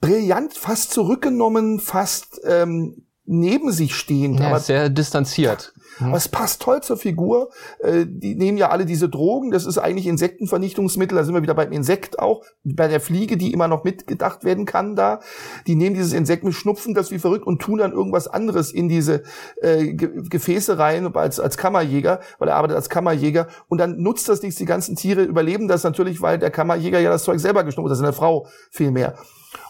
[0.01, 4.41] brillant, fast zurückgenommen, fast ähm, neben sich stehend.
[4.41, 5.75] Ja, aber sehr distanziert.
[5.99, 6.09] Mhm.
[6.09, 7.51] Aber es passt toll zur Figur.
[7.81, 9.51] Äh, die nehmen ja alle diese Drogen.
[9.51, 11.17] Das ist eigentlich Insektenvernichtungsmittel.
[11.17, 12.45] Da sind wir wieder beim Insekt auch.
[12.65, 15.21] Bei der Fliege, die immer noch mitgedacht werden kann da.
[15.67, 18.89] Die nehmen dieses Insekt mit, schnupfen das wie verrückt und tun dann irgendwas anderes in
[18.89, 19.23] diese
[19.61, 23.49] äh, Gefäße rein als, als Kammerjäger, weil er arbeitet als Kammerjäger.
[23.69, 24.59] Und dann nutzt das nichts.
[24.59, 27.93] Die ganzen Tiere überleben das natürlich, weil der Kammerjäger ja das Zeug selber geschnupft hat.
[27.93, 29.17] Das ist eine Frau viel mehr.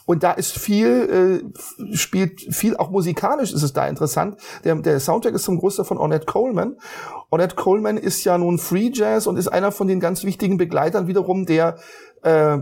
[0.04, 4.38] Und da ist viel, äh, spielt viel, auch musikalisch ist es da interessant.
[4.64, 6.76] Der, der Soundtrack ist zum Großteil von Ornette Coleman.
[7.30, 11.06] Ornette Coleman ist ja nun Free Jazz und ist einer von den ganz wichtigen Begleitern
[11.06, 11.76] wiederum der
[12.22, 12.58] äh,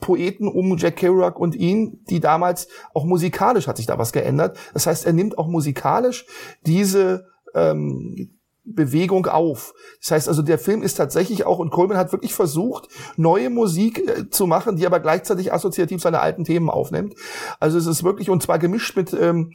[0.00, 4.56] Poeten um Jack Kerouac und ihn, die damals auch musikalisch hat sich da was geändert.
[4.72, 6.26] Das heißt, er nimmt auch musikalisch
[6.64, 8.37] diese ähm,
[8.74, 9.74] Bewegung auf.
[10.00, 13.98] Das heißt also, der Film ist tatsächlich auch, und Coleman hat wirklich versucht, neue Musik
[13.98, 17.14] äh, zu machen, die aber gleichzeitig assoziativ seine alten Themen aufnimmt.
[17.60, 19.52] Also es ist wirklich, und zwar gemischt mit, ähm,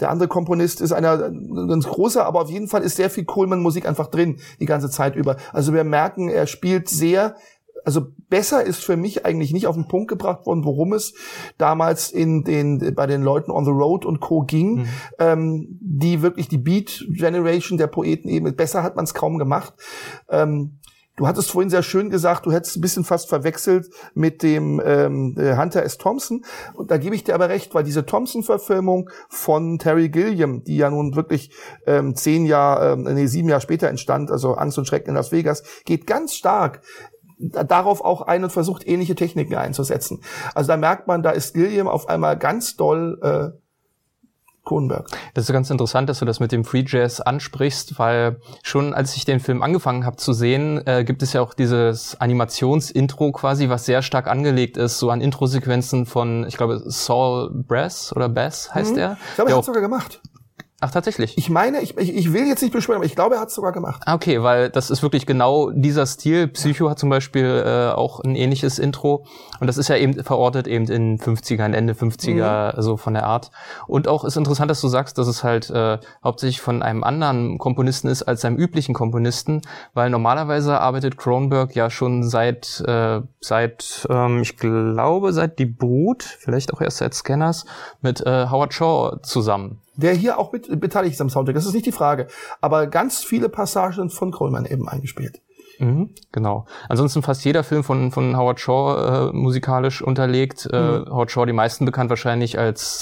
[0.00, 3.86] der andere Komponist ist einer ganz großer, aber auf jeden Fall ist sehr viel Coleman-Musik
[3.86, 5.36] einfach drin, die ganze Zeit über.
[5.52, 7.36] Also wir merken, er spielt sehr
[7.84, 11.14] also besser ist für mich eigentlich nicht auf den Punkt gebracht worden, worum es
[11.58, 14.88] damals in den bei den Leuten on the road und Co ging, mhm.
[15.18, 19.74] ähm, die wirklich die Beat Generation der Poeten eben besser hat man es kaum gemacht.
[20.28, 20.78] Ähm,
[21.16, 25.36] Du hattest vorhin sehr schön gesagt, du hättest ein bisschen fast verwechselt mit dem ähm,
[25.38, 25.98] äh, Hunter S.
[25.98, 26.42] Thompson.
[26.72, 30.88] Und da gebe ich dir aber recht, weil diese Thompson-Verfilmung von Terry Gilliam, die ja
[30.88, 31.54] nun wirklich
[31.86, 35.32] ähm, zehn Jahre, ähm, nee, sieben Jahre später entstand, also Angst und Schrecken in Las
[35.32, 36.80] Vegas, geht ganz stark
[37.42, 40.22] darauf auch ein und versucht ähnliche Techniken einzusetzen.
[40.54, 43.58] Also da merkt man, da ist Gilliam auf einmal ganz doll äh,
[44.64, 45.08] Kronenberg.
[45.34, 49.16] Das ist ganz interessant, dass du das mit dem Free Jazz ansprichst, weil schon als
[49.16, 53.68] ich den Film angefangen habe zu sehen, äh, gibt es ja auch dieses Animationsintro quasi,
[53.68, 58.72] was sehr stark angelegt ist, so an Introsequenzen von, ich glaube, Saul Brass oder Bass
[58.72, 58.98] heißt mhm.
[58.98, 59.16] er.
[59.30, 60.20] Ich glaube, er hat sogar gemacht.
[60.84, 61.38] Ach, tatsächlich.
[61.38, 63.54] Ich meine, ich, ich, ich will jetzt nicht beschwören, aber ich glaube, er hat es
[63.54, 64.02] sogar gemacht.
[64.04, 66.48] Ah, okay, weil das ist wirklich genau dieser Stil.
[66.48, 69.24] Psycho hat zum Beispiel äh, auch ein ähnliches Intro.
[69.60, 72.82] Und das ist ja eben verortet eben in 50er, Ende 50er, mhm.
[72.82, 73.52] so von der Art.
[73.86, 77.58] Und auch ist interessant, dass du sagst, dass es halt äh, hauptsächlich von einem anderen
[77.58, 79.62] Komponisten ist als seinem üblichen Komponisten,
[79.94, 86.24] weil normalerweise arbeitet Kronberg ja schon seit, äh, seit ähm, ich glaube, seit Die Brut,
[86.24, 87.66] vielleicht auch erst seit Scanners,
[88.00, 91.54] mit äh, Howard Shaw zusammen der hier auch mit beteiligt ist am Soundtrack.
[91.54, 92.26] Das ist nicht die Frage.
[92.60, 95.40] Aber ganz viele Passagen von Coleman eben eingespielt.
[95.78, 96.66] Mhm, genau.
[96.88, 100.68] Ansonsten fast jeder Film von, von Howard Shaw äh, musikalisch unterlegt.
[100.72, 101.06] Äh, mhm.
[101.10, 103.00] Howard Shaw die meisten bekannt wahrscheinlich als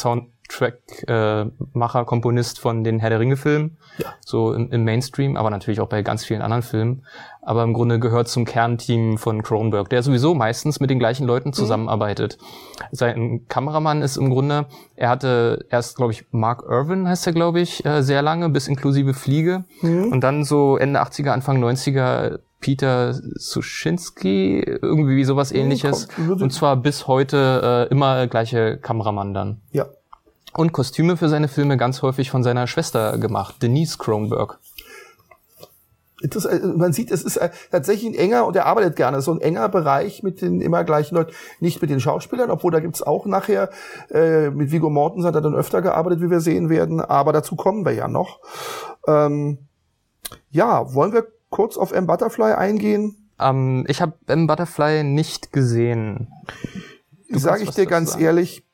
[0.51, 3.79] Soundtrack-Macher, äh, Komponist von den Herr der Ringe-Filmen.
[3.99, 4.15] Ja.
[4.25, 7.03] So im, im Mainstream, aber natürlich auch bei ganz vielen anderen Filmen
[7.43, 11.51] aber im Grunde gehört zum Kernteam von Cronenberg, der sowieso meistens mit den gleichen Leuten
[11.51, 11.55] mhm.
[11.55, 12.39] zusammenarbeitet.
[12.39, 12.85] Mhm.
[12.93, 17.61] Sein Kameramann ist im Grunde, er hatte erst, glaube ich, Mark Irvin heißt er, glaube
[17.61, 19.65] ich, äh, sehr lange, bis inklusive Fliege.
[19.81, 20.13] Mhm.
[20.13, 26.09] Und dann so Ende 80er, Anfang 90er Peter Suschinski, irgendwie sowas ähnliches.
[26.19, 29.63] Und zwar bis heute äh, immer gleiche Kameramann dann.
[29.73, 29.87] Ja.
[30.55, 34.59] Und Kostüme für seine Filme ganz häufig von seiner Schwester gemacht, Denise Kronberg.
[36.23, 39.33] Das, äh, man sieht, es ist äh, tatsächlich ein enger, und er arbeitet gerne, so
[39.33, 41.33] ein enger Bereich mit den immer gleichen Leuten.
[41.61, 43.71] Nicht mit den Schauspielern, obwohl da gibt's auch nachher,
[44.11, 47.57] äh, mit Vigo Mortensen hat er dann öfter gearbeitet, wie wir sehen werden, aber dazu
[47.57, 48.41] kommen wir ja noch.
[49.07, 49.59] Ähm,
[50.51, 52.07] ja, wollen wir kurz auf M.
[52.07, 53.31] Butterfly eingehen?
[53.39, 54.47] Ähm, ich habe M.
[54.47, 56.29] Butterfly nicht gesehen.
[57.31, 58.65] Sage ich dir ganz ehrlich,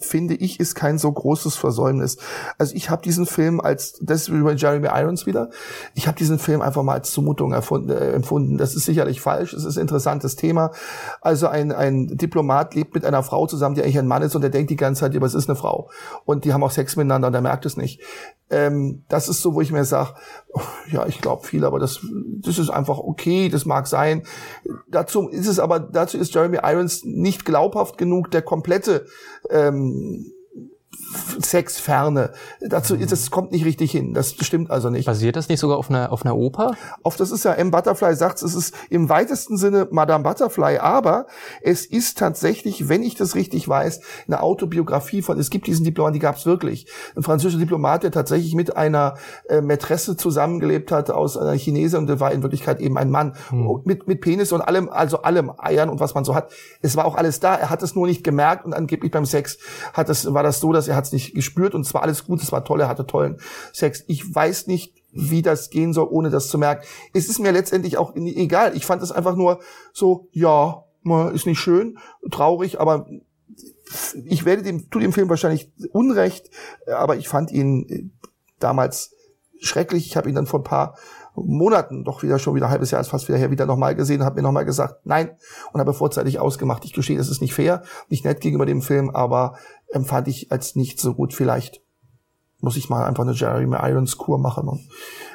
[0.00, 2.18] finde ich, ist kein so großes Versäumnis.
[2.58, 5.50] Also ich habe diesen Film als, das ist über Jeremy Irons wieder,
[5.94, 8.58] ich habe diesen Film einfach mal als Zumutung erfunden, äh, empfunden.
[8.58, 10.72] Das ist sicherlich falsch, es ist ein interessantes Thema.
[11.20, 14.42] Also ein, ein Diplomat lebt mit einer Frau zusammen, die eigentlich ein Mann ist und
[14.42, 15.90] der denkt die ganze Zeit, aber es ist eine Frau.
[16.24, 18.00] Und die haben auch Sex miteinander und der merkt es nicht.
[18.50, 20.14] Ähm, das ist so, wo ich mir sage,
[20.90, 22.00] ja, ich glaube viel, aber das,
[22.40, 24.24] das ist einfach okay, das mag sein.
[24.88, 29.06] Dazu ist es aber, dazu ist Jeremy Irons nicht glaubhaft genug, der komplette
[29.50, 30.32] ähm,
[31.42, 32.30] Sexferne.
[32.60, 34.14] Dazu ist es kommt nicht richtig hin.
[34.14, 35.06] Das stimmt also nicht.
[35.06, 36.74] Basiert das nicht sogar auf einer auf einer Oper?
[37.02, 41.26] Auf das ist ja M Butterfly sagt, es ist im weitesten Sinne Madame Butterfly, aber
[41.62, 45.38] es ist tatsächlich, wenn ich das richtig weiß, eine Autobiografie von.
[45.38, 46.86] Es gibt diesen Diplomat, die gab es wirklich.
[47.16, 49.14] Ein französischer Diplomat, der tatsächlich mit einer
[49.48, 53.34] äh, Mätresse zusammengelebt hat aus einer Chinesin und der war in Wirklichkeit eben ein Mann
[53.48, 53.80] hm.
[53.84, 56.52] mit mit Penis und allem, also allem Eiern und was man so hat.
[56.82, 57.56] Es war auch alles da.
[57.56, 59.58] Er hat es nur nicht gemerkt und angeblich beim Sex
[59.92, 62.42] hat es war das so, dass er hat es nicht gespürt und es alles gut,
[62.42, 63.38] es war toll, er hatte tollen
[63.72, 64.04] Sex.
[64.06, 66.86] Ich weiß nicht, wie das gehen soll, ohne das zu merken.
[67.12, 68.76] Es ist mir letztendlich auch egal.
[68.76, 69.60] Ich fand es einfach nur
[69.92, 70.84] so, ja,
[71.32, 71.98] ist nicht schön,
[72.30, 73.06] traurig, aber
[74.24, 76.50] ich werde dem, tu dem Film wahrscheinlich Unrecht,
[76.86, 78.04] aber ich fand ihn äh,
[78.58, 79.12] damals
[79.60, 80.06] schrecklich.
[80.06, 80.96] Ich habe ihn dann vor ein paar
[81.34, 84.24] Monaten, doch wieder schon wieder ein halbes Jahr ist fast wieder her, wieder nochmal gesehen,
[84.24, 85.30] habe mir nochmal gesagt, nein,
[85.72, 86.84] und habe vorzeitig ausgemacht.
[86.84, 89.54] Ich gestehe, es ist nicht fair, nicht nett gegenüber dem Film, aber
[89.88, 91.32] empfand ich als nicht so gut.
[91.34, 91.82] Vielleicht
[92.60, 94.88] muss ich mal einfach eine Jeremy Irons Kur machen und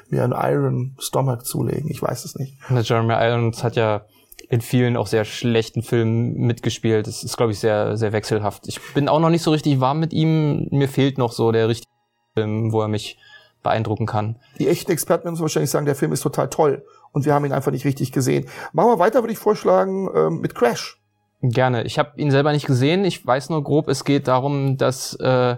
[0.10, 1.90] mir einen Iron Stomach zulegen.
[1.90, 2.58] Ich weiß es nicht.
[2.70, 4.06] Jeremy Irons hat ja
[4.50, 7.08] in vielen auch sehr schlechten Filmen mitgespielt.
[7.08, 8.68] Das ist, glaube ich, sehr, sehr wechselhaft.
[8.68, 10.68] Ich bin auch noch nicht so richtig warm mit ihm.
[10.72, 11.92] Mir fehlt noch so der richtige
[12.36, 13.18] Film, wo er mich
[13.66, 14.38] beeindrucken kann.
[14.58, 17.44] Die echten Experten werden uns wahrscheinlich sagen, der Film ist total toll und wir haben
[17.44, 18.46] ihn einfach nicht richtig gesehen.
[18.72, 21.02] Machen wir weiter, würde ich vorschlagen, ähm, mit Crash.
[21.42, 21.84] Gerne.
[21.84, 23.06] Ich habe ihn selber nicht gesehen.
[23.06, 25.58] Ich weiß nur grob, es geht darum, dass äh,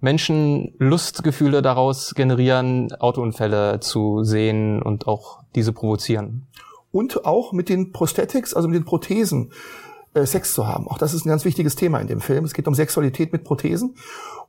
[0.00, 6.46] Menschen Lustgefühle daraus generieren, Autounfälle zu sehen und auch diese provozieren.
[6.92, 9.52] Und auch mit den Prosthetics, also mit den Prothesen,
[10.14, 10.88] äh, Sex zu haben.
[10.88, 12.44] Auch das ist ein ganz wichtiges Thema in dem Film.
[12.44, 13.96] Es geht um Sexualität mit Prothesen.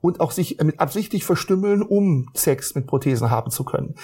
[0.01, 3.95] Und auch sich mit absichtlich verstümmeln, um Sex mit Prothesen haben zu können.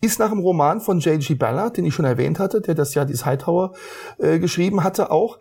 [0.00, 1.34] Ist nach dem Roman von J.G.
[1.34, 3.72] Ballard, den ich schon erwähnt hatte, der das ja dieses Hightower
[4.18, 5.38] äh, geschrieben hatte, auch,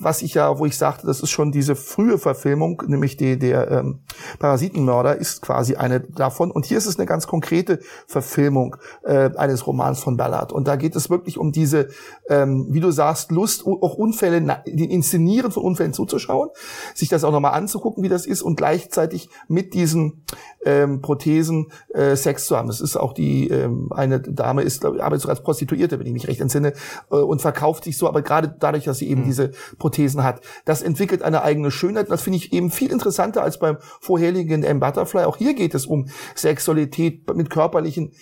[0.00, 3.70] was ich ja, wo ich sagte, das ist schon diese frühe Verfilmung, nämlich die, der
[3.70, 4.00] ähm,
[4.38, 6.50] Parasitenmörder ist quasi eine davon.
[6.50, 10.52] Und hier ist es eine ganz konkrete Verfilmung äh, eines Romans von Ballard.
[10.52, 11.88] Und da geht es wirklich um diese,
[12.28, 16.50] ähm, wie du sagst, Lust, auch Unfälle, die Inszenieren von Unfällen zuzuschauen,
[16.94, 20.24] sich das auch nochmal anzugucken, wie das ist und gleichzeitig mit diesen
[20.64, 22.68] ähm, Prothesen äh, Sex zu haben.
[22.68, 26.06] Das ist auch die, ähm, eine Dame ist, glaube ich, arbeitet sogar als Prostituierte, wenn
[26.06, 26.72] ich mich recht entsinne,
[27.10, 29.26] äh, und verkauft sich so, aber gerade dadurch, dass sie eben mhm.
[29.26, 30.40] diese Prothesen hat.
[30.64, 32.10] Das entwickelt eine eigene Schönheit.
[32.10, 34.80] Das finde ich eben viel interessanter als beim vorherigen M.
[34.80, 35.24] Butterfly.
[35.24, 38.12] Auch hier geht es um Sexualität mit körperlichen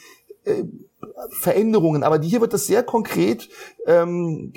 [0.44, 0.64] äh,
[1.30, 3.48] Veränderungen, aber hier wird das sehr konkret
[3.86, 4.52] ähm,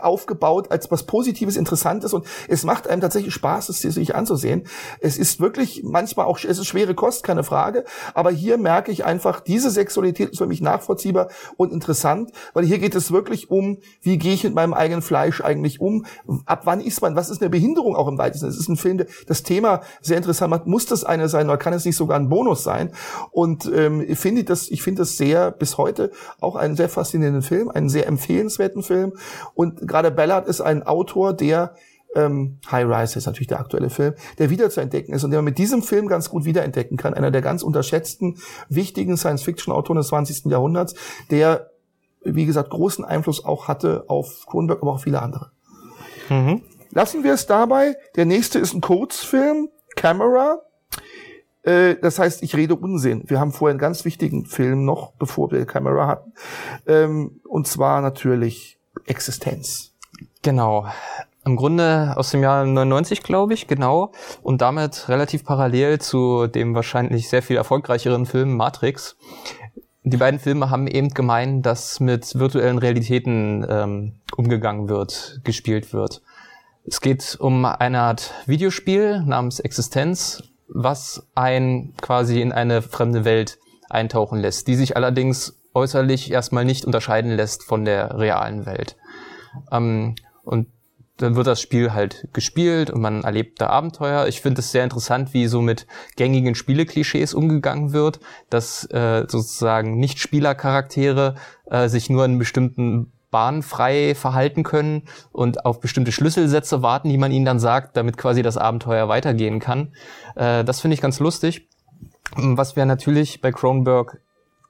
[0.00, 4.66] aufgebaut als was Positives, Interessantes und es macht einem tatsächlich Spaß, es sich anzusehen.
[5.00, 9.04] Es ist wirklich manchmal auch, es ist schwere Kost, keine Frage, aber hier merke ich
[9.04, 13.78] einfach, diese Sexualität ist für mich nachvollziehbar und interessant, weil hier geht es wirklich um,
[14.02, 16.06] wie gehe ich mit meinem eigenen Fleisch eigentlich um,
[16.46, 18.48] ab wann ist man, was ist eine Behinderung auch im weitesten.
[18.48, 20.66] Es ist ein Film, das Thema sehr interessant macht.
[20.66, 22.92] Muss das eine sein oder kann es nicht sogar ein Bonus sein?
[23.30, 26.10] Und ähm, ich finde das, ich finde das sehr bis heute
[26.40, 29.12] auch einen sehr faszinierenden Film, einen sehr empfehlenswerten Film
[29.54, 31.74] und gerade Ballard ist ein Autor, der
[32.14, 35.38] ähm, High Rise ist natürlich der aktuelle Film, der wieder zu entdecken ist und der
[35.38, 37.14] man mit diesem Film ganz gut wiederentdecken kann.
[37.14, 38.38] Einer der ganz unterschätzten,
[38.68, 40.46] wichtigen Science-Fiction-Autoren des 20.
[40.46, 40.94] Jahrhunderts,
[41.30, 41.70] der,
[42.22, 45.50] wie gesagt, großen Einfluss auch hatte auf Kronberg, aber auch viele andere.
[46.28, 46.62] Mhm.
[46.90, 47.96] Lassen wir es dabei.
[48.16, 50.60] Der nächste ist ein Kurzfilm, Camera.
[51.62, 53.24] Äh, das heißt, ich rede Unsinn.
[53.26, 56.32] Wir haben vorher einen ganz wichtigen Film noch, bevor wir Camera hatten.
[56.86, 59.92] Ähm, und zwar natürlich Existenz.
[60.42, 60.86] Genau.
[61.46, 64.12] Im Grunde aus dem Jahr 99, glaube ich, genau.
[64.42, 69.16] Und damit relativ parallel zu dem wahrscheinlich sehr viel erfolgreicheren Film Matrix.
[70.04, 76.22] Die beiden Filme haben eben gemeint, dass mit virtuellen Realitäten ähm, umgegangen wird, gespielt wird.
[76.86, 83.58] Es geht um eine Art Videospiel namens Existenz, was ein quasi in eine fremde Welt
[83.88, 88.96] eintauchen lässt, die sich allerdings äußerlich erstmal nicht unterscheiden lässt von der realen Welt.
[89.70, 90.68] Ähm, und
[91.16, 94.26] dann wird das Spiel halt gespielt und man erlebt da Abenteuer.
[94.26, 98.18] Ich finde es sehr interessant, wie so mit gängigen Spieleklischees umgegangen wird,
[98.50, 101.36] dass äh, sozusagen Nicht-Spielercharaktere
[101.70, 107.18] äh, sich nur in bestimmten Bahnen frei verhalten können und auf bestimmte Schlüsselsätze warten, die
[107.18, 109.92] man ihnen dann sagt, damit quasi das Abenteuer weitergehen kann.
[110.34, 111.68] Äh, das finde ich ganz lustig.
[112.36, 114.20] Was wir natürlich bei Cronenberg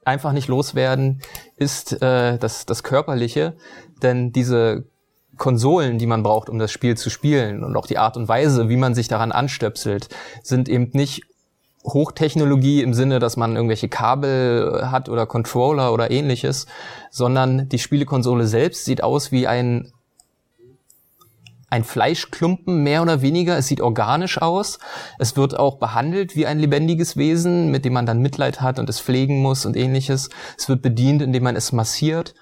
[0.05, 1.21] einfach nicht loswerden,
[1.57, 3.55] ist äh, das, das Körperliche.
[4.01, 4.85] Denn diese
[5.37, 8.69] Konsolen, die man braucht, um das Spiel zu spielen und auch die Art und Weise,
[8.69, 10.07] wie man sich daran anstöpselt,
[10.43, 11.23] sind eben nicht
[11.83, 16.65] Hochtechnologie im Sinne, dass man irgendwelche Kabel hat oder Controller oder ähnliches,
[17.11, 19.91] sondern die Spielekonsole selbst sieht aus wie ein
[21.75, 23.57] ein Fleischklumpen mehr oder weniger.
[23.57, 24.79] Es sieht organisch aus.
[25.19, 28.89] Es wird auch behandelt wie ein lebendiges Wesen, mit dem man dann Mitleid hat und
[28.89, 30.29] es pflegen muss und ähnliches.
[30.57, 32.33] Es wird bedient, indem man es massiert.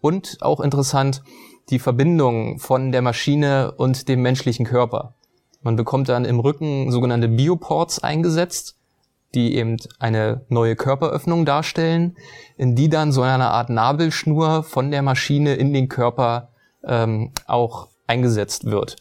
[0.00, 1.22] Und auch interessant,
[1.68, 5.14] die Verbindung von der Maschine und dem menschlichen Körper.
[5.62, 8.76] Man bekommt dann im Rücken sogenannte Bioports eingesetzt,
[9.34, 12.16] die eben eine neue Körperöffnung darstellen,
[12.56, 16.50] in die dann so eine Art Nabelschnur von der Maschine in den Körper
[16.84, 18.96] ähm, auch eingesetzt wird,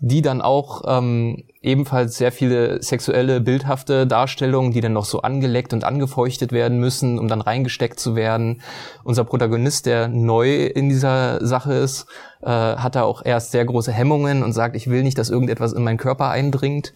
[0.00, 5.72] die dann auch ähm, ebenfalls sehr viele sexuelle, bildhafte Darstellungen, die dann noch so angeleckt
[5.72, 8.62] und angefeuchtet werden müssen, um dann reingesteckt zu werden.
[9.04, 12.06] Unser Protagonist, der neu in dieser Sache ist,
[12.42, 15.74] äh, hat da auch erst sehr große Hemmungen und sagt, ich will nicht, dass irgendetwas
[15.74, 16.94] in meinen Körper eindringt.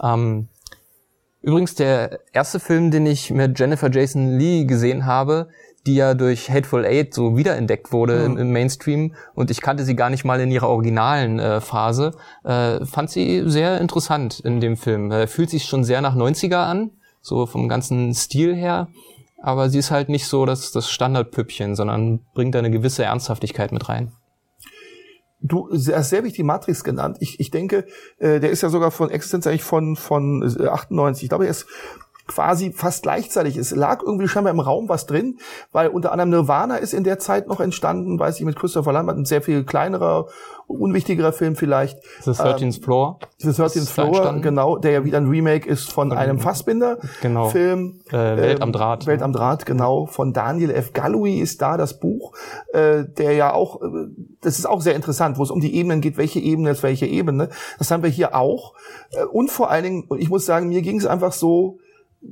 [0.00, 0.48] Ähm,
[1.42, 5.48] übrigens, der erste Film, den ich mit Jennifer Jason Lee gesehen habe,
[5.86, 8.24] die ja durch Hateful Eight so wiederentdeckt wurde mhm.
[8.24, 12.12] im, im, Mainstream und ich kannte sie gar nicht mal in ihrer originalen äh, Phase,
[12.44, 15.10] äh, fand sie sehr interessant in dem Film.
[15.10, 18.88] Äh, fühlt sich schon sehr nach 90er an, so vom ganzen Stil her,
[19.40, 23.72] aber sie ist halt nicht so das, das Standardpüppchen, sondern bringt da eine gewisse Ernsthaftigkeit
[23.72, 24.12] mit rein.
[25.40, 27.18] Du hast sehr wichtig Matrix genannt.
[27.20, 27.84] Ich, ich denke,
[28.18, 31.22] äh, der ist ja sogar von Existenz eigentlich von, von 98.
[31.22, 31.66] Äh, ich glaube, er ist
[32.26, 33.56] quasi fast gleichzeitig.
[33.56, 35.38] Es lag irgendwie scheinbar im Raum was drin,
[35.72, 39.16] weil unter anderem Nirvana ist in der Zeit noch entstanden, weiß ich, mit Christopher Lambert,
[39.16, 40.26] ein sehr viel kleinerer,
[40.66, 41.98] unwichtigerer Film vielleicht.
[42.22, 43.18] The 13th ähm, Floor.
[43.38, 46.20] The 13th Floor, genau, der ja wieder ein Remake ist von okay.
[46.20, 48.00] einem Fassbinder-Film.
[48.10, 48.22] Genau.
[48.22, 49.06] Äh, Welt am Draht.
[49.06, 50.06] Welt am Draht, genau.
[50.06, 50.92] Von Daniel F.
[50.92, 52.32] Galloui ist da das Buch,
[52.72, 53.86] äh, der ja auch, äh,
[54.40, 57.06] das ist auch sehr interessant, wo es um die Ebenen geht, welche Ebene ist welche
[57.06, 57.50] Ebene.
[57.78, 58.74] Das haben wir hier auch.
[59.12, 61.78] Äh, und vor allen Dingen, ich muss sagen, mir ging es einfach so,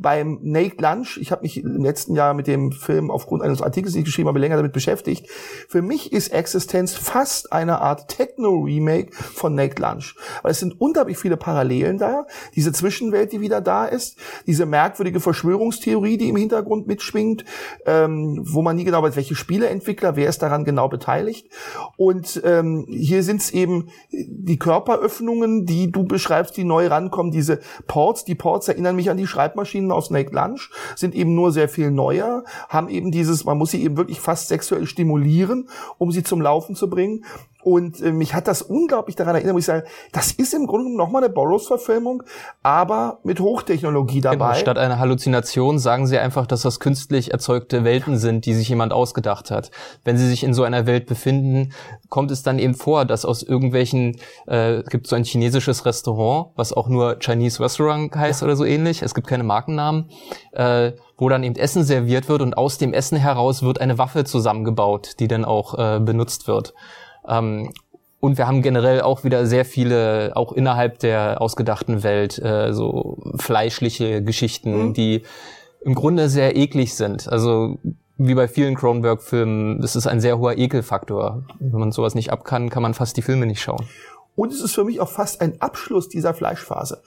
[0.00, 3.92] beim Naked Lunch, ich habe mich im letzten Jahr mit dem Film aufgrund eines Artikels,
[3.92, 5.28] den ich geschrieben habe, länger damit beschäftigt.
[5.68, 10.14] Für mich ist Existenz fast eine Art Techno-Remake von Naked Lunch.
[10.42, 12.26] Weil es sind unglaublich viele Parallelen da.
[12.54, 17.44] Diese Zwischenwelt, die wieder da ist, diese merkwürdige Verschwörungstheorie, die im Hintergrund mitschwingt,
[17.86, 21.48] ähm, wo man nie genau weiß, welche Spieleentwickler, wer ist daran genau beteiligt.
[21.96, 27.60] Und ähm, hier sind es eben die Körperöffnungen, die du beschreibst, die neu rankommen, diese
[27.86, 28.24] Ports.
[28.24, 31.68] Die Ports erinnern mich an die Schreibmaschinen Maschinen aus Snake Lunch sind eben nur sehr
[31.68, 35.68] viel neuer, haben eben dieses, man muss sie eben wirklich fast sexuell stimulieren,
[35.98, 37.24] um sie zum Laufen zu bringen.
[37.64, 40.94] Und äh, mich hat das unglaublich daran erinnert, muss ich sagen, das ist im Grunde
[40.94, 42.22] nochmal eine Borrows-Verfilmung,
[42.62, 44.52] aber mit Hochtechnologie genau, dabei.
[44.52, 48.68] Genau, statt einer Halluzination sagen sie einfach, dass das künstlich erzeugte Welten sind, die sich
[48.68, 49.70] jemand ausgedacht hat.
[50.04, 51.72] Wenn sie sich in so einer Welt befinden,
[52.10, 56.74] kommt es dann eben vor, dass aus irgendwelchen, äh, gibt so ein chinesisches Restaurant, was
[56.74, 58.46] auch nur Chinese Restaurant heißt ja.
[58.46, 60.10] oder so ähnlich, es gibt keine Markennamen,
[60.52, 64.24] äh, wo dann eben Essen serviert wird und aus dem Essen heraus wird eine Waffe
[64.24, 66.74] zusammengebaut, die dann auch äh, benutzt wird.
[67.28, 67.72] Ähm,
[68.20, 73.18] und wir haben generell auch wieder sehr viele, auch innerhalb der ausgedachten Welt, äh, so
[73.36, 74.94] fleischliche Geschichten, mhm.
[74.94, 75.22] die
[75.84, 77.28] im Grunde sehr eklig sind.
[77.28, 77.78] Also
[78.16, 81.42] wie bei vielen Cronenberg-Filmen, das ist ein sehr hoher Ekelfaktor.
[81.58, 83.84] Wenn man sowas nicht ab kann, kann man fast die Filme nicht schauen.
[84.36, 87.02] Und es ist für mich auch fast ein Abschluss dieser Fleischphase.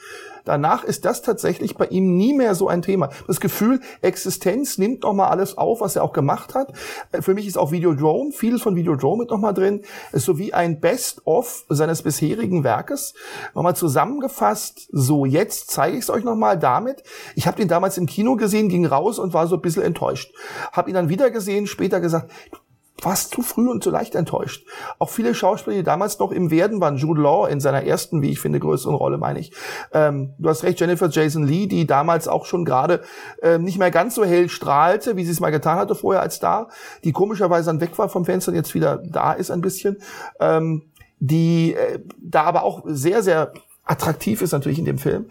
[0.47, 3.09] Danach ist das tatsächlich bei ihm nie mehr so ein Thema.
[3.27, 6.71] Das Gefühl, Existenz nimmt noch mal alles auf, was er auch gemacht hat.
[7.11, 9.81] Äh, für mich ist auch Videodrome, vieles von Videodrome mit noch mal drin.
[10.13, 13.13] Ist so wie ein Best-of seines bisherigen Werkes.
[13.55, 17.03] Nochmal zusammengefasst, so jetzt zeige ich es euch noch mal damit.
[17.35, 20.33] Ich habe den damals im Kino gesehen, ging raus und war so ein bisschen enttäuscht.
[20.71, 22.31] Habe ihn dann wieder gesehen, später gesagt,
[23.01, 24.65] fast zu früh und zu leicht enttäuscht.
[24.99, 28.31] Auch viele Schauspieler, die damals noch im Werden waren, Jude Law in seiner ersten, wie
[28.31, 29.51] ich finde, größeren Rolle, meine ich.
[29.93, 33.01] Ähm, du hast recht, Jennifer Jason Lee, die damals auch schon gerade
[33.41, 36.39] äh, nicht mehr ganz so hell strahlte, wie sie es mal getan hatte vorher als
[36.39, 36.69] da,
[37.03, 39.97] die komischerweise dann weg war vom Fenster und jetzt wieder da ist ein bisschen.
[40.39, 40.83] Ähm,
[41.19, 43.51] die äh, da aber auch sehr, sehr
[43.87, 45.25] attraktiv ist natürlich in dem Film.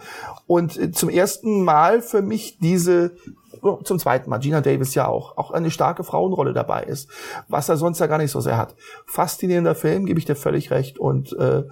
[0.47, 3.17] Und äh, zum ersten Mal für mich diese
[3.85, 7.09] zum zweiten Mal, Gina Davis ja auch, auch eine starke Frauenrolle dabei ist,
[7.49, 8.75] was er sonst ja gar nicht so sehr hat.
[9.07, 11.65] Faszinierender Film, gebe ich dir völlig recht und äh,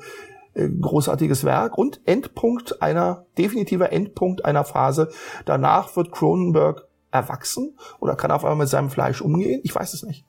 [0.54, 5.08] äh, großartiges Werk und Endpunkt einer, definitiver Endpunkt einer Phase.
[5.44, 9.60] Danach wird Cronenberg erwachsen oder kann auf einmal mit seinem Fleisch umgehen?
[9.62, 10.24] Ich weiß es nicht.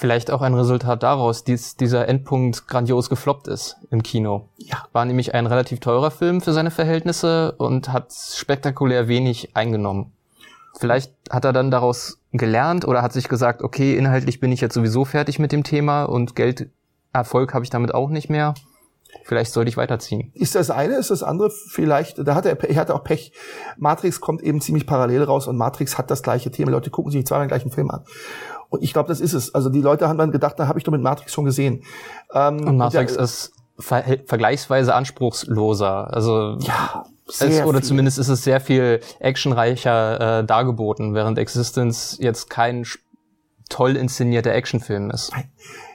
[0.00, 4.48] Vielleicht auch ein Resultat daraus, dass dieser Endpunkt grandios gefloppt ist im Kino.
[4.56, 4.84] Ja.
[4.92, 10.12] War nämlich ein relativ teurer Film für seine Verhältnisse und hat spektakulär wenig eingenommen.
[10.78, 14.74] Vielleicht hat er dann daraus gelernt oder hat sich gesagt, okay, inhaltlich bin ich jetzt
[14.74, 16.70] sowieso fertig mit dem Thema und Geld,
[17.12, 18.54] Erfolg habe ich damit auch nicht mehr.
[19.24, 20.30] Vielleicht sollte ich weiterziehen.
[20.34, 23.32] Ist das eine, ist das andere vielleicht, da hat er, er hatte auch Pech.
[23.76, 26.70] Matrix kommt eben ziemlich parallel raus und Matrix hat das gleiche Thema.
[26.70, 28.04] Leute gucken sich zweimal den gleichen Film an.
[28.70, 29.54] Und ich glaube, das ist es.
[29.54, 31.84] Also die Leute haben dann gedacht, da habe ich doch mit Matrix schon gesehen.
[32.32, 36.12] Ähm, und Matrix und der, ist ver vergleichsweise anspruchsloser.
[36.12, 37.88] Also ja, es, oder viel.
[37.88, 42.84] zumindest ist es sehr viel actionreicher äh, dargeboten, während Existence jetzt kein
[43.68, 45.32] toll inszenierter Actionfilm ist.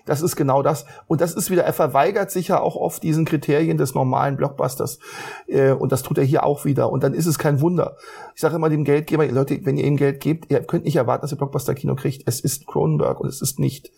[0.05, 0.85] Das ist genau das.
[1.07, 4.99] Und das ist wieder, er verweigert sich ja auch oft diesen Kriterien des normalen Blockbusters.
[5.47, 6.91] Äh, und das tut er hier auch wieder.
[6.91, 7.95] Und dann ist es kein Wunder.
[8.35, 11.21] Ich sage immer dem Geldgeber, Leute, wenn ihr ihm Geld gebt, ihr könnt nicht erwarten,
[11.21, 12.23] dass ihr Blockbuster-Kino kriegt.
[12.27, 13.91] Es ist Cronenberg und es ist nicht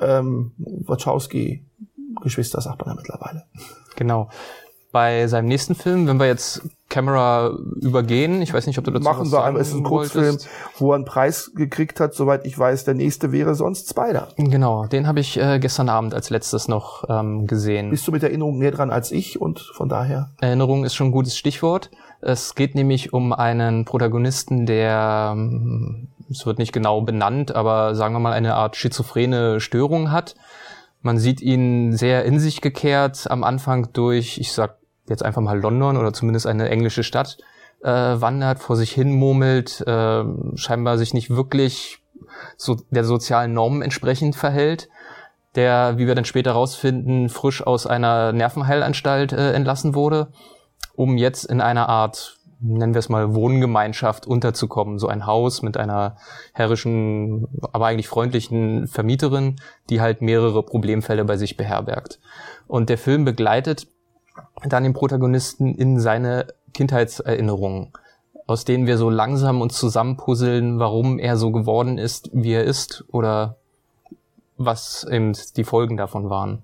[0.00, 1.64] ähm, Wachowski.
[2.22, 3.44] Geschwister sagt man ja mittlerweile.
[3.94, 4.30] Genau
[4.92, 9.04] bei seinem nächsten Film, wenn wir jetzt Camera übergehen, ich weiß nicht, ob du dazu
[9.04, 10.38] Machen wir einmal, es ist ein Kurzfilm,
[10.78, 14.28] wo er einen Preis gekriegt hat, soweit ich weiß, der nächste wäre sonst Spider.
[14.36, 17.90] Genau, den habe ich äh, gestern Abend als letztes noch ähm, gesehen.
[17.90, 20.30] Bist du mit Erinnerung näher dran als ich und von daher?
[20.40, 21.90] Erinnerung ist schon ein gutes Stichwort.
[22.20, 28.14] Es geht nämlich um einen Protagonisten, der, ähm, es wird nicht genau benannt, aber sagen
[28.14, 30.36] wir mal eine Art schizophrene Störung hat.
[31.06, 34.78] Man sieht ihn sehr in sich gekehrt am Anfang durch, ich sag
[35.08, 37.38] jetzt einfach mal London oder zumindest eine englische Stadt
[37.84, 40.24] äh, wandert, vor sich hin murmelt, äh,
[40.56, 42.02] scheinbar sich nicht wirklich
[42.56, 44.88] so der sozialen Normen entsprechend verhält,
[45.54, 50.32] der, wie wir dann später rausfinden, frisch aus einer Nervenheilanstalt äh, entlassen wurde,
[50.96, 54.98] um jetzt in einer Art nennen wir es mal, Wohngemeinschaft unterzukommen.
[54.98, 56.16] So ein Haus mit einer
[56.52, 59.56] herrischen, aber eigentlich freundlichen Vermieterin,
[59.90, 62.18] die halt mehrere Problemfälle bei sich beherbergt.
[62.66, 63.86] Und der Film begleitet
[64.64, 67.92] dann den Protagonisten in seine Kindheitserinnerungen,
[68.46, 73.04] aus denen wir so langsam uns zusammenpuzzeln, warum er so geworden ist, wie er ist
[73.12, 73.56] oder
[74.56, 76.62] was eben die Folgen davon waren.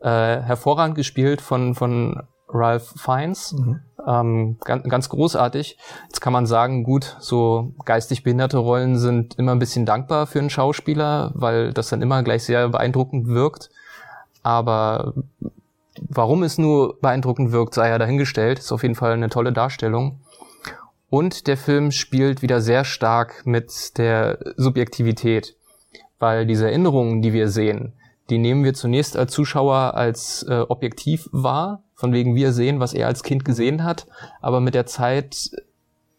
[0.00, 3.52] Äh, hervorragend gespielt von, von Ralph Fiennes.
[3.52, 3.80] Mhm.
[4.06, 5.78] Ähm, ganz, ganz großartig.
[6.04, 10.40] Jetzt kann man sagen, gut, so geistig behinderte Rollen sind immer ein bisschen dankbar für
[10.40, 13.70] einen Schauspieler, weil das dann immer gleich sehr beeindruckend wirkt.
[14.42, 15.14] Aber
[16.08, 18.58] warum es nur beeindruckend wirkt, sei ja dahingestellt.
[18.58, 20.20] Ist auf jeden Fall eine tolle Darstellung.
[21.10, 25.56] Und der Film spielt wieder sehr stark mit der Subjektivität,
[26.18, 27.92] weil diese Erinnerungen, die wir sehen,
[28.30, 32.94] die nehmen wir zunächst als Zuschauer als äh, objektiv wahr, von wegen wir sehen, was
[32.94, 34.08] er als Kind gesehen hat,
[34.40, 35.52] aber mit der Zeit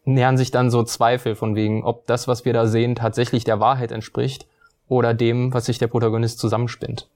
[0.05, 3.59] nähern sich dann so Zweifel von wegen, ob das, was wir da sehen, tatsächlich der
[3.59, 4.47] Wahrheit entspricht
[4.87, 7.09] oder dem, was sich der Protagonist zusammenspinnt.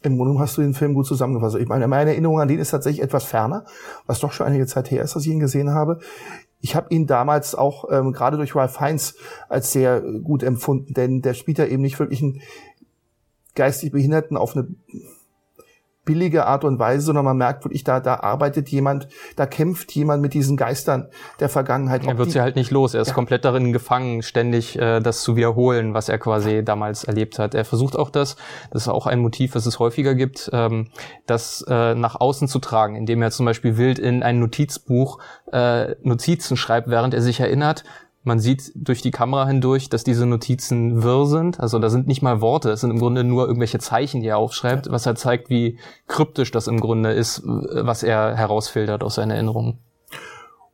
[0.00, 1.56] Im Grunde hast du den Film gut zusammengefasst.
[1.56, 3.66] Ich meine, meine Erinnerung an den ist tatsächlich etwas ferner,
[4.06, 5.98] was doch schon einige Zeit her ist, dass ich ihn gesehen habe.
[6.62, 9.16] Ich habe ihn damals auch ähm, gerade durch Ralph Fiennes
[9.50, 12.40] als sehr gut empfunden, denn der spielt ja eben nicht wirklich einen
[13.54, 14.66] geistig Behinderten auf eine
[16.04, 20.22] billige Art und Weise, sondern man merkt wirklich, da, da arbeitet jemand, da kämpft jemand
[20.22, 21.08] mit diesen Geistern
[21.40, 22.06] der Vergangenheit.
[22.06, 22.94] Er wird sie halt nicht los.
[22.94, 23.14] Er ist ja.
[23.14, 27.54] komplett darin gefangen, ständig äh, das zu wiederholen, was er quasi damals erlebt hat.
[27.54, 28.36] Er versucht auch das,
[28.70, 30.88] das ist auch ein Motiv, was es häufiger gibt, ähm,
[31.26, 35.18] das äh, nach außen zu tragen, indem er zum Beispiel wild in ein Notizbuch
[35.52, 37.84] äh, Notizen schreibt, während er sich erinnert,
[38.24, 41.60] man sieht durch die Kamera hindurch, dass diese Notizen wirr sind.
[41.60, 44.38] Also da sind nicht mal Worte, es sind im Grunde nur irgendwelche Zeichen, die er
[44.38, 49.30] aufschreibt, was halt zeigt, wie kryptisch das im Grunde ist, was er herausfiltert aus seinen
[49.30, 49.78] Erinnerungen.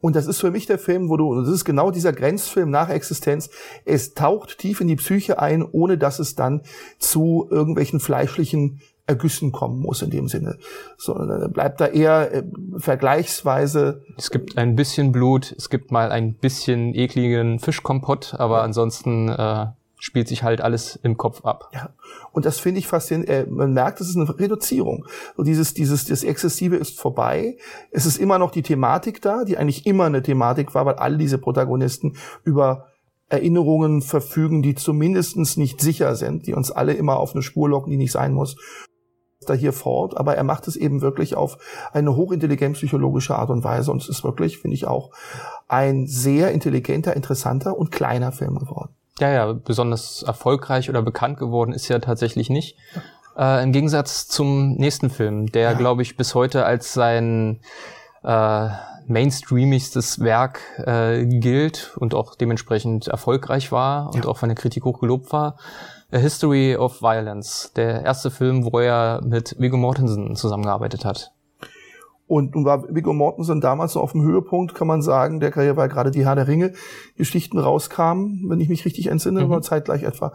[0.01, 2.89] Und das ist für mich der Film, wo du, das ist genau dieser Grenzfilm nach
[2.89, 3.51] Existenz.
[3.85, 6.63] Es taucht tief in die Psyche ein, ohne dass es dann
[6.99, 8.81] zu irgendwelchen fleischlichen
[9.11, 10.57] Ergüssen kommen muss in dem Sinne.
[10.97, 12.43] Sondern bleibt da eher äh,
[12.79, 14.03] vergleichsweise.
[14.17, 18.63] Es gibt ein bisschen Blut, es gibt mal ein bisschen ekligen Fischkompott, aber ja.
[18.63, 19.67] ansonsten äh,
[19.99, 21.71] spielt sich halt alles im Kopf ab.
[21.75, 21.91] Ja.
[22.33, 23.29] Und das finde ich faszinierend.
[23.29, 25.07] Äh, man merkt, es ist eine Reduzierung.
[25.37, 27.59] So dieses, dieses, das Exzessive ist vorbei.
[27.91, 31.19] Es ist immer noch die Thematik da, die eigentlich immer eine Thematik war, weil all
[31.19, 32.87] diese Protagonisten über
[33.29, 37.91] Erinnerungen verfügen, die zumindestens nicht sicher sind, die uns alle immer auf eine Spur locken,
[37.91, 38.57] die nicht sein muss
[39.47, 41.59] da hier fort, aber er macht es eben wirklich auf
[41.93, 45.11] eine hochintelligent psychologische Art und Weise und es ist wirklich, finde ich auch,
[45.66, 48.91] ein sehr intelligenter, interessanter und kleiner Film geworden.
[49.18, 52.76] Ja, ja, besonders erfolgreich oder bekannt geworden ist er tatsächlich nicht.
[53.36, 55.72] Äh, Im Gegensatz zum nächsten Film, der, ja.
[55.72, 57.61] glaube ich, bis heute als sein
[58.22, 58.68] äh,
[59.07, 64.30] mainstreamigstes Werk äh, gilt und auch dementsprechend erfolgreich war und ja.
[64.30, 65.57] auch von der Kritik hoch gelobt war.
[66.13, 71.33] A History of Violence, der erste Film, wo er mit Viggo Mortensen zusammengearbeitet hat.
[72.27, 75.77] Und nun war Viggo Mortensen damals noch auf dem Höhepunkt, kann man sagen, der Karriere,
[75.77, 76.73] weil gerade die Herr der Ringe
[77.17, 79.51] Geschichten rauskamen, wenn ich mich richtig entsinne, mhm.
[79.51, 80.33] war zeitgleich etwa.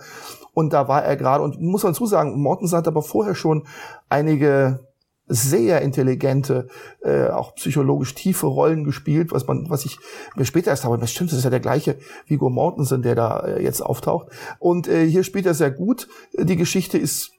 [0.53, 3.65] Und da war er gerade, und muss man dazu sagen, Mortensen hat aber vorher schon
[4.09, 4.87] einige
[5.27, 6.67] sehr intelligente,
[7.01, 9.97] äh, auch psychologisch tiefe Rollen gespielt, was man, was ich
[10.35, 11.97] mir später erst habe, das stimmt, das ist ja der gleiche
[12.27, 14.27] Viggo Mortensen, der da äh, jetzt auftaucht.
[14.59, 16.07] Und äh, hier spielt er sehr gut.
[16.37, 17.31] Die Geschichte ist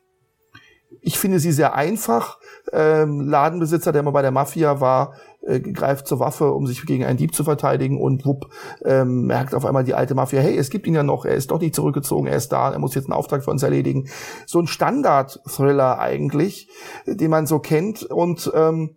[1.00, 2.38] ich finde sie sehr einfach.
[2.72, 5.14] Ähm, Ladenbesitzer, der mal bei der Mafia war,
[5.46, 8.50] äh, greift zur Waffe, um sich gegen einen Dieb zu verteidigen und wupp,
[8.84, 11.50] ähm, merkt auf einmal die alte Mafia, hey, es gibt ihn ja noch, er ist
[11.50, 14.08] doch nicht zurückgezogen, er ist da, er muss jetzt einen Auftrag für uns erledigen.
[14.46, 16.68] So ein Standard-Thriller eigentlich,
[17.06, 18.96] den man so kennt und ähm,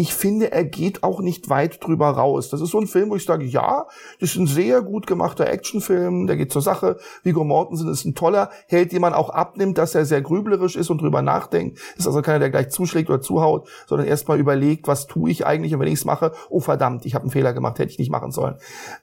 [0.00, 2.48] ich finde, er geht auch nicht weit drüber raus.
[2.48, 3.86] Das ist so ein Film, wo ich sage, ja,
[4.18, 6.96] das ist ein sehr gut gemachter Actionfilm, der geht zur Sache.
[7.22, 10.88] Viggo Mortensen ist ein toller Held, den man auch abnimmt, dass er sehr grüblerisch ist
[10.88, 11.78] und drüber nachdenkt.
[11.98, 15.74] Ist also keiner, der gleich zuschlägt oder zuhaut, sondern erstmal überlegt, was tue ich eigentlich
[15.74, 18.10] und wenn ich es mache, oh verdammt, ich habe einen Fehler gemacht, hätte ich nicht
[18.10, 18.54] machen sollen.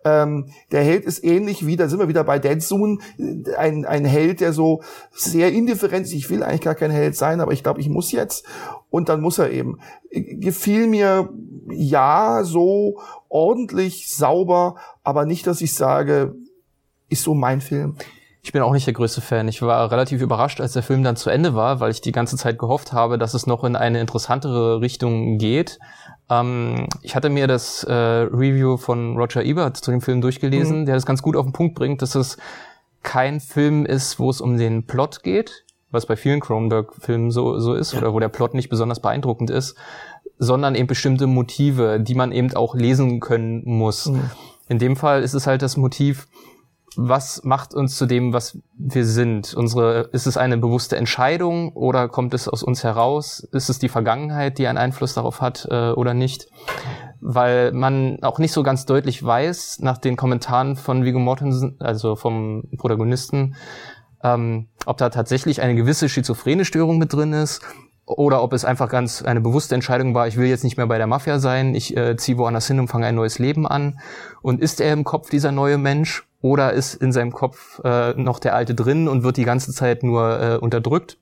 [0.03, 3.01] Ähm, der Held ist ähnlich wie, da sind wir wieder bei Dead Soon,
[3.55, 4.81] ein, ein Held, der so
[5.11, 6.13] sehr indifferent ist.
[6.13, 8.47] Ich will eigentlich gar kein Held sein, aber ich glaube, ich muss jetzt
[8.89, 9.79] und dann muss er eben.
[10.11, 11.29] Gefiel mir
[11.69, 16.35] ja so ordentlich sauber, aber nicht, dass ich sage,
[17.09, 17.95] ist so mein Film.
[18.41, 19.49] Ich bin auch nicht der größte Fan.
[19.49, 22.37] Ich war relativ überrascht, als der Film dann zu Ende war, weil ich die ganze
[22.37, 25.79] Zeit gehofft habe, dass es noch in eine interessantere Richtung geht.
[26.29, 30.85] Ähm, ich hatte mir das äh, Review von Roger Ebert zu dem Film durchgelesen, mhm.
[30.85, 32.37] der das ganz gut auf den Punkt bringt, dass es
[33.03, 37.73] kein Film ist, wo es um den Plot geht, was bei vielen Cronenberg-Filmen so, so
[37.73, 37.99] ist, ja.
[37.99, 39.75] oder wo der Plot nicht besonders beeindruckend ist,
[40.37, 44.07] sondern eben bestimmte Motive, die man eben auch lesen können muss.
[44.07, 44.29] Mhm.
[44.69, 46.27] In dem Fall ist es halt das Motiv,
[46.99, 49.53] was macht uns zu dem, was wir sind?
[49.53, 53.47] Unsere, ist es eine bewusste Entscheidung oder kommt es aus uns heraus?
[53.51, 56.47] Ist es die Vergangenheit, die einen Einfluss darauf hat äh, oder nicht?
[57.21, 62.15] Weil man auch nicht so ganz deutlich weiß, nach den Kommentaren von Viggo Mortensen, also
[62.15, 63.55] vom Protagonisten,
[64.33, 67.61] ähm, ob da tatsächlich eine gewisse schizophrene Störung mit drin ist
[68.05, 70.97] oder ob es einfach ganz eine bewusste Entscheidung war, ich will jetzt nicht mehr bei
[70.97, 73.99] der Mafia sein, ich äh, ziehe woanders hin und fange ein neues Leben an.
[74.41, 78.39] Und ist er im Kopf dieser neue Mensch oder ist in seinem Kopf äh, noch
[78.39, 81.17] der alte drin und wird die ganze Zeit nur äh, unterdrückt?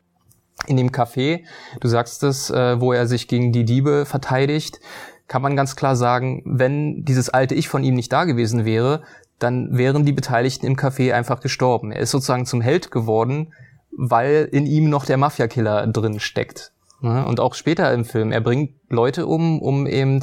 [0.67, 1.43] In dem Café,
[1.79, 4.79] du sagst es, äh, wo er sich gegen die Diebe verteidigt,
[5.27, 9.01] kann man ganz klar sagen, wenn dieses alte Ich von ihm nicht da gewesen wäre,
[9.39, 11.91] dann wären die Beteiligten im Café einfach gestorben.
[11.91, 13.53] Er ist sozusagen zum Held geworden,
[13.91, 16.71] weil in ihm noch der Mafia-Killer drin steckt.
[17.01, 17.25] Ne?
[17.25, 20.21] Und auch später im Film, er bringt Leute um, um eben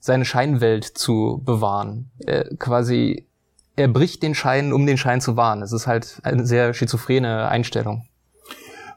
[0.00, 2.10] seine Scheinwelt zu bewahren.
[2.18, 3.26] Er quasi,
[3.76, 5.62] er bricht den Schein, um den Schein zu wahren.
[5.62, 8.06] Es ist halt eine sehr schizophrene Einstellung.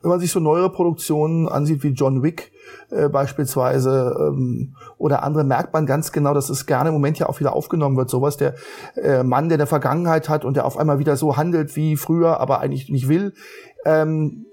[0.01, 2.51] Wenn man sich so neuere Produktionen ansieht wie John Wick
[2.89, 7.27] äh, beispielsweise ähm, oder andere, merkt man ganz genau, dass es gerne im Moment ja
[7.27, 8.09] auch wieder aufgenommen wird.
[8.09, 8.55] Sowas, der
[8.95, 12.39] äh, Mann, der eine Vergangenheit hat und der auf einmal wieder so handelt wie früher,
[12.39, 13.33] aber eigentlich nicht will.
[13.85, 14.45] Ähm,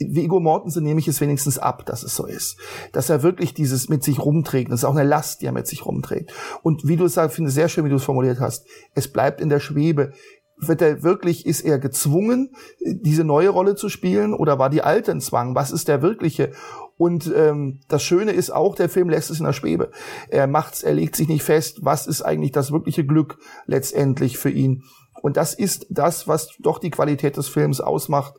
[0.00, 2.56] Viggo Mortensen nehme ich es wenigstens ab, dass es so ist.
[2.92, 4.72] Dass er wirklich dieses mit sich rumträgt.
[4.72, 6.32] Das ist auch eine Last, die er mit sich rumträgt.
[6.62, 8.66] Und wie du es sagst, finde sehr schön, wie du es formuliert hast.
[8.94, 10.12] Es bleibt in der Schwebe.
[10.56, 15.10] Wird er wirklich, ist er gezwungen, diese neue Rolle zu spielen oder war die alte
[15.10, 15.54] ein Zwang?
[15.54, 16.52] Was ist der wirkliche?
[17.00, 19.90] Und ähm, das Schöne ist auch, der Film lässt es in der Schwebe.
[20.28, 24.50] Er macht's, er legt sich nicht fest, was ist eigentlich das wirkliche Glück letztendlich für
[24.50, 24.82] ihn.
[25.22, 28.34] Und das ist das, was doch die Qualität des Films ausmacht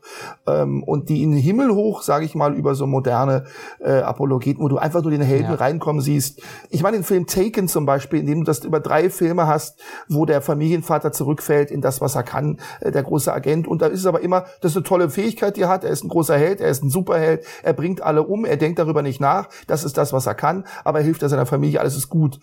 [0.46, 3.44] ähm, und die in den Himmel hoch, sage ich mal, über so moderne
[3.80, 5.54] äh, Apologeten, wo du einfach nur den Helden ja.
[5.54, 6.42] reinkommen siehst.
[6.70, 9.80] Ich meine den Film Taken zum Beispiel, in dem du das über drei Filme hast,
[10.08, 13.68] wo der Familienvater zurückfällt in das, was er kann, äh, der große Agent.
[13.68, 15.84] Und da ist es aber immer, das ist eine tolle Fähigkeit, die er hat.
[15.84, 18.78] Er ist ein großer Held, er ist ein Superheld, er bringt alle um, er denkt
[18.78, 19.48] darüber nicht nach.
[19.66, 22.38] Das ist das, was er kann, aber er hilft er seiner Familie, alles ist gut.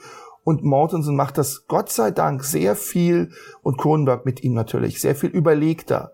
[0.49, 3.30] Und Mortensen macht das Gott sei Dank sehr viel
[3.61, 6.13] und Kronenberg mit ihm natürlich sehr viel überlegter.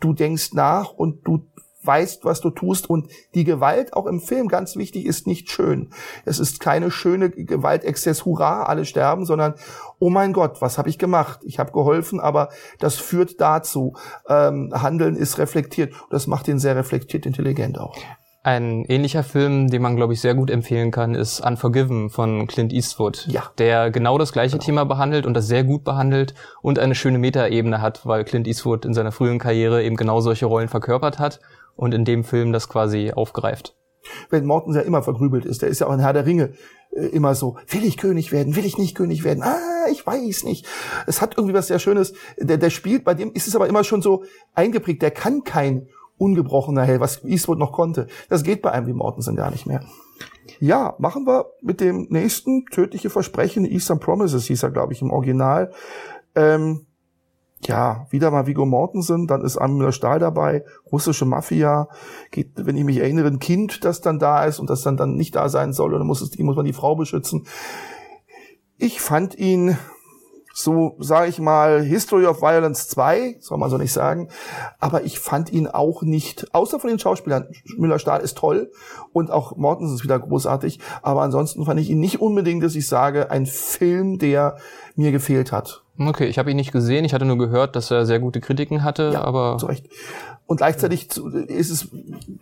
[0.00, 1.46] Du denkst nach und du
[1.84, 5.90] weißt, was du tust und die Gewalt auch im Film ganz wichtig ist nicht schön.
[6.24, 9.54] Es ist keine schöne Gewaltexzess, hurra, alle sterben, sondern
[10.00, 11.38] oh mein Gott, was habe ich gemacht?
[11.44, 12.48] Ich habe geholfen, aber
[12.80, 13.94] das führt dazu.
[14.28, 15.94] Ähm, Handeln ist reflektiert.
[16.10, 17.96] Das macht ihn sehr reflektiert intelligent auch.
[18.42, 22.72] Ein ähnlicher Film, den man, glaube ich, sehr gut empfehlen kann, ist Unforgiven von Clint
[22.72, 23.26] Eastwood.
[23.26, 23.50] Ja.
[23.58, 24.64] Der genau das gleiche genau.
[24.64, 28.86] Thema behandelt und das sehr gut behandelt und eine schöne Metaebene hat, weil Clint Eastwood
[28.86, 31.40] in seiner frühen Karriere eben genau solche Rollen verkörpert hat
[31.76, 33.76] und in dem Film das quasi aufgreift.
[34.30, 36.54] Wenn Mortens ja immer vergrübelt ist, der ist ja auch in Herr der Ringe
[36.96, 40.44] äh, immer so, will ich König werden, will ich nicht König werden, ah, ich weiß
[40.44, 40.66] nicht.
[41.06, 43.84] Es hat irgendwie was sehr Schönes, der, der spielt, bei dem ist es aber immer
[43.84, 45.88] schon so eingeprägt, der kann kein
[46.20, 48.06] ungebrochener Held, was Eastwood noch konnte.
[48.28, 49.82] Das geht bei einem wie Mortensen gar nicht mehr.
[50.58, 55.10] Ja, machen wir mit dem nächsten tödliche Versprechen, Eastern Promises hieß er, glaube ich, im
[55.10, 55.72] Original.
[56.34, 56.86] Ähm,
[57.62, 61.88] ja, wieder mal Vigo Mortensen, dann ist Amir Stahl dabei, russische Mafia,
[62.30, 65.14] geht, wenn ich mich erinnere, ein Kind, das dann da ist und das dann, dann
[65.14, 67.46] nicht da sein soll, und dann muss, es, muss man die Frau beschützen.
[68.78, 69.76] Ich fand ihn
[70.62, 74.28] so, sage ich mal, History of Violence 2, soll man so nicht sagen.
[74.78, 78.70] Aber ich fand ihn auch nicht, außer von den Schauspielern, Müller-Stahl ist toll
[79.12, 80.80] und auch Mortens ist wieder großartig.
[81.02, 84.56] Aber ansonsten fand ich ihn nicht unbedingt, dass ich sage, ein Film, der
[84.96, 85.82] mir gefehlt hat.
[86.08, 87.04] Okay, ich habe ihn nicht gesehen.
[87.04, 89.86] Ich hatte nur gehört, dass er sehr gute Kritiken hatte, ja, aber zu Recht.
[90.46, 91.08] Und gleichzeitig
[91.46, 91.88] ist es,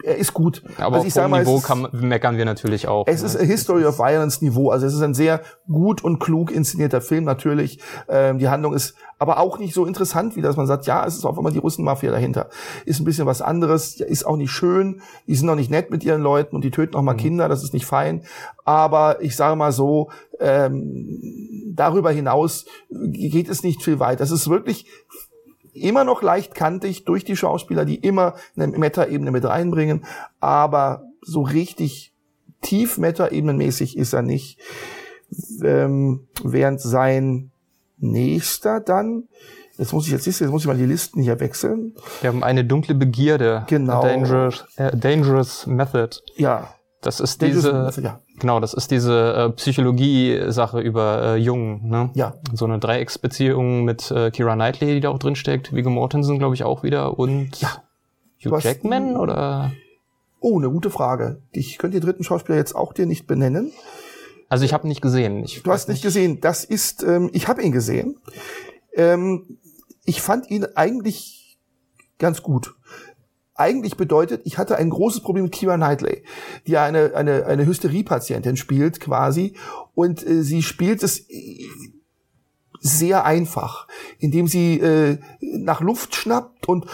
[0.02, 0.62] er ist gut.
[0.78, 3.06] Aber also auf hohem Niveau kann, meckern wir natürlich auch.
[3.06, 3.26] Es ne?
[3.26, 4.70] ist History of Violence Niveau.
[4.70, 7.80] Also es ist ein sehr gut und klug inszenierter Film natürlich.
[8.09, 11.16] Ähm, die Handlung ist aber auch nicht so interessant, wie dass man sagt, ja, es
[11.16, 12.49] ist auf einmal die Russenmafia dahinter.
[12.85, 15.03] Ist ein bisschen was anderes, ist auch nicht schön.
[15.27, 17.19] Die sind auch nicht nett mit ihren Leuten und die töten auch mal mhm.
[17.19, 17.49] Kinder.
[17.49, 18.23] Das ist nicht fein.
[18.65, 24.20] Aber ich sage mal so, ähm, darüber hinaus geht es nicht viel weit.
[24.20, 24.86] Das ist wirklich
[25.73, 30.05] immer noch leicht kantig durch die Schauspieler, die immer eine Meta-Ebene mit reinbringen,
[30.40, 32.12] aber so richtig
[32.62, 34.59] tief Meta-Ebenenmäßig ist er nicht.
[35.62, 37.51] Ähm, während sein
[37.98, 39.24] nächster dann,
[39.76, 41.94] jetzt muss ich jetzt jetzt muss ich mal die Listen hier wechseln.
[42.20, 43.64] Wir haben eine dunkle Begierde.
[43.68, 44.02] Genau.
[44.02, 46.16] dangerous, äh, dangerous Method.
[46.36, 46.74] Ja.
[47.00, 48.20] Das ist diese, Method, ja.
[48.40, 51.88] Genau, das ist diese äh, Psychologie-Sache über äh, Jungen.
[51.88, 52.10] Ne?
[52.14, 52.34] Ja.
[52.52, 56.56] So eine Dreiecksbeziehung mit äh, Kira Knightley, die da auch drin steckt, Viggo Mortensen, glaube
[56.56, 57.82] ich, auch wieder und ja.
[58.44, 59.72] Hugh Jackman oder?
[60.40, 61.42] Oh, eine gute Frage.
[61.50, 63.72] Ich könnte den dritten Schauspieler jetzt auch dir nicht benennen.
[64.48, 65.44] Also ich habe ihn nicht gesehen.
[65.44, 66.40] Ich du hast nicht gesehen.
[66.40, 68.18] Das ist, ähm, ich habe ihn gesehen.
[68.94, 69.58] Ähm,
[70.04, 71.58] ich fand ihn eigentlich
[72.18, 72.74] ganz gut.
[73.54, 76.22] Eigentlich bedeutet, ich hatte ein großes Problem mit Kira Knightley,
[76.66, 79.54] die eine, eine, eine Hysterie-Patientin spielt quasi.
[79.94, 81.26] Und äh, sie spielt es
[82.80, 83.88] sehr einfach,
[84.18, 86.86] indem sie äh, nach Luft schnappt und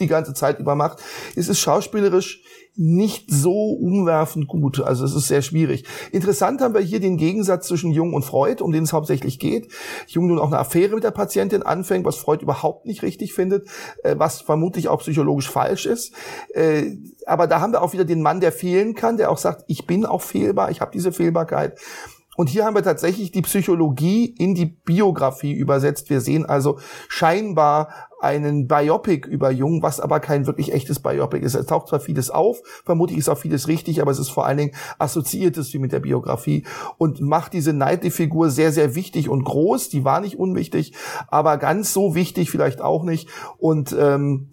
[0.00, 0.98] die ganze Zeit über macht.
[1.36, 2.42] Es ist schauspielerisch
[2.76, 4.80] nicht so umwerfend gut.
[4.80, 5.84] Also es ist sehr schwierig.
[6.12, 9.72] Interessant haben wir hier den Gegensatz zwischen Jung und Freud, um den es hauptsächlich geht.
[10.06, 13.68] Jung nun auch eine Affäre mit der Patientin anfängt, was Freud überhaupt nicht richtig findet,
[14.02, 16.12] äh, was vermutlich auch psychologisch falsch ist.
[16.54, 16.96] Äh,
[17.26, 19.86] aber da haben wir auch wieder den Mann, der fehlen kann, der auch sagt, ich
[19.86, 21.78] bin auch fehlbar, ich habe diese Fehlbarkeit.
[22.36, 26.10] Und hier haben wir tatsächlich die Psychologie in die Biografie übersetzt.
[26.10, 27.88] Wir sehen also scheinbar
[28.20, 31.54] einen Biopic über Jung, was aber kein wirklich echtes Biopic ist.
[31.54, 34.58] Es taucht zwar vieles auf, vermutlich ist auch vieles richtig, aber es ist vor allen
[34.58, 36.64] Dingen assoziiertes wie mit der Biografie
[36.98, 39.90] und macht diese Knightley-Figur sehr, sehr wichtig und groß.
[39.90, 40.92] Die war nicht unwichtig,
[41.28, 43.28] aber ganz so wichtig vielleicht auch nicht.
[43.58, 44.48] Und ähm,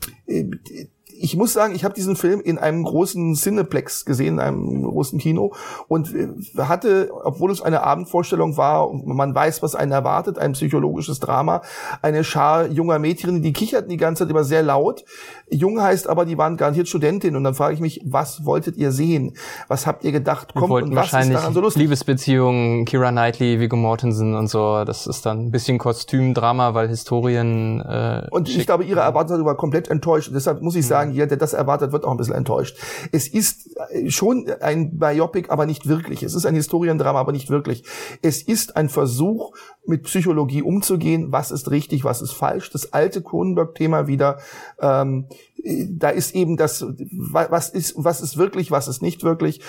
[1.23, 5.19] ich muss sagen, ich habe diesen Film in einem großen Cineplex gesehen, in einem großen
[5.19, 5.53] Kino
[5.87, 6.27] und äh,
[6.57, 11.61] hatte, obwohl es eine Abendvorstellung war, man weiß, was einen erwartet, ein psychologisches Drama,
[12.01, 15.05] eine Schar junger Mädchen, die kicherten die ganze Zeit immer sehr laut.
[15.49, 18.91] Jung heißt aber, die waren garantiert Studentin und dann frage ich mich, was wolltet ihr
[18.91, 19.37] sehen?
[19.69, 20.53] Was habt ihr gedacht?
[20.53, 21.83] Kommt und was ist daran so lustig?
[21.83, 27.79] Liebesbeziehungen, Kira Knightley, Viggo Mortensen und so, das ist dann ein bisschen Kostümdrama, weil Historien
[27.79, 30.29] äh, Und ich glaube, ihre Erwartungen waren komplett enttäuscht.
[30.33, 32.77] Deshalb muss ich sagen, jeder, der das erwartet, wird auch ein bisschen enttäuscht.
[33.11, 36.23] Es ist äh, schon ein Biopic, aber nicht wirklich.
[36.23, 37.83] Es ist ein Historiendrama, aber nicht wirklich.
[38.21, 39.53] Es ist ein Versuch,
[39.85, 41.31] mit Psychologie umzugehen.
[41.31, 42.71] Was ist richtig, was ist falsch?
[42.71, 44.39] Das alte Kronenberg-Thema wieder.
[44.79, 45.27] Ähm,
[45.63, 49.61] da ist eben das, was ist, was ist wirklich, was ist nicht wirklich.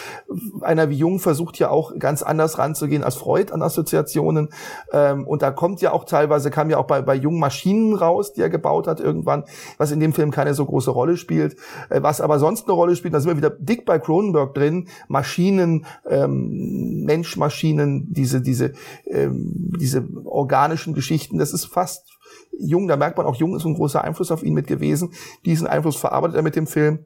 [0.61, 4.49] Einer wie Jung versucht ja auch ganz anders ranzugehen als Freud an Assoziationen.
[4.93, 8.33] Ähm, und da kommt ja auch teilweise, kam ja auch bei, bei Jung Maschinen raus,
[8.33, 9.45] die er gebaut hat irgendwann,
[9.79, 11.57] was in dem Film keine so große Rolle spielt.
[11.91, 14.89] Äh, was aber sonst eine Rolle spielt, da sind wir wieder dick bei Cronenberg drin.
[15.07, 18.73] Maschinen, ähm, Mensch-Maschinen, diese, diese,
[19.07, 22.14] ähm, diese organischen Geschichten, das ist fast
[22.59, 25.13] Jung, da merkt man auch, Jung ist ein großer Einfluss auf ihn mit gewesen.
[25.45, 27.05] Diesen Einfluss verarbeitet er mit dem Film.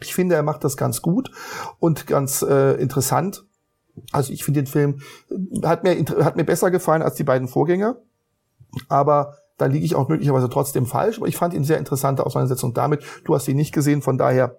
[0.00, 1.30] Ich finde, er macht das ganz gut
[1.78, 3.44] und ganz äh, interessant.
[4.12, 5.00] Also ich finde den Film
[5.62, 7.96] hat mir hat mir besser gefallen als die beiden Vorgänger,
[8.88, 11.16] aber da liege ich auch möglicherweise trotzdem falsch.
[11.16, 13.02] Aber ich fand ihn sehr interessante Auseinandersetzung damit.
[13.24, 14.58] Du hast ihn nicht gesehen, von daher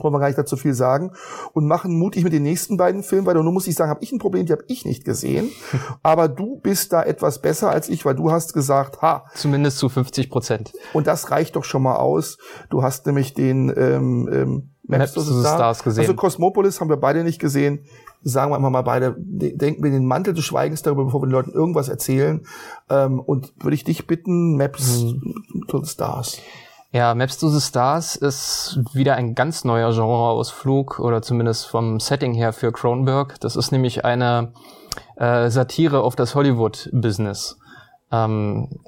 [0.00, 1.12] wollen wir gar nicht dazu viel sagen
[1.52, 3.26] und machen mutig mit den nächsten beiden Filmen.
[3.26, 5.50] Und nun muss ich sagen, habe ich ein Problem, die habe ich nicht gesehen.
[6.02, 9.24] Aber du bist da etwas besser als ich, weil du hast gesagt, ha.
[9.34, 10.72] Zumindest zu 50 Prozent.
[10.92, 12.38] Und das reicht doch schon mal aus.
[12.70, 15.54] Du hast nämlich den ähm, ähm, Maps, Maps Star.
[15.54, 16.02] Stars gesehen.
[16.02, 17.84] Also Cosmopolis haben wir beide nicht gesehen.
[18.22, 21.32] Sagen wir einfach mal beide, denken wir den Mantel des Schweigens darüber, bevor wir den
[21.32, 22.44] Leuten irgendwas erzählen.
[22.88, 25.66] Ähm, und würde ich dich bitten, Maps hm.
[25.68, 26.40] to the Stars.
[26.90, 32.32] Ja, Maps to the Stars ist wieder ein ganz neuer Genreausflug oder zumindest vom Setting
[32.32, 33.38] her für Cronenberg.
[33.40, 34.54] Das ist nämlich eine
[35.16, 37.58] äh, Satire auf das Hollywood-Business.
[38.10, 38.80] Ähm,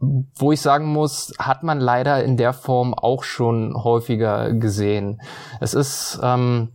[0.00, 5.20] wo ich sagen muss, hat man leider in der Form auch schon häufiger gesehen.
[5.60, 6.68] Es ist ähm,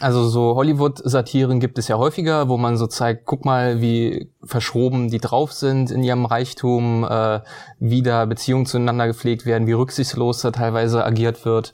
[0.00, 5.10] also so Hollywood-Satiren gibt es ja häufiger, wo man so zeigt, guck mal, wie verschroben
[5.10, 7.40] die drauf sind in ihrem Reichtum, äh,
[7.78, 11.72] wie da Beziehungen zueinander gepflegt werden, wie rücksichtslos da teilweise agiert wird.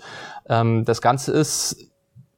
[0.48, 1.76] Ähm, das Ganze ist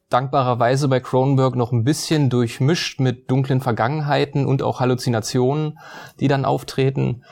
[0.09, 5.79] dankbarerweise bei Cronenberg noch ein bisschen durchmischt mit dunklen Vergangenheiten und auch Halluzinationen,
[6.19, 7.23] die dann auftreten.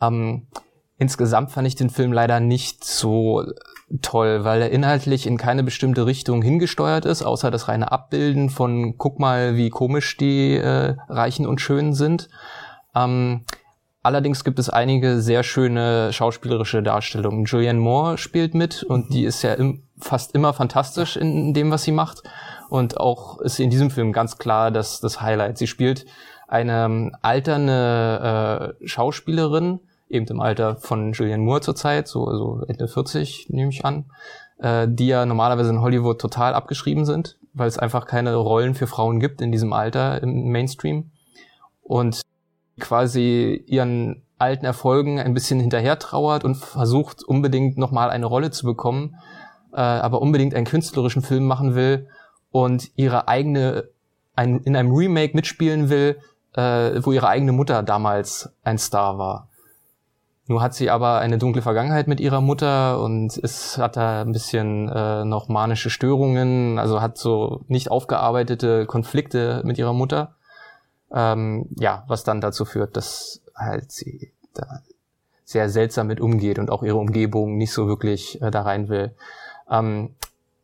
[0.00, 0.46] Ähm,
[0.96, 3.44] insgesamt fand ich den Film leider nicht so
[4.02, 8.96] toll, weil er inhaltlich in keine bestimmte Richtung hingesteuert ist, außer das reine Abbilden von
[8.98, 12.28] guck mal, wie komisch die äh, Reichen und Schönen sind.
[12.94, 13.44] Ähm,
[14.02, 17.44] allerdings gibt es einige sehr schöne schauspielerische Darstellungen.
[17.46, 21.82] Julianne Moore spielt mit und die ist ja im, fast immer fantastisch in, dem, was
[21.82, 22.22] sie macht.
[22.68, 25.58] Und auch ist in diesem Film ganz klar das, das Highlight.
[25.58, 26.06] Sie spielt
[26.46, 29.80] eine ähm, alternde äh, Schauspielerin,
[30.10, 34.06] eben im Alter von Julianne Moore zurzeit, so also Ende 40 nehme ich an,
[34.58, 38.86] äh, die ja normalerweise in Hollywood total abgeschrieben sind, weil es einfach keine Rollen für
[38.86, 41.10] Frauen gibt in diesem Alter im Mainstream
[41.82, 42.22] und
[42.78, 48.64] quasi ihren alten Erfolgen ein bisschen hinterher trauert und versucht unbedingt nochmal eine Rolle zu
[48.64, 49.16] bekommen,
[49.72, 52.08] äh, aber unbedingt einen künstlerischen Film machen will
[52.50, 53.88] und ihre eigene
[54.34, 56.18] ein, in einem Remake mitspielen will,
[56.54, 59.49] äh, wo ihre eigene Mutter damals ein Star war.
[60.50, 64.32] Nur hat sie aber eine dunkle Vergangenheit mit ihrer Mutter und ist, hat da ein
[64.32, 70.34] bisschen äh, noch manische Störungen, also hat so nicht aufgearbeitete Konflikte mit ihrer Mutter.
[71.14, 74.80] Ähm, ja, was dann dazu führt, dass halt sie da
[75.44, 79.14] sehr seltsam mit umgeht und auch ihre Umgebung nicht so wirklich äh, da rein will.
[79.70, 80.16] Ähm,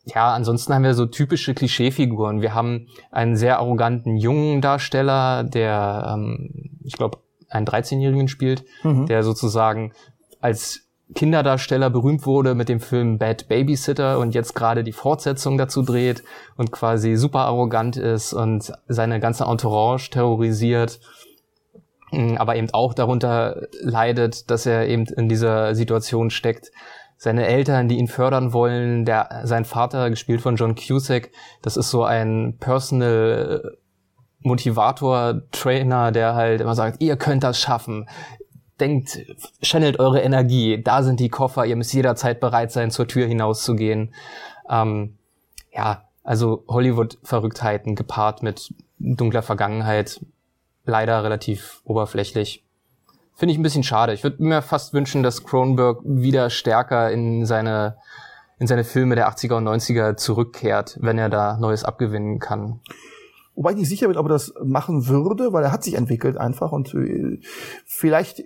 [0.04, 2.40] ja, ansonsten haben wir so typische Klischeefiguren.
[2.40, 7.18] Wir haben einen sehr arroganten jungen Darsteller, der, ähm, ich glaube,
[7.48, 9.06] einen 13-Jährigen spielt, mhm.
[9.06, 9.93] der sozusagen
[10.40, 15.82] als Kinderdarsteller berühmt wurde mit dem Film Bad Babysitter und jetzt gerade die Fortsetzung dazu
[15.82, 16.24] dreht
[16.56, 20.98] und quasi super arrogant ist und seine ganze Entourage terrorisiert,
[22.10, 26.73] mm, aber eben auch darunter leidet, dass er eben in dieser Situation steckt,
[27.18, 31.31] seine Eltern, die ihn fördern wollen, der, sein Vater, gespielt von John Cusack,
[31.62, 33.78] das ist so ein Personal
[34.47, 38.09] Motivator, Trainer, der halt immer sagt, ihr könnt das schaffen.
[38.78, 39.18] Denkt,
[39.62, 40.82] channelt eure Energie.
[40.82, 41.66] Da sind die Koffer.
[41.66, 44.14] Ihr müsst jederzeit bereit sein, zur Tür hinauszugehen.
[44.70, 45.18] Ähm,
[45.73, 50.20] ja, also Hollywood-Verrücktheiten gepaart mit dunkler Vergangenheit.
[50.85, 52.64] Leider relativ oberflächlich.
[53.35, 54.14] Finde ich ein bisschen schade.
[54.14, 57.97] Ich würde mir fast wünschen, dass Cronenberg wieder stärker in seine,
[58.59, 62.81] in seine Filme der 80er und 90er zurückkehrt, wenn er da Neues abgewinnen kann.
[63.56, 66.36] Wobei ich nicht sicher bin, ob er das machen würde, weil er hat sich entwickelt
[66.36, 67.40] einfach und äh,
[67.86, 68.44] vielleicht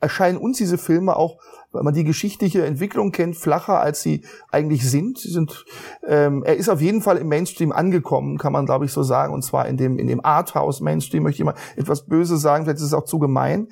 [0.00, 1.38] erscheinen uns diese Filme auch,
[1.72, 5.18] weil man die geschichtliche Entwicklung kennt, flacher, als sie eigentlich sind.
[5.18, 5.64] Sie sind
[6.06, 9.32] ähm, er ist auf jeden Fall im Mainstream angekommen, kann man glaube ich so sagen,
[9.32, 12.78] und zwar in dem in dem Arthouse Mainstream möchte ich mal etwas Böse sagen, vielleicht
[12.78, 13.68] ist es auch zu gemein.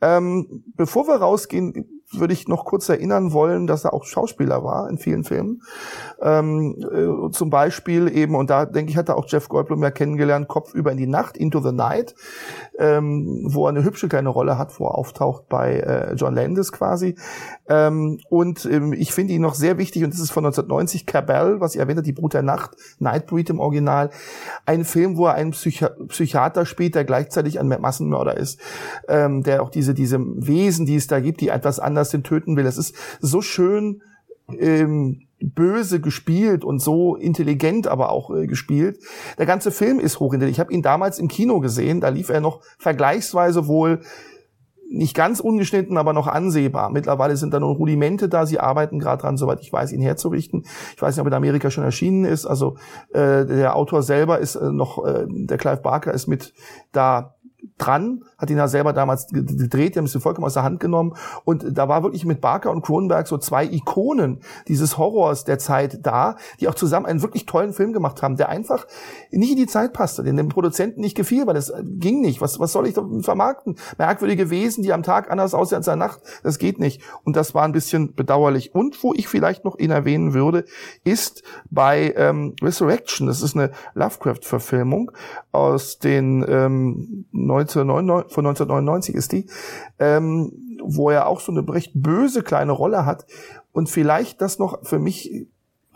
[0.00, 4.88] Ähm, bevor wir rausgehen, würde ich noch kurz erinnern wollen, dass er auch Schauspieler war
[4.88, 5.62] in vielen Filmen.
[6.20, 9.90] Ähm, äh, zum Beispiel eben, und da denke ich, hat er auch Jeff Goldblum ja
[9.90, 12.14] kennengelernt, Kopf über in die Nacht, Into the Night,
[12.78, 16.72] ähm, wo er eine hübsche kleine Rolle hat, wo er auftaucht bei äh, John Landis
[16.72, 17.16] quasi.
[17.68, 21.60] Ähm, und ähm, ich finde ihn noch sehr wichtig, und das ist von 1990, Cabell,
[21.60, 24.10] was ich erwähnt habe, die Brut der Nacht, Nightbreed im Original.
[24.66, 28.60] Ein Film, wo er einen Psychi Psychiater spielt, der gleichzeitig ein Massenmörder ist,
[29.08, 32.56] ähm, der auch diese, diese Wesen, die es da gibt, die etwas anders den töten
[32.56, 32.64] will.
[32.64, 34.02] Das ist so schön
[34.58, 38.98] ähm, böse gespielt und so intelligent aber auch äh, gespielt.
[39.38, 40.56] Der ganze Film ist hochintelligent.
[40.56, 44.00] Ich habe ihn damals im Kino gesehen, da lief er noch vergleichsweise wohl
[44.92, 46.90] nicht ganz ungeschnitten, aber noch ansehbar.
[46.90, 48.46] Mittlerweile sind da nur Rudimente da.
[48.46, 50.64] Sie arbeiten gerade dran, soweit ich weiß, ihn herzurichten.
[50.94, 52.46] Ich weiß nicht, ob er in Amerika schon erschienen ist.
[52.46, 52.76] Also
[53.12, 56.52] äh, der Autor selber ist äh, noch, äh, der Clive Barker ist mit
[56.92, 57.36] da
[57.78, 61.14] dran, hat ihn ja selber damals gedreht, die haben es vollkommen aus der Hand genommen
[61.44, 66.00] und da war wirklich mit Barker und Cronenberg so zwei Ikonen dieses Horrors der Zeit
[66.02, 68.86] da, die auch zusammen einen wirklich tollen Film gemacht haben, der einfach
[69.30, 72.40] nicht in die Zeit passte, den dem Produzenten nicht gefiel, weil das äh, ging nicht.
[72.40, 73.76] Was, was soll ich da vermarkten?
[73.98, 77.02] Merkwürdige Wesen, die am Tag anders aussehen als in der Nacht, das geht nicht.
[77.24, 78.74] Und das war ein bisschen bedauerlich.
[78.74, 80.64] Und wo ich vielleicht noch ihn erwähnen würde,
[81.04, 85.12] ist bei ähm, Resurrection, das ist eine Lovecraft-Verfilmung
[85.52, 89.46] aus den ähm, 1999, von 1999 ist die,
[89.98, 93.26] ähm, wo er auch so eine recht böse kleine Rolle hat.
[93.72, 95.46] Und vielleicht das noch für mich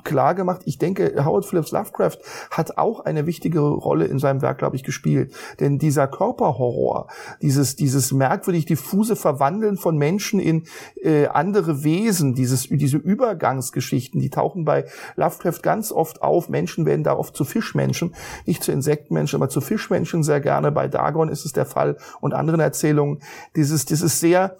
[0.06, 0.62] klar gemacht.
[0.64, 2.18] Ich denke, Howard Phillips Lovecraft
[2.50, 5.34] hat auch eine wichtige Rolle in seinem Werk, glaube ich, gespielt.
[5.60, 7.08] Denn dieser Körperhorror,
[7.42, 10.64] dieses, dieses merkwürdig diffuse Verwandeln von Menschen in
[11.02, 16.48] äh, andere Wesen, dieses, diese Übergangsgeschichten, die tauchen bei Lovecraft ganz oft auf.
[16.48, 18.14] Menschen werden da oft zu Fischmenschen,
[18.46, 20.70] nicht zu Insektenmenschen, aber zu Fischmenschen sehr gerne.
[20.70, 23.20] Bei Dagon ist es der Fall und anderen Erzählungen.
[23.56, 24.56] Dieses, dieses sehr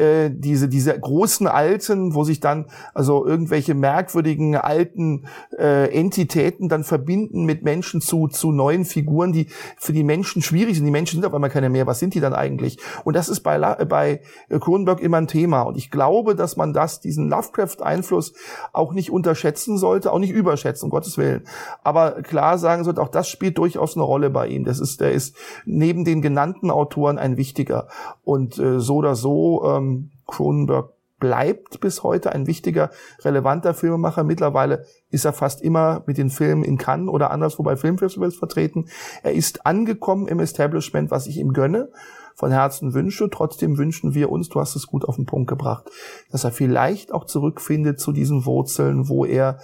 [0.00, 5.26] äh, diese diese großen Alten, wo sich dann also irgendwelche merkwürdigen alten
[5.58, 10.76] äh, Entitäten dann verbinden mit Menschen zu zu neuen Figuren, die für die Menschen schwierig
[10.76, 10.86] sind.
[10.86, 11.86] Die Menschen sind auf einmal keine mehr.
[11.86, 12.78] Was sind die dann eigentlich?
[13.04, 15.62] Und das ist bei bei Kronenberg immer ein Thema.
[15.62, 18.32] Und ich glaube, dass man das diesen Lovecraft-Einfluss
[18.72, 21.44] auch nicht unterschätzen sollte, auch nicht überschätzen, um Gottes Willen.
[21.84, 24.64] Aber klar sagen sollte, auch das spielt durchaus eine Rolle bei ihm.
[24.64, 25.36] Das ist der ist
[25.66, 27.88] neben den genannten Autoren ein wichtiger.
[28.24, 29.89] Und äh, so oder so ähm,
[30.26, 32.90] Cronenberg bleibt bis heute ein wichtiger,
[33.20, 34.24] relevanter Filmemacher.
[34.24, 38.88] Mittlerweile ist er fast immer mit den Filmen in Cannes oder anderswo bei Filmfestivals vertreten.
[39.22, 41.90] Er ist angekommen im Establishment, was ich ihm gönne,
[42.34, 43.28] von Herzen wünsche.
[43.30, 45.90] Trotzdem wünschen wir uns, du hast es gut auf den Punkt gebracht,
[46.32, 49.58] dass er vielleicht auch zurückfindet zu diesen Wurzeln, wo er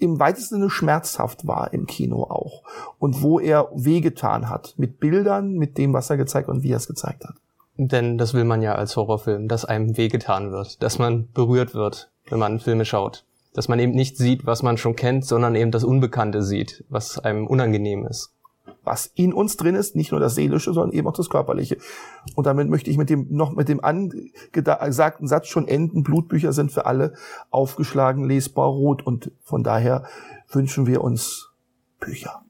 [0.00, 2.62] im weitesten Sinne schmerzhaft war im Kino auch
[2.98, 6.76] und wo er wehgetan hat mit Bildern, mit dem, was er gezeigt und wie er
[6.76, 7.34] es gezeigt hat.
[7.80, 12.10] Denn das will man ja als Horrorfilm, dass einem wehgetan wird, dass man berührt wird,
[12.28, 13.24] wenn man Filme schaut.
[13.54, 17.20] Dass man eben nicht sieht, was man schon kennt, sondern eben das Unbekannte sieht, was
[17.20, 18.32] einem unangenehm ist.
[18.84, 21.76] was in uns drin ist, nicht nur das Seelische, sondern eben auch das Körperliche.
[22.34, 26.02] Und damit möchte ich mit dem, noch mit dem angesagten Satz schon enden.
[26.02, 27.12] Blutbücher sind für alle
[27.50, 29.06] aufgeschlagen, lesbar, rot.
[29.06, 30.04] Und von daher
[30.50, 31.50] wünschen wir uns
[32.00, 32.42] Bücher.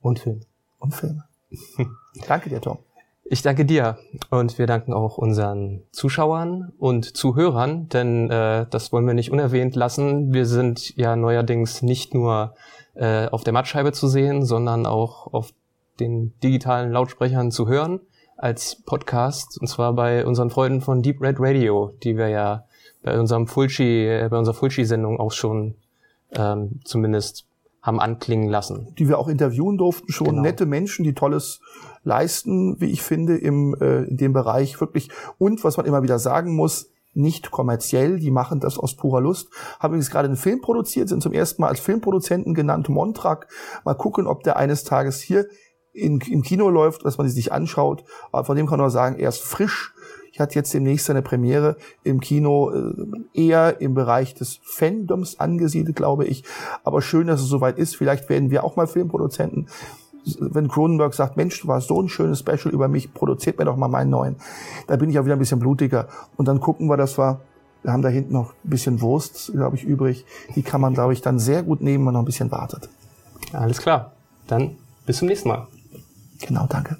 [0.00, 0.40] Und Filme.
[0.78, 1.24] Und Filme.
[2.26, 2.78] Danke dir, Tom.
[3.26, 3.96] Ich danke dir
[4.30, 9.74] und wir danken auch unseren Zuschauern und Zuhörern, denn äh, das wollen wir nicht unerwähnt
[9.76, 10.34] lassen.
[10.34, 12.54] Wir sind ja neuerdings nicht nur
[12.92, 15.52] äh, auf der Mattscheibe zu sehen, sondern auch auf
[16.00, 18.00] den digitalen Lautsprechern zu hören
[18.36, 22.64] als Podcast und zwar bei unseren Freunden von Deep Red Radio, die wir ja
[23.02, 25.76] bei unserem Fulci, äh, bei unserer Fulci-Sendung auch schon
[26.32, 27.46] ähm, zumindest
[27.80, 28.94] haben anklingen lassen.
[28.98, 30.42] Die wir auch interviewen durften, schon genau.
[30.42, 31.60] nette Menschen, die tolles
[32.04, 35.10] leisten, wie ich finde, im, äh, in dem Bereich wirklich.
[35.38, 39.48] Und was man immer wieder sagen muss, nicht kommerziell, die machen das aus purer Lust.
[39.78, 43.48] Haben übrigens gerade einen Film produziert, sind zum ersten Mal als Filmproduzenten genannt, Montrak.
[43.84, 45.46] Mal gucken, ob der eines Tages hier
[45.92, 48.04] in, im Kino läuft, dass man sich anschaut.
[48.32, 49.94] Aber von dem kann man nur sagen, er ist frisch,
[50.34, 52.92] ich hatte jetzt demnächst eine Premiere im Kino, äh,
[53.40, 56.42] eher im Bereich des Fandoms angesiedelt, glaube ich.
[56.82, 57.94] Aber schön, dass es soweit ist.
[57.94, 59.68] Vielleicht werden wir auch mal Filmproduzenten.
[60.38, 63.76] Wenn Cronenberg sagt, Mensch, du warst so ein schönes Special über mich, produziert mir doch
[63.76, 64.36] mal meinen neuen.
[64.86, 66.08] Da bin ich auch wieder ein bisschen blutiger.
[66.36, 67.40] Und dann gucken wir, dass wir
[67.84, 70.24] wir haben da hinten noch ein bisschen Wurst, glaube ich, übrig.
[70.56, 72.88] Die kann man, glaube ich, dann sehr gut nehmen, wenn man noch ein bisschen wartet.
[73.52, 74.12] Alles klar.
[74.46, 75.68] Dann bis zum nächsten Mal.
[76.40, 76.96] Genau, danke.